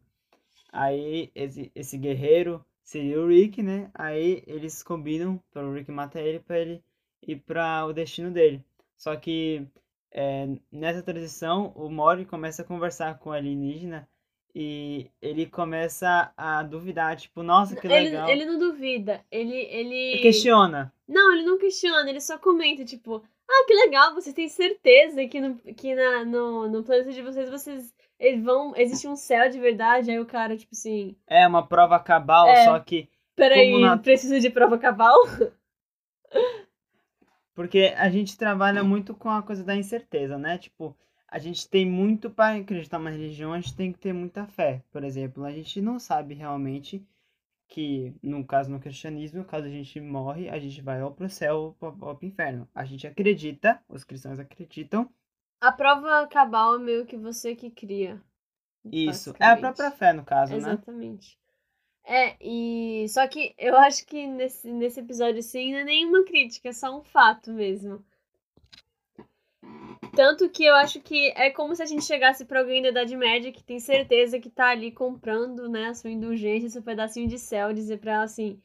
Aí 0.72 1.32
esse, 1.36 1.72
esse 1.76 1.98
guerreiro 2.00 2.66
seria 2.84 3.22
o 3.22 3.28
Rick, 3.28 3.62
né? 3.62 3.92
Aí 3.94 4.44
eles 4.48 4.82
combinam 4.82 5.40
para 5.52 5.66
o 5.66 5.74
Rick 5.74 5.92
matar 5.92 6.22
ele 6.22 6.40
para 6.40 6.60
ele 6.60 6.84
ir 7.22 7.38
para 7.38 7.86
o 7.86 7.94
destino 7.94 8.32
dele. 8.32 8.66
Só 8.98 9.16
que 9.16 9.68
é, 10.12 10.48
nessa 10.72 11.04
transição 11.04 11.72
o 11.76 11.90
Mori 11.90 12.26
começa 12.26 12.64
a 12.64 12.66
conversar 12.66 13.20
com 13.20 13.30
o 13.30 13.34
alienígena 13.34 14.08
e 14.56 15.10
ele 15.22 15.48
começa 15.48 16.32
a 16.38 16.62
duvidar, 16.62 17.16
tipo, 17.16 17.42
nossa, 17.42 17.76
que 17.76 17.88
legal. 17.88 18.30
Ele, 18.30 18.44
ele 18.44 18.52
não 18.52 18.60
duvida, 18.60 19.26
ele, 19.32 19.56
ele... 19.56 19.96
ele 19.96 20.22
questiona. 20.22 20.94
Não, 21.08 21.34
ele 21.34 21.44
não 21.44 21.58
questiona, 21.58 22.10
ele 22.10 22.22
só 22.22 22.38
comenta, 22.38 22.86
tipo, 22.86 23.24
ah, 23.50 23.66
que 23.68 23.74
legal, 23.74 24.14
vocês 24.14 24.34
têm 24.34 24.48
certeza 24.48 25.26
que 25.28 25.42
no, 25.42 25.56
que 25.56 25.96
na, 25.96 26.24
no, 26.24 26.70
no 26.70 26.84
planeta 26.84 27.12
de 27.12 27.22
vocês, 27.22 27.50
vocês 27.50 27.94
vão. 28.44 28.74
Existe 28.76 29.08
um 29.08 29.16
céu 29.16 29.50
de 29.50 29.60
verdade, 29.60 30.12
aí 30.12 30.20
o 30.20 30.26
cara, 30.26 30.56
tipo 30.56 30.74
assim. 30.74 31.16
É 31.28 31.48
uma 31.48 31.66
prova 31.66 32.00
cabal, 32.00 32.48
é, 32.48 32.66
só 32.66 32.80
que. 32.80 33.10
Peraí, 33.36 33.80
na... 33.82 33.98
precisa 34.00 34.40
de 34.40 34.50
prova 34.50 34.78
cabal? 34.78 35.18
Porque 37.54 37.94
a 37.98 38.10
gente 38.10 38.38
trabalha 38.38 38.84
muito 38.84 39.14
com 39.14 39.30
a 39.30 39.44
coisa 39.44 39.64
da 39.64 39.76
incerteza, 39.76 40.38
né? 40.38 40.58
Tipo, 40.58 40.96
a 41.34 41.40
gente 41.40 41.68
tem 41.68 41.84
muito 41.84 42.30
para 42.30 42.58
acreditar 42.60 43.00
numa 43.00 43.10
religião, 43.10 43.54
a 43.54 43.60
gente 43.60 43.76
tem 43.76 43.92
que 43.92 43.98
ter 43.98 44.14
muita 44.14 44.46
fé. 44.46 44.84
Por 44.92 45.04
exemplo, 45.04 45.44
a 45.44 45.52
gente 45.52 45.82
não 45.82 45.98
sabe 45.98 46.36
realmente 46.36 47.04
que, 47.68 48.14
no 48.22 48.46
caso 48.46 48.70
no 48.70 48.80
cristianismo, 48.80 49.44
caso 49.44 49.66
a 49.66 49.70
gente 49.70 50.00
morre, 50.00 50.48
a 50.48 50.60
gente 50.60 50.80
vai 50.80 51.02
ou 51.02 51.10
pro 51.10 51.28
céu 51.28 51.76
ou 51.82 52.16
pro 52.16 52.20
inferno. 52.22 52.70
A 52.76 52.86
gente 52.86 53.08
acredita, 53.08 53.82
os 53.90 54.04
cristãos 54.04 54.38
acreditam. 54.38 55.10
A 55.60 55.72
prova 55.72 56.28
cabal 56.28 56.76
é 56.76 56.80
meio 56.80 57.04
que 57.04 57.18
você 57.18 57.56
que 57.56 57.72
cria. 57.72 58.22
Isso, 58.86 59.34
é 59.40 59.48
a 59.48 59.58
própria 59.58 59.90
fé, 59.90 60.14
no 60.14 60.24
caso, 60.24 60.54
Exatamente. 60.54 60.86
né? 60.86 60.94
Exatamente. 61.08 61.40
É, 62.06 62.38
e. 62.40 63.10
Só 63.10 63.28
que 63.28 63.56
eu 63.58 63.76
acho 63.76 64.06
que 64.06 64.28
nesse, 64.28 64.72
nesse 64.72 65.00
episódio, 65.00 65.40
assim, 65.40 65.72
não 65.72 65.80
é 65.80 65.84
nenhuma 65.84 66.24
crítica, 66.26 66.70
é 66.70 66.74
só 66.74 66.96
um 66.96 67.02
fato 67.02 67.52
mesmo. 67.52 68.06
Tanto 70.16 70.48
que 70.50 70.64
eu 70.64 70.76
acho 70.76 71.02
que 71.02 71.32
é 71.36 71.50
como 71.50 71.76
se 71.76 71.82
a 71.82 71.86
gente 71.88 72.06
chegasse 72.06 72.46
pra 72.46 72.60
alguém 72.60 72.84
da 72.84 72.90
Idade 72.90 73.18
Média 73.18 73.52
que 73.52 73.64
tem 73.64 73.80
certeza 73.80 74.40
que 74.40 74.50
tá 74.50 74.70
ali 74.70 74.92
comprando, 74.92 75.68
né, 75.68 75.88
a 75.88 75.94
sua 75.96 76.12
indulgência, 76.12 76.70
seu 76.70 76.84
pedacinho 76.84 77.28
de 77.28 77.40
céu, 77.40 77.74
dizer 77.74 77.98
pra 78.00 78.14
ela 78.14 78.24
assim: 78.24 78.62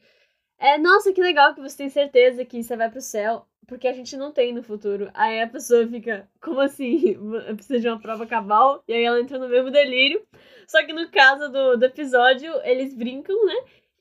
É, 0.59 0.79
nossa, 0.79 1.13
que 1.13 1.23
legal 1.23 1.55
que 1.55 1.61
você 1.63 1.79
tem 1.79 1.89
certeza 1.91 2.45
que 2.45 2.63
você 2.63 2.77
vai 2.77 2.91
pro 2.91 3.01
céu, 3.01 3.47
porque 3.67 3.89
a 3.89 3.93
gente 3.95 4.17
não 4.17 4.33
tem 4.33 4.53
no 4.53 4.63
futuro. 4.63 5.11
Aí 5.15 5.41
a 5.41 5.49
pessoa 5.49 5.87
fica, 5.89 6.29
como 6.41 6.61
assim? 6.61 7.17
Precisa 7.57 7.81
de 7.81 7.89
uma 7.89 8.01
prova 8.01 8.27
cabal? 8.27 8.83
E 8.89 8.93
aí 8.95 9.05
ela 9.05 9.21
entra 9.21 9.39
no 9.39 9.49
mesmo 9.49 9.71
delírio. 9.71 10.23
Só 10.67 10.85
que 10.85 10.93
no 10.93 11.11
caso 11.11 11.51
do, 11.51 11.77
do 11.79 11.85
episódio, 11.87 12.53
eles 12.65 12.95
brincam, 12.95 13.37
né? 13.47 13.55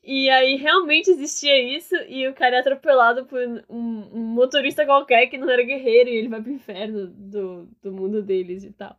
E 0.09 0.29
aí 0.29 0.55
realmente 0.55 1.11
existia 1.11 1.61
isso, 1.75 1.93
e 2.07 2.25
o 2.29 2.33
cara 2.33 2.55
é 2.55 2.59
atropelado 2.59 3.25
por 3.25 3.41
um, 3.69 4.07
um, 4.13 4.23
motorista 4.23 4.85
qualquer 4.85 5.27
que 5.27 5.37
não 5.37 5.49
era 5.49 5.61
guerreiro, 5.61 6.09
e 6.09 6.15
ele 6.15 6.29
vai 6.29 6.41
pro 6.41 6.49
inferno 6.49 7.07
do, 7.07 7.65
do 7.83 7.91
mundo 7.91 8.23
deles 8.23 8.63
e 8.63 8.71
tal. 8.71 8.97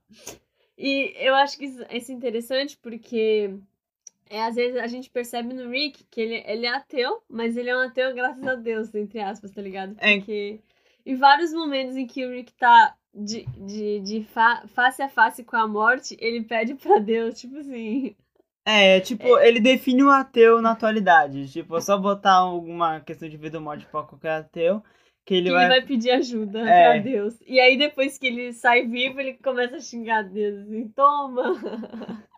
E 0.77 1.15
eu 1.17 1.35
acho 1.35 1.57
que 1.57 1.65
isso, 1.65 1.83
isso 1.91 2.13
é 2.13 2.15
interessante 2.15 2.77
porque 2.77 3.59
é, 4.29 4.43
às 4.45 4.57
vezes 4.57 4.77
a 4.77 4.87
gente 4.87 5.09
percebe 5.09 5.55
no 5.55 5.71
Rick 5.71 6.05
que 6.11 6.21
ele, 6.21 6.45
ele 6.47 6.67
é 6.67 6.75
ateu, 6.75 7.23
mas 7.27 7.57
ele 7.57 7.71
é 7.71 7.77
um 7.77 7.81
ateu 7.81 8.15
graças 8.15 8.47
a 8.47 8.55
Deus, 8.55 8.95
entre 8.95 9.19
aspas, 9.19 9.51
tá 9.51 9.63
ligado? 9.63 9.97
É. 10.01 10.19
Porque 10.19 10.61
é. 11.07 11.11
em 11.11 11.15
vários 11.15 11.55
momentos 11.55 11.97
em 11.97 12.07
que 12.07 12.27
o 12.27 12.31
Rick 12.31 12.53
tá 12.53 12.95
de, 13.15 13.47
de, 13.67 14.01
de 14.01 14.25
fa 14.25 14.63
face 14.69 15.01
a 15.01 15.09
face 15.09 15.43
com 15.43 15.57
a 15.57 15.67
morte, 15.67 16.19
ele 16.21 16.45
pede 16.45 16.75
pra 16.75 16.99
Deus, 16.99 17.41
tipo 17.41 17.57
assim 17.57 18.15
é, 18.71 19.01
tipo, 19.01 19.39
é. 19.39 19.49
ele 19.49 19.61
define 19.61 20.03
o 20.03 20.11
ateu 20.11 20.61
na 20.61 20.73
atualidade. 20.73 21.51
Tipo, 21.51 21.79
é 21.79 21.81
só 21.81 21.97
botar 21.97 22.35
alguma 22.35 23.01
questão 23.01 23.27
de 23.27 23.37
vida 23.39 23.57
ou 23.57 23.65
morte 23.65 23.87
pra 23.87 24.03
qualquer 24.03 24.33
ateu. 24.33 24.83
Que 25.25 25.35
ele, 25.35 25.49
que 25.49 25.53
vai... 25.53 25.65
ele 25.65 25.75
vai 25.75 25.87
pedir 25.87 26.11
ajuda 26.11 26.61
é. 26.61 26.93
pra 26.93 27.03
Deus. 27.03 27.39
E 27.47 27.59
aí, 27.59 27.79
depois 27.79 28.19
que 28.19 28.27
ele 28.27 28.53
sai 28.53 28.87
vivo, 28.87 29.21
ele 29.21 29.35
começa 29.35 29.77
a 29.77 29.81
xingar 29.81 30.23
Deus 30.23 30.61
assim: 30.61 30.89
toma! 30.89 31.55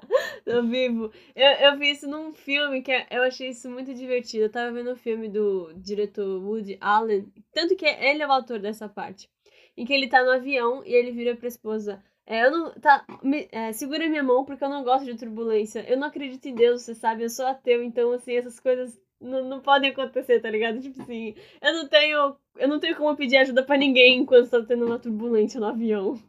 Tô 0.44 0.62
vivo. 0.62 1.10
Eu, 1.34 1.50
eu 1.52 1.78
vi 1.78 1.90
isso 1.90 2.08
num 2.08 2.32
filme 2.32 2.82
que 2.82 2.92
eu 3.10 3.22
achei 3.22 3.48
isso 3.48 3.68
muito 3.68 3.92
divertido. 3.92 4.44
Eu 4.44 4.52
tava 4.52 4.72
vendo 4.72 4.90
o 4.90 4.92
um 4.92 4.96
filme 4.96 5.28
do 5.28 5.72
diretor 5.76 6.42
Woody 6.44 6.78
Allen. 6.80 7.26
Tanto 7.52 7.74
que 7.76 7.86
ele 7.86 8.22
é 8.22 8.26
o 8.26 8.32
autor 8.32 8.58
dessa 8.60 8.88
parte. 8.88 9.28
Em 9.76 9.84
que 9.84 9.92
ele 9.92 10.08
tá 10.08 10.22
no 10.22 10.30
avião 10.30 10.84
e 10.84 10.92
ele 10.92 11.10
vira 11.10 11.36
pra 11.36 11.48
esposa: 11.48 12.02
é, 12.30 12.46
eu 12.46 12.50
não. 12.52 12.70
Tá. 12.74 13.04
Me, 13.24 13.48
é, 13.50 13.72
segura 13.72 14.08
minha 14.08 14.22
mão 14.22 14.44
porque 14.44 14.62
eu 14.62 14.68
não 14.68 14.84
gosto 14.84 15.04
de 15.04 15.16
turbulência. 15.16 15.84
Eu 15.88 15.98
não 15.98 16.06
acredito 16.06 16.46
em 16.46 16.54
Deus, 16.54 16.82
você 16.82 16.94
sabe? 16.94 17.24
Eu 17.24 17.28
sou 17.28 17.44
ateu, 17.44 17.82
então, 17.82 18.12
assim, 18.12 18.34
essas 18.34 18.60
coisas 18.60 18.96
não, 19.20 19.44
não 19.48 19.60
podem 19.60 19.90
acontecer, 19.90 20.40
tá 20.40 20.48
ligado? 20.48 20.80
Tipo 20.80 21.02
assim, 21.02 21.34
eu 21.60 21.72
não 21.74 21.88
tenho. 21.88 22.36
Eu 22.56 22.68
não 22.68 22.78
tenho 22.78 22.96
como 22.96 23.16
pedir 23.16 23.36
ajuda 23.36 23.64
para 23.64 23.76
ninguém 23.76 24.20
enquanto 24.20 24.48
tá 24.48 24.62
tendo 24.62 24.86
uma 24.86 24.98
turbulência 25.00 25.58
no 25.58 25.66
avião. 25.66 26.20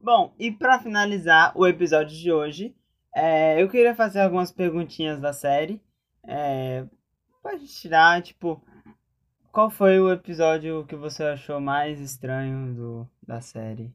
Bom, 0.00 0.32
e 0.38 0.50
para 0.50 0.78
finalizar 0.78 1.52
o 1.54 1.66
episódio 1.66 2.16
de 2.16 2.32
hoje, 2.32 2.74
é, 3.14 3.62
eu 3.62 3.68
queria 3.68 3.94
fazer 3.94 4.20
algumas 4.20 4.50
perguntinhas 4.50 5.20
da 5.20 5.34
série. 5.34 5.82
É, 6.26 6.86
pode 7.42 7.66
tirar, 7.66 8.22
tipo, 8.22 8.62
qual 9.52 9.68
foi 9.68 10.00
o 10.00 10.10
episódio 10.10 10.86
que 10.86 10.96
você 10.96 11.24
achou 11.24 11.60
mais 11.60 12.00
estranho 12.00 12.74
do, 12.74 13.08
da 13.26 13.42
série? 13.42 13.92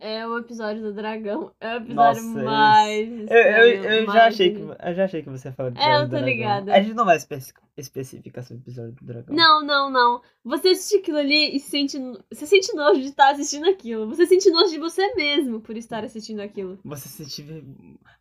É 0.00 0.24
o 0.24 0.38
episódio 0.38 0.80
do 0.80 0.94
dragão. 0.94 1.52
É 1.60 1.74
o 1.74 1.76
episódio 1.78 2.22
Nossa, 2.22 2.44
mais. 2.44 3.08
Eu, 3.08 3.36
eu, 3.36 3.82
eu, 3.82 4.06
mais... 4.06 4.18
já 4.18 4.26
achei 4.26 4.54
que, 4.54 4.60
eu 4.60 4.94
já 4.94 5.04
achei 5.04 5.22
que 5.22 5.28
você 5.28 5.50
falou 5.50 5.72
É, 5.76 6.02
eu 6.02 6.08
tô 6.08 6.18
ligada. 6.18 6.72
A 6.72 6.80
gente 6.80 6.94
não 6.94 7.04
vai 7.04 7.16
espe 7.16 7.36
especificar 7.76 8.44
sobre 8.44 8.60
o 8.60 8.64
episódio 8.64 8.92
do 8.92 9.04
dragão. 9.04 9.34
Não, 9.34 9.64
não, 9.64 9.90
não. 9.90 10.22
Você 10.44 10.68
assiste 10.68 10.98
aquilo 10.98 11.18
ali 11.18 11.56
e 11.56 11.58
sente. 11.58 11.98
Você 12.30 12.46
sente 12.46 12.72
nojo 12.74 13.00
de 13.00 13.08
estar 13.08 13.32
assistindo 13.32 13.68
aquilo. 13.68 14.08
Você 14.08 14.24
sente 14.26 14.50
nojo 14.50 14.70
de 14.70 14.78
você 14.78 15.14
mesmo 15.14 15.60
por 15.60 15.76
estar 15.76 16.04
assistindo 16.04 16.40
aquilo. 16.40 16.78
Você 16.84 17.08
sente. 17.08 17.64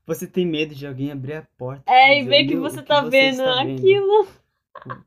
Você 0.07 0.25
tem 0.25 0.47
medo 0.47 0.73
de 0.73 0.87
alguém 0.87 1.11
abrir 1.11 1.33
a 1.33 1.47
porta. 1.57 1.83
É, 1.85 2.19
e 2.19 2.23
ver 2.23 2.47
que 2.47 2.55
você 2.55 2.81
tá 2.81 3.03
que 3.03 3.09
vendo 3.11 3.43
aquilo. 3.43 4.23
Vendo. 4.23 5.05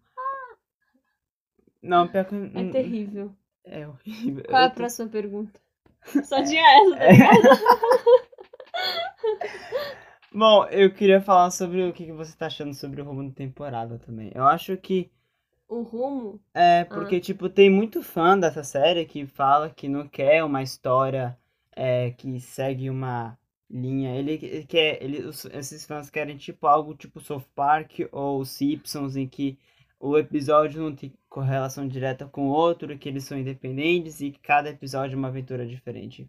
Não, 1.82 2.06
pior 2.06 2.24
que. 2.26 2.34
É 2.54 2.64
terrível. 2.70 3.34
É 3.64 3.88
horrível. 3.88 4.44
Qual 4.48 4.62
é 4.62 4.66
a 4.66 4.70
próxima 4.70 5.08
pergunta? 5.08 5.60
Só 6.24 6.42
tinha 6.42 6.64
essa? 6.64 7.60
Bom, 10.32 10.64
eu 10.66 10.92
queria 10.92 11.20
falar 11.20 11.50
sobre 11.50 11.82
o 11.82 11.92
que 11.92 12.12
você 12.12 12.36
tá 12.36 12.46
achando 12.46 12.72
sobre 12.72 13.02
o 13.02 13.04
rumo 13.04 13.28
da 13.28 13.34
temporada 13.34 13.98
também. 13.98 14.30
Eu 14.34 14.46
acho 14.46 14.76
que. 14.76 15.10
O 15.68 15.82
rumo? 15.82 16.40
É, 16.54 16.84
porque, 16.84 17.16
ah. 17.16 17.20
tipo, 17.20 17.48
tem 17.48 17.68
muito 17.68 18.02
fã 18.02 18.38
dessa 18.38 18.62
série 18.62 19.04
que 19.04 19.26
fala 19.26 19.70
que 19.70 19.88
não 19.88 20.06
quer 20.08 20.44
uma 20.44 20.62
história 20.62 21.36
é, 21.74 22.10
que 22.12 22.40
segue 22.40 22.88
uma 22.88 23.36
linha. 23.68 24.14
Ele, 24.16 24.32
ele 24.32 24.64
quer. 24.64 25.02
Ele, 25.02 25.24
os, 25.24 25.44
esses 25.46 25.84
fãs 25.84 26.10
querem, 26.10 26.36
tipo, 26.36 26.66
algo 26.66 26.94
tipo 26.94 27.20
South 27.20 27.44
Park 27.54 28.00
ou 28.12 28.44
Simpsons, 28.44 29.16
em 29.16 29.28
que 29.28 29.58
o 30.00 30.16
episódio 30.16 30.82
não 30.82 30.94
tem 30.94 31.12
correlação 31.28 31.86
direta 31.86 32.26
com 32.26 32.48
o 32.48 32.52
outro, 32.52 32.96
que 32.98 33.08
eles 33.08 33.24
são 33.24 33.38
independentes 33.38 34.20
e 34.22 34.30
que 34.30 34.40
cada 34.40 34.70
episódio 34.70 35.14
é 35.14 35.18
uma 35.18 35.28
aventura 35.28 35.66
diferente. 35.66 36.28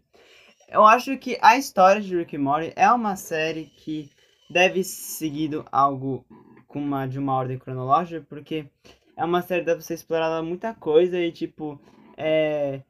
Eu 0.68 0.84
acho 0.84 1.16
que 1.16 1.38
a 1.40 1.56
história 1.56 2.00
de 2.00 2.14
Rick 2.14 2.34
e 2.34 2.38
Morty 2.38 2.72
é 2.76 2.90
uma 2.92 3.16
série 3.16 3.64
que 3.64 4.10
deve 4.50 4.84
seguir 4.84 5.50
algo 5.72 6.24
com 6.68 6.78
uma, 6.78 7.06
de 7.06 7.18
uma 7.18 7.34
ordem 7.34 7.58
cronológica, 7.58 8.24
porque 8.28 8.66
é 9.16 9.24
uma 9.24 9.40
série 9.42 9.60
que 9.60 9.66
dá 9.66 9.74
pra 9.74 9.82
você 9.82 9.96
muita 10.42 10.74
coisa 10.74 11.18
e, 11.18 11.32
tipo, 11.32 11.80
é... 12.16 12.82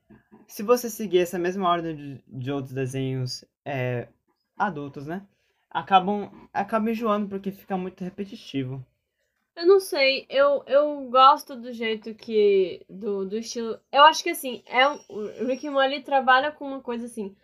Se 0.48 0.62
você 0.62 0.90
seguir 0.90 1.18
essa 1.18 1.38
mesma 1.38 1.68
ordem 1.68 1.96
de, 1.96 2.24
de 2.26 2.52
outros 2.52 2.74
desenhos 2.74 3.44
é, 3.64 4.08
adultos, 4.56 5.06
né? 5.06 5.22
Acabam, 5.70 6.30
acabam 6.52 6.90
enjoando 6.90 7.28
porque 7.28 7.50
fica 7.50 7.76
muito 7.76 8.04
repetitivo. 8.04 8.84
Eu 9.54 9.66
não 9.66 9.80
sei, 9.80 10.26
eu, 10.30 10.62
eu 10.66 11.08
gosto 11.10 11.54
do 11.54 11.72
jeito 11.72 12.14
que. 12.14 12.84
Do, 12.88 13.26
do 13.26 13.36
estilo. 13.36 13.78
Eu 13.92 14.02
acho 14.04 14.22
que 14.22 14.30
assim, 14.30 14.62
é 14.66 14.88
o 14.88 15.46
Rick 15.46 15.68
Morty 15.68 16.00
trabalha 16.02 16.50
com 16.50 16.66
uma 16.66 16.80
coisa 16.80 17.06
assim. 17.06 17.36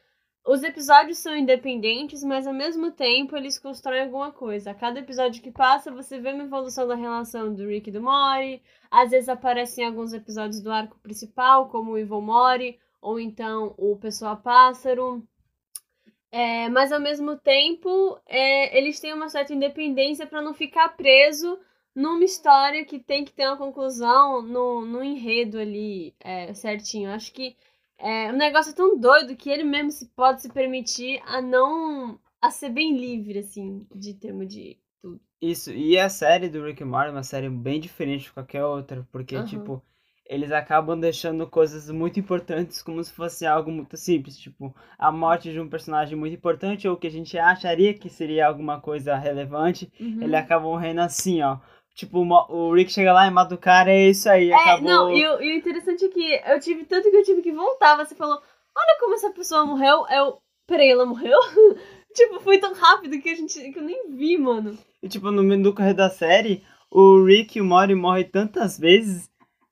Os 0.45 0.63
episódios 0.63 1.19
são 1.19 1.37
independentes, 1.37 2.25
mas 2.25 2.47
ao 2.47 2.55
mesmo 2.55 2.91
tempo 2.91 3.37
eles 3.37 3.59
constroem 3.59 4.01
alguma 4.01 4.33
coisa. 4.33 4.71
A 4.71 4.75
cada 4.75 4.99
episódio 5.01 5.43
que 5.43 5.51
passa, 5.51 5.93
você 5.93 6.19
vê 6.19 6.33
uma 6.33 6.45
evolução 6.45 6.89
da 6.89 6.95
relação 6.95 7.55
do 7.55 7.67
Rick 7.67 7.91
e 7.91 7.93
do 7.93 8.01
Mori. 8.01 8.63
Às 8.91 9.11
vezes 9.11 9.29
aparecem 9.29 9.85
alguns 9.85 10.15
episódios 10.15 10.63
do 10.63 10.73
arco 10.73 10.99
principal, 11.01 11.69
como 11.69 11.93
o 11.93 11.99
Evil 11.99 12.23
Mori, 12.23 12.79
ou 13.03 13.21
então 13.21 13.75
o 13.77 13.97
Pessoa 13.97 14.37
Pássaro. 14.37 15.23
É, 16.33 16.71
mas 16.71 16.93
ao 16.93 17.01
mesmo 17.01 17.37
tempo, 17.37 18.19
é, 18.27 18.79
eles 18.79 18.99
têm 18.99 19.13
uma 19.13 19.29
certa 19.29 19.53
independência 19.53 20.27
para 20.27 20.41
não 20.41 20.55
ficar 20.55 20.97
preso 20.97 21.59
numa 21.99 22.23
história 22.23 22.85
que 22.85 23.01
tem 23.01 23.25
que 23.25 23.33
ter 23.33 23.49
uma 23.49 23.57
conclusão 23.57 24.41
no, 24.41 24.87
no 24.87 25.03
enredo 25.03 25.59
ali 25.59 26.15
é, 26.21 26.55
certinho. 26.55 27.11
Acho 27.11 27.33
que 27.33 27.57
é, 27.99 28.31
o 28.31 28.37
negócio 28.37 28.71
é 28.71 28.75
tão 28.75 28.97
doido 28.97 29.35
que 29.35 29.51
ele 29.51 29.65
mesmo 29.65 29.91
se 29.91 30.07
pode 30.07 30.43
se 30.43 30.49
permitir 30.49 31.21
a 31.27 31.43
não. 31.43 32.21
a 32.41 32.51
ser 32.53 32.69
bem 32.69 32.97
livre, 32.97 33.41
assim, 33.41 33.85
de 33.93 34.15
termo 34.15 34.47
de 34.47 34.79
tudo. 35.03 35.21
Isso, 35.43 35.73
e 35.73 35.99
a 35.99 36.09
série 36.09 36.49
do 36.49 36.65
Rick 36.65 36.85
and 36.85 36.87
Morty 36.87 37.09
é 37.09 37.13
uma 37.13 37.25
série 37.25 37.51
bem 37.51 37.81
diferente 37.81 38.25
de 38.25 38.33
qualquer 38.33 38.65
outra, 38.65 39.05
porque, 39.11 39.37
uhum. 39.37 39.45
tipo, 39.45 39.83
eles 40.25 40.53
acabam 40.53 40.99
deixando 40.99 41.49
coisas 41.49 41.91
muito 41.91 42.21
importantes 42.21 42.81
como 42.81 43.03
se 43.03 43.13
fosse 43.13 43.45
algo 43.45 43.73
muito 43.73 43.97
simples, 43.97 44.39
tipo, 44.39 44.73
a 44.97 45.11
morte 45.11 45.51
de 45.51 45.59
um 45.59 45.69
personagem 45.69 46.17
muito 46.17 46.37
importante 46.37 46.87
ou 46.87 46.97
que 46.97 47.09
a 47.09 47.11
gente 47.11 47.37
acharia 47.37 47.95
que 47.95 48.09
seria 48.09 48.47
alguma 48.47 48.81
coisa 48.81 49.17
relevante, 49.17 49.91
uhum. 49.99 50.23
ele 50.23 50.37
acaba 50.37 50.65
morrendo 50.65 51.01
assim, 51.01 51.43
ó. 51.43 51.59
Tipo, 51.99 52.21
o 52.21 52.73
Rick 52.75 52.93
chega 52.93 53.13
lá 53.13 53.27
e 53.27 53.31
mata 53.31 53.57
o 53.57 53.59
cara, 53.59 53.91
é 53.91 54.09
isso 54.09 54.31
aí, 54.31 54.53
é, 54.53 54.55
acabou. 54.55 54.89
Não, 54.89 55.11
e, 55.11 55.27
o, 55.27 55.43
e 55.43 55.53
o 55.53 55.57
interessante 55.57 56.05
é 56.05 56.09
que 56.09 56.41
eu 56.47 56.61
tive 56.61 56.85
tanto 56.85 57.11
que 57.11 57.17
eu 57.17 57.25
tive 57.25 57.43
que 57.43 57.51
voltar. 57.51 57.97
Você 57.97 58.15
falou, 58.15 58.37
olha 58.37 58.99
como 59.01 59.15
essa 59.15 59.31
pessoa 59.31 59.67
morreu. 59.67 60.07
Eu, 60.09 60.39
peraí, 60.65 60.91
ela 60.91 61.05
morreu? 61.05 61.37
tipo, 62.15 62.39
foi 62.39 62.59
tão 62.59 62.73
rápido 62.73 63.21
que 63.21 63.29
a 63.29 63.35
gente 63.35 63.73
que 63.73 63.77
eu 63.81 63.83
nem 63.83 64.13
vi, 64.13 64.39
mano. 64.39 64.79
E 65.03 65.09
tipo, 65.09 65.29
no 65.33 65.43
meio 65.43 65.61
do 65.61 65.75
correr 65.75 65.93
da 65.93 66.09
série, 66.09 66.63
o 66.89 67.25
Rick 67.25 67.59
e 67.59 67.61
o 67.61 67.65
Mori 67.65 67.97
morrem 67.97 68.31
tantas 68.31 68.79
vezes 68.79 69.28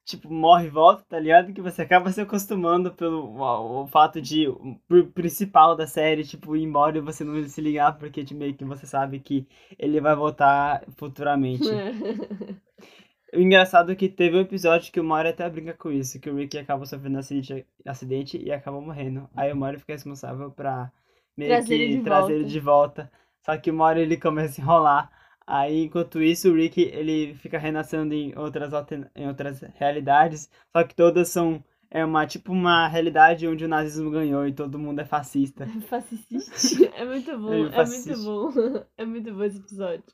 tipo, 0.06 0.32
morre 0.32 0.66
e 0.66 0.70
volta, 0.70 1.04
tá 1.08 1.18
ligado? 1.18 1.52
Que 1.52 1.60
você 1.60 1.82
acaba 1.82 2.10
se 2.12 2.20
acostumando 2.20 2.92
pelo 2.92 3.26
o, 3.26 3.82
o 3.82 3.86
fato 3.88 4.22
de 4.22 4.46
o 4.48 4.78
principal 5.12 5.74
da 5.76 5.86
série, 5.86 6.24
tipo, 6.24 6.56
ir 6.56 6.62
embora 6.62 6.96
e 6.96 7.00
você 7.00 7.24
não 7.24 7.42
se 7.46 7.60
ligar, 7.60 7.98
porque 7.98 8.22
de 8.22 8.34
meio 8.34 8.54
que 8.54 8.64
você 8.64 8.86
sabe 8.86 9.18
que 9.18 9.46
ele 9.76 10.00
vai 10.00 10.14
voltar 10.14 10.84
futuramente. 10.96 11.64
o 13.34 13.40
engraçado 13.40 13.90
é 13.90 13.96
que 13.96 14.08
teve 14.08 14.36
um 14.36 14.42
episódio 14.42 14.92
que 14.92 15.00
o 15.00 15.04
Mario 15.04 15.32
até 15.32 15.50
brinca 15.50 15.74
com 15.74 15.90
isso, 15.90 16.20
que 16.20 16.30
o 16.30 16.36
Rick 16.36 16.56
acaba 16.56 16.86
sofrendo 16.86 17.18
acidente, 17.18 17.66
acidente 17.84 18.38
e 18.38 18.52
acaba 18.52 18.80
morrendo. 18.80 19.28
Aí 19.36 19.52
o 19.52 19.56
Mario 19.56 19.80
fica 19.80 19.92
responsável 19.92 20.52
pra 20.52 20.92
meio 21.36 21.50
trazer 21.50 21.66
que 21.66 21.82
ele 21.82 22.02
trazer 22.02 22.34
ele 22.34 22.44
de 22.44 22.60
volta. 22.60 23.10
Só 23.44 23.56
que 23.56 23.72
o 23.72 23.74
Mario 23.74 24.02
ele 24.02 24.16
começa 24.16 24.60
a 24.60 24.62
enrolar 24.62 25.15
Aí, 25.46 25.84
enquanto 25.84 26.22
isso, 26.22 26.50
o 26.50 26.54
Rick 26.54 26.80
ele 26.82 27.34
fica 27.34 27.58
renascendo 27.58 28.12
em 28.12 28.36
outras, 28.36 28.72
em 29.14 29.28
outras 29.28 29.60
realidades, 29.76 30.50
só 30.72 30.82
que 30.82 30.94
todas 30.94 31.28
são 31.28 31.62
é 31.90 32.04
uma 32.04 32.26
tipo 32.26 32.52
uma 32.52 32.88
realidade 32.88 33.46
onde 33.46 33.64
o 33.64 33.68
nazismo 33.68 34.10
ganhou 34.10 34.46
e 34.46 34.52
todo 34.52 34.78
mundo 34.78 35.00
é 35.00 35.04
fascista. 35.04 35.66
Fascista. 35.88 36.90
É 36.94 37.04
muito 37.04 37.38
bom, 37.38 37.66
é, 37.66 37.80
é 37.80 37.84
muito 37.84 38.24
bom. 38.24 38.50
É 38.98 39.04
muito 39.04 39.32
bom 39.32 39.44
esse 39.44 39.58
episódio. 39.58 40.04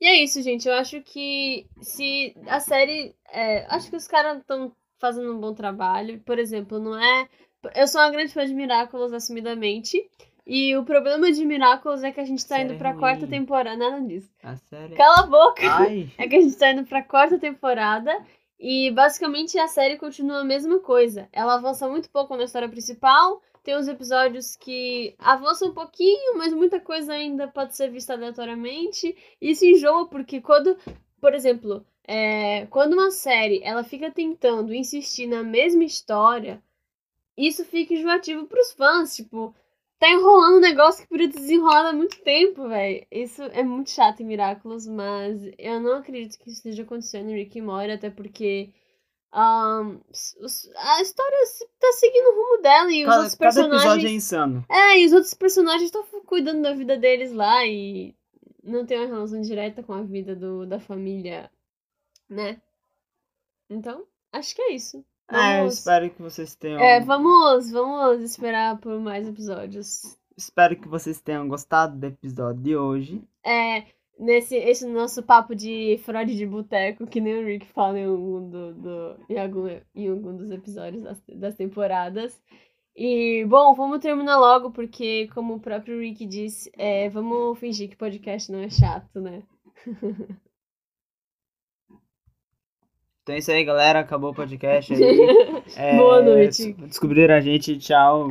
E 0.00 0.06
é 0.06 0.22
isso, 0.22 0.40
gente. 0.42 0.68
Eu 0.68 0.74
acho 0.74 1.02
que 1.02 1.66
se 1.80 2.34
a 2.46 2.60
série. 2.60 3.16
É, 3.30 3.66
acho 3.66 3.90
que 3.90 3.96
os 3.96 4.06
caras 4.06 4.38
estão 4.38 4.72
fazendo 4.98 5.34
um 5.34 5.40
bom 5.40 5.52
trabalho. 5.52 6.20
Por 6.20 6.38
exemplo, 6.38 6.78
não 6.78 6.96
é. 6.96 7.28
Eu 7.74 7.88
sou 7.88 8.00
uma 8.00 8.10
grande 8.10 8.32
fã 8.32 8.46
de 8.46 8.54
Miraculous, 8.54 9.12
assumidamente. 9.12 10.08
E 10.48 10.74
o 10.78 10.82
problema 10.82 11.30
de 11.30 11.44
Miraculous 11.44 12.02
é 12.02 12.10
que 12.10 12.20
a 12.20 12.24
gente 12.24 12.46
tá 12.46 12.58
indo 12.58 12.74
pra 12.76 12.94
quarta 12.94 13.26
temporada. 13.26 13.76
Nada 13.76 14.00
disso. 14.00 14.32
A 14.42 14.56
série... 14.56 14.96
Cala 14.96 15.20
a 15.20 15.26
boca! 15.26 15.62
Ai. 15.62 16.10
É 16.16 16.26
que 16.26 16.36
a 16.36 16.40
gente 16.40 16.56
tá 16.56 16.70
indo 16.70 16.86
pra 16.86 17.02
quarta 17.02 17.38
temporada. 17.38 18.10
E 18.58 18.90
basicamente 18.92 19.58
a 19.58 19.68
série 19.68 19.98
continua 19.98 20.40
a 20.40 20.44
mesma 20.44 20.78
coisa. 20.78 21.28
Ela 21.32 21.56
avança 21.56 21.86
muito 21.86 22.08
pouco 22.08 22.34
na 22.34 22.44
história 22.44 22.66
principal. 22.66 23.42
Tem 23.62 23.76
uns 23.76 23.88
episódios 23.88 24.56
que 24.56 25.14
avançam 25.18 25.68
um 25.68 25.74
pouquinho, 25.74 26.38
mas 26.38 26.54
muita 26.54 26.80
coisa 26.80 27.12
ainda 27.12 27.46
pode 27.46 27.76
ser 27.76 27.90
vista 27.90 28.14
aleatoriamente. 28.14 29.14
E 29.38 29.50
isso 29.50 29.66
enjoa 29.66 30.08
porque 30.08 30.40
quando, 30.40 30.78
por 31.20 31.34
exemplo, 31.34 31.84
é, 32.04 32.64
quando 32.70 32.94
uma 32.94 33.10
série 33.10 33.60
ela 33.62 33.84
fica 33.84 34.10
tentando 34.10 34.72
insistir 34.72 35.26
na 35.26 35.42
mesma 35.42 35.84
história, 35.84 36.62
isso 37.36 37.66
fica 37.66 37.92
enjoativo 37.92 38.46
pros 38.46 38.72
fãs. 38.72 39.14
Tipo, 39.14 39.54
tá 39.98 40.08
enrolando 40.10 40.58
um 40.58 40.60
negócio 40.60 41.02
que 41.02 41.08
podia 41.08 41.30
ter 41.30 41.38
desenrolado 41.38 41.88
há 41.88 41.92
muito 41.92 42.20
tempo, 42.22 42.68
velho. 42.68 43.06
Isso 43.10 43.42
é 43.42 43.62
muito 43.62 43.90
chato 43.90 44.20
em 44.20 44.26
Miraculous, 44.26 44.86
mas 44.86 45.42
eu 45.58 45.80
não 45.80 45.96
acredito 45.96 46.38
que 46.38 46.48
isso 46.48 46.58
esteja 46.58 46.82
acontecendo 46.82 47.30
em 47.30 47.36
Rick 47.36 47.58
e 47.58 47.62
Morty, 47.62 47.92
até 47.92 48.10
porque 48.10 48.72
um, 49.34 50.00
a 50.76 51.02
história 51.02 51.38
tá 51.78 51.92
seguindo 51.92 52.28
o 52.28 52.34
rumo 52.34 52.62
dela 52.62 52.92
e 52.92 53.02
os 53.02 53.08
cada, 53.08 53.18
outros 53.18 53.34
personagens. 53.34 53.82
Cada 53.82 53.94
episódio 53.94 54.08
é 54.08 54.12
insano. 54.12 54.66
É, 54.70 55.00
e 55.00 55.06
os 55.06 55.12
outros 55.12 55.34
personagens 55.34 55.84
estão 55.84 56.04
cuidando 56.24 56.62
da 56.62 56.72
vida 56.72 56.96
deles 56.96 57.32
lá 57.32 57.66
e 57.66 58.14
não 58.62 58.86
tem 58.86 58.98
uma 58.98 59.06
relação 59.06 59.40
direta 59.40 59.82
com 59.82 59.92
a 59.92 60.02
vida 60.02 60.34
do, 60.34 60.66
da 60.66 60.78
família, 60.78 61.50
né? 62.28 62.60
Então, 63.68 64.06
acho 64.32 64.54
que 64.54 64.62
é 64.62 64.72
isso. 64.72 65.04
Vamos... 65.30 65.46
É, 65.46 65.60
eu 65.60 65.66
espero 65.66 66.10
que 66.10 66.22
vocês 66.22 66.54
tenham. 66.54 66.80
É, 66.80 67.00
vamos, 67.00 67.70
vamos 67.70 68.22
esperar 68.22 68.78
por 68.78 68.98
mais 68.98 69.28
episódios. 69.28 70.16
Espero 70.36 70.76
que 70.76 70.88
vocês 70.88 71.20
tenham 71.20 71.46
gostado 71.48 71.96
do 71.96 72.06
episódio 72.06 72.62
de 72.62 72.76
hoje. 72.76 73.22
É, 73.44 73.84
nesse 74.18 74.56
esse 74.56 74.86
nosso 74.86 75.22
papo 75.22 75.54
de 75.54 76.00
Freud 76.04 76.34
de 76.34 76.46
boteco, 76.46 77.06
que 77.06 77.20
nem 77.20 77.42
o 77.42 77.44
Rick 77.46 77.66
fala 77.66 77.98
em 77.98 78.06
algum, 78.06 78.48
do, 78.48 78.74
do, 78.74 79.16
em 79.28 79.38
algum, 79.38 79.68
em 79.94 80.08
algum 80.08 80.36
dos 80.36 80.50
episódios 80.50 81.02
das, 81.02 81.22
das 81.34 81.54
temporadas. 81.56 82.40
E, 82.96 83.44
bom, 83.44 83.74
vamos 83.74 84.00
terminar 84.00 84.38
logo, 84.38 84.72
porque, 84.72 85.28
como 85.32 85.54
o 85.54 85.60
próprio 85.60 86.00
Rick 86.00 86.26
disse, 86.26 86.70
é, 86.76 87.08
vamos 87.08 87.58
fingir 87.58 87.88
que 87.88 87.96
podcast 87.96 88.50
não 88.50 88.58
é 88.58 88.68
chato, 88.68 89.20
né? 89.20 89.42
Então 93.28 93.36
é 93.36 93.40
isso 93.40 93.50
aí, 93.50 93.62
galera. 93.62 94.00
Acabou 94.00 94.30
o 94.30 94.34
podcast 94.34 94.94
aí. 94.94 94.98
É, 95.76 95.98
boa 95.98 96.22
noite. 96.22 96.72
Descobriram 96.72 97.34
a 97.34 97.40
gente, 97.40 97.76
tchau. 97.76 98.26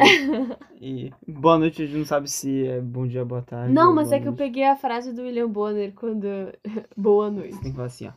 e 0.81 1.11
boa 1.27 1.59
noite, 1.59 1.83
a 1.83 1.85
gente 1.85 1.99
não 1.99 2.05
sabe 2.05 2.27
se 2.27 2.65
é 2.65 2.81
bom 2.81 3.05
dia, 3.05 3.23
boa 3.23 3.43
tarde. 3.43 3.71
Não, 3.71 3.93
mas 3.93 4.07
é 4.07 4.15
noite. 4.15 4.23
que 4.23 4.29
eu 4.29 4.33
peguei 4.33 4.63
a 4.63 4.75
frase 4.75 5.13
do 5.13 5.21
William 5.21 5.47
Bonner 5.47 5.93
quando. 5.93 6.25
boa 6.97 7.29
noite. 7.29 7.53
Você 7.53 7.61
tem 7.61 7.69
que 7.69 7.75
falar 7.75 7.87
assim, 7.87 8.07
ó. 8.07 8.13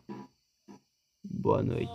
Boa 1.22 1.62
noite. 1.62 1.92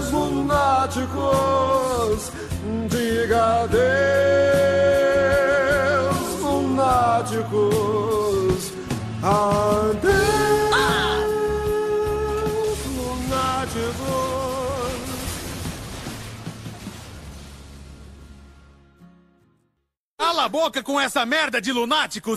Adeus, 0.00 0.10
lunáticos. 0.10 1.12
Diga 2.88 3.62
adeus, 3.62 4.19
Cala 20.40 20.46
a 20.46 20.48
boca 20.48 20.82
com 20.82 20.98
essa 20.98 21.26
merda 21.26 21.60
de 21.60 21.70
lunáticos! 21.70 22.28